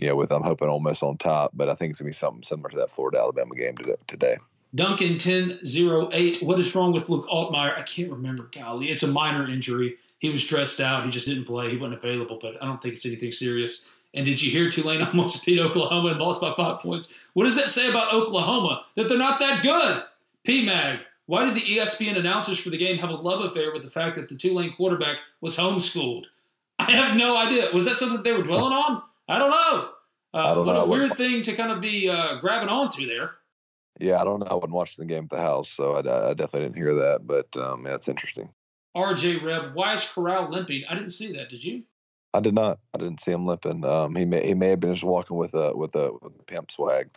[0.00, 2.16] you know, with I'm hoping Ole Miss on top, but I think it's going to
[2.16, 3.76] be something similar to that Florida Alabama game
[4.06, 4.36] today.
[4.74, 6.42] Duncan 1008.
[6.42, 7.78] What is wrong with Luke Altmyer?
[7.78, 8.50] I can't remember.
[8.52, 9.96] Golly, it's a minor injury.
[10.18, 11.04] He was stressed out.
[11.04, 11.70] He just didn't play.
[11.70, 13.88] He wasn't available, but I don't think it's anything serious.
[14.12, 17.18] And did you hear Tulane almost beat Oklahoma and lost by five points?
[17.34, 18.84] What does that say about Oklahoma?
[18.96, 20.02] That they're not that good?
[20.46, 23.90] PMAG, why did the ESPN announcers for the game have a love affair with the
[23.90, 26.26] fact that the Tulane quarterback was homeschooled?
[26.78, 27.70] I have no idea.
[27.72, 29.02] Was that something they were dwelling on?
[29.28, 29.90] I don't know.
[30.34, 30.84] Uh, I don't what know.
[30.84, 33.32] a weird thing to kind of be uh, grabbing onto there.
[33.98, 34.46] Yeah, I don't know.
[34.46, 37.26] I wasn't watching the game at the house, so I, I definitely didn't hear that.
[37.26, 38.50] But um, yeah, it's interesting.
[38.96, 40.84] RJ Reb, why is Corral limping?
[40.88, 41.48] I didn't see that.
[41.48, 41.84] Did you?
[42.34, 42.78] I did not.
[42.94, 43.84] I didn't see him limping.
[43.84, 46.42] Um, he may he may have been just walking with a with a, with a
[46.44, 47.08] pimp swag.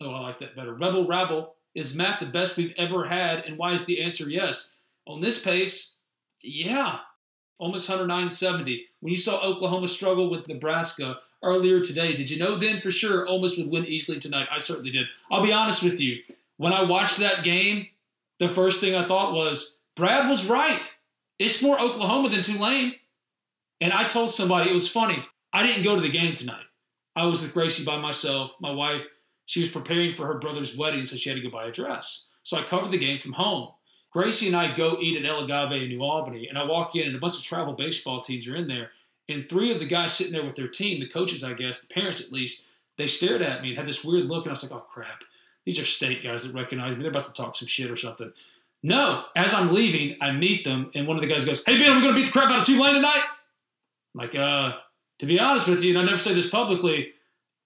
[0.00, 0.74] Oh, I like that better.
[0.74, 3.44] Rebel Rabble, is Matt the best we've ever had?
[3.44, 4.76] And why is the answer yes?
[5.06, 5.94] On this pace,
[6.42, 7.00] yeah.
[7.58, 8.80] Almost 109.70.
[9.00, 13.26] When you saw Oklahoma struggle with Nebraska earlier today, did you know then for sure
[13.40, 14.48] Miss would win easily tonight?
[14.50, 15.06] I certainly did.
[15.30, 16.22] I'll be honest with you.
[16.56, 17.86] When I watched that game,
[18.40, 20.92] the first thing I thought was, Brad was right.
[21.38, 22.96] It's more Oklahoma than Tulane.
[23.80, 25.22] And I told somebody, it was funny.
[25.52, 26.64] I didn't go to the game tonight.
[27.14, 28.56] I was with Gracie by myself.
[28.60, 29.06] My wife
[29.48, 32.26] she was preparing for her brother's wedding, so she had to go buy a dress.
[32.42, 33.70] So I covered the game from home.
[34.12, 37.06] Gracie and I go eat at El Agave in New Albany, and I walk in,
[37.06, 38.90] and a bunch of travel baseball teams are in there.
[39.26, 41.86] And three of the guys sitting there with their team, the coaches, I guess, the
[41.86, 42.66] parents at least,
[42.98, 45.24] they stared at me and had this weird look, and I was like, oh, crap.
[45.64, 47.02] These are state guys that recognize me.
[47.02, 48.30] They're about to talk some shit or something.
[48.82, 51.96] No, as I'm leaving, I meet them, and one of the guys goes, Hey, Ben,
[51.96, 53.22] we're going to beat the crap out of Tulane tonight?
[54.14, 54.74] I'm like, uh,
[55.20, 57.12] to be honest with you, and I never say this publicly,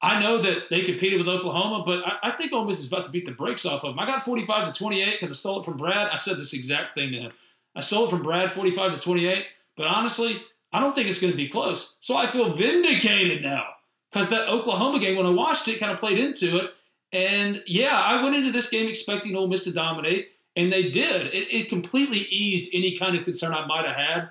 [0.03, 3.05] I know that they competed with Oklahoma, but I, I, think Ole Miss is about
[3.05, 4.01] to beat the brakes off of them.
[4.01, 6.09] I got 45 to 28 because I stole it from Brad.
[6.09, 7.33] I said this exact thing to him.
[7.77, 9.45] I stole it from Brad 45 to 28,
[9.77, 10.43] but honestly,
[10.73, 11.97] I don't think it's going to be close.
[12.01, 13.65] So I feel vindicated now
[14.11, 16.75] because that Oklahoma game, when I watched it, kind of played into it.
[17.13, 21.27] And yeah, I went into this game expecting Ole Miss to dominate, and they did.
[21.27, 24.31] It, it completely eased any kind of concern I might have had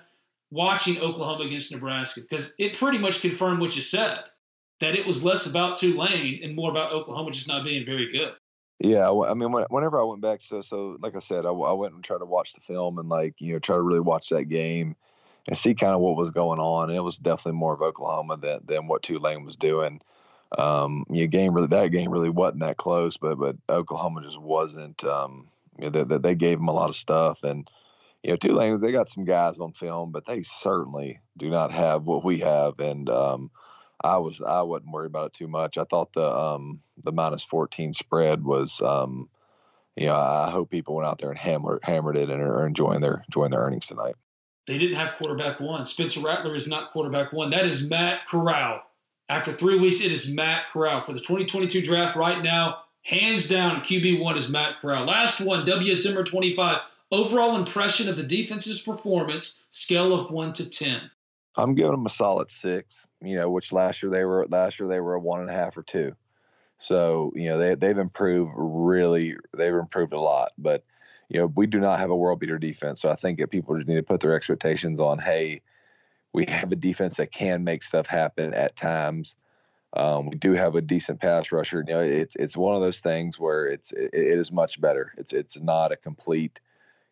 [0.50, 4.20] watching Oklahoma against Nebraska because it pretty much confirmed what you said
[4.82, 8.34] that it was less about Tulane and more about Oklahoma just not being very good.
[8.80, 11.94] Yeah, I mean, whenever I went back, so so like I said, I, I went
[11.94, 14.46] and tried to watch the film and like you know try to really watch that
[14.46, 14.96] game
[15.48, 16.90] and see kind of what was going on.
[16.90, 20.02] And it was definitely more of Oklahoma than than what Tulane was doing.
[20.58, 24.42] Um, you know, game really that game really wasn't that close, but but Oklahoma just
[24.42, 25.04] wasn't.
[25.04, 27.70] Um, you know, that they, they gave them a lot of stuff and
[28.24, 32.04] you know, Tulane, they got some guys on film, but they certainly do not have
[32.04, 32.80] what we have.
[32.80, 33.50] And um,
[34.04, 35.78] I was I wasn't worried about it too much.
[35.78, 39.30] I thought the um, the minus fourteen spread was um,
[39.96, 43.02] you know I hope people went out there and hammered hammered it and are enjoying
[43.02, 44.16] their enjoying their earnings tonight.
[44.68, 45.86] They didn't have quarterback one.
[45.86, 47.50] Spencer Rattler is not quarterback one.
[47.50, 48.82] That is Matt Corral.
[49.28, 52.80] After three weeks, it is Matt Corral for the 2022 draft right now.
[53.04, 55.06] Hands down, QB one is Matt Corral.
[55.06, 56.78] Last one, W Zimmer 25.
[57.12, 61.12] Overall impression of the defense's performance, scale of one to ten.
[61.56, 63.08] I'm giving them a solid six.
[63.22, 65.54] You know, which last year they were last year they were a one and a
[65.54, 66.16] half or two.
[66.78, 69.36] So you know they they've improved really.
[69.56, 70.84] They've improved a lot, but
[71.30, 73.02] you know we do not have a world beater defense.
[73.02, 75.20] So I think that people just need to put their expectations on.
[75.20, 75.62] Hey,
[76.34, 79.36] we have a defense that can make stuff happen at times.
[79.94, 81.84] Um, we do have a decent pass rusher.
[81.86, 85.14] You know, it's it's one of those things where it's it, it is much better.
[85.18, 86.62] It's it's not a complete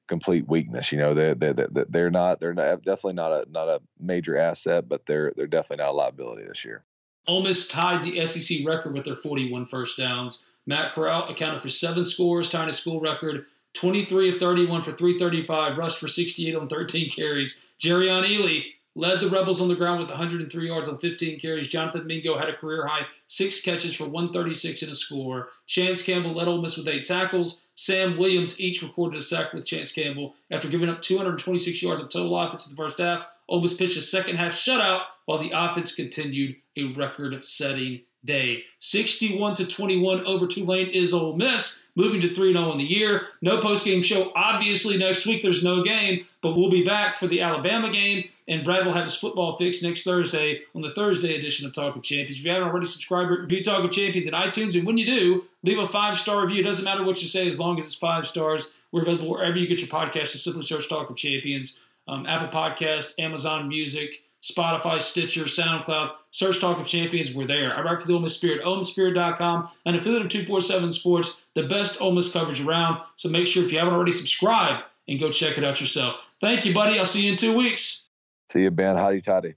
[0.09, 0.91] complete weakness.
[0.91, 4.89] You know, they're they're they're not they're not, definitely not a not a major asset,
[4.89, 6.83] but they're they're definitely not a liability this year.
[7.27, 10.49] Ole Miss tied the SEC record with their 41 first downs.
[10.65, 13.45] Matt Corral accounted for seven scores, tying a school record.
[13.75, 17.67] 23 of 31 for 335, rushed for 68 on 13 carries.
[17.79, 18.63] Jerrion Ealy
[18.95, 21.69] led the Rebels on the ground with 103 yards on 15 carries.
[21.69, 25.49] Jonathan Mingo had a career high six catches for 136 and a score.
[25.67, 27.67] Chance Campbell led Ole Miss with eight tackles.
[27.75, 32.09] Sam Williams each recorded a sack with Chance Campbell after giving up 226 yards of
[32.09, 33.25] total offense in the first half.
[33.47, 38.63] Ole Miss pitched a second half shutout while the offense continued a record-setting day.
[38.79, 43.27] 61 to 21 over Tulane is Ole Miss, moving to 3 0 in the year.
[43.41, 45.41] No post-game show, obviously, next week.
[45.41, 49.03] There's no game, but we'll be back for the Alabama game, and Brad will have
[49.03, 52.37] his football fix next Thursday on the Thursday edition of Talk of Champions.
[52.37, 55.45] If you haven't already subscribed, review Talk of Champions in iTunes, and when you do,
[55.63, 56.61] leave a five-star review.
[56.61, 58.73] It doesn't matter what you say as long as it's five stars.
[58.91, 60.31] We're available wherever you get your podcast.
[60.31, 66.11] Just simply search Talk of Champions, um, Apple Podcast, Amazon Music, Spotify, Stitcher, SoundCloud.
[66.31, 67.33] Search Talk of Champions.
[67.33, 67.73] We're there.
[67.73, 71.99] I write for the Ole Miss Spirit, OleMissSpirit.com, an affiliate of 247 Sports, the best
[72.01, 73.01] Ole Miss coverage around.
[73.15, 76.17] So make sure if you haven't already subscribed and go check it out yourself.
[76.39, 76.99] Thank you, buddy.
[76.99, 78.07] I'll see you in two weeks.
[78.49, 78.95] See you, Ben.
[78.95, 79.55] Howdy toddy.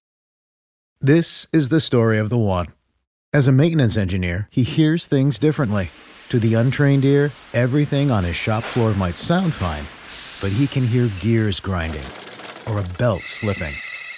[1.00, 2.68] This is the story of the one.
[3.32, 5.90] As a maintenance engineer, he hears things differently.
[6.30, 9.84] To the untrained ear, everything on his shop floor might sound fine,
[10.40, 12.04] but he can hear gears grinding
[12.66, 13.74] or a belt slipping.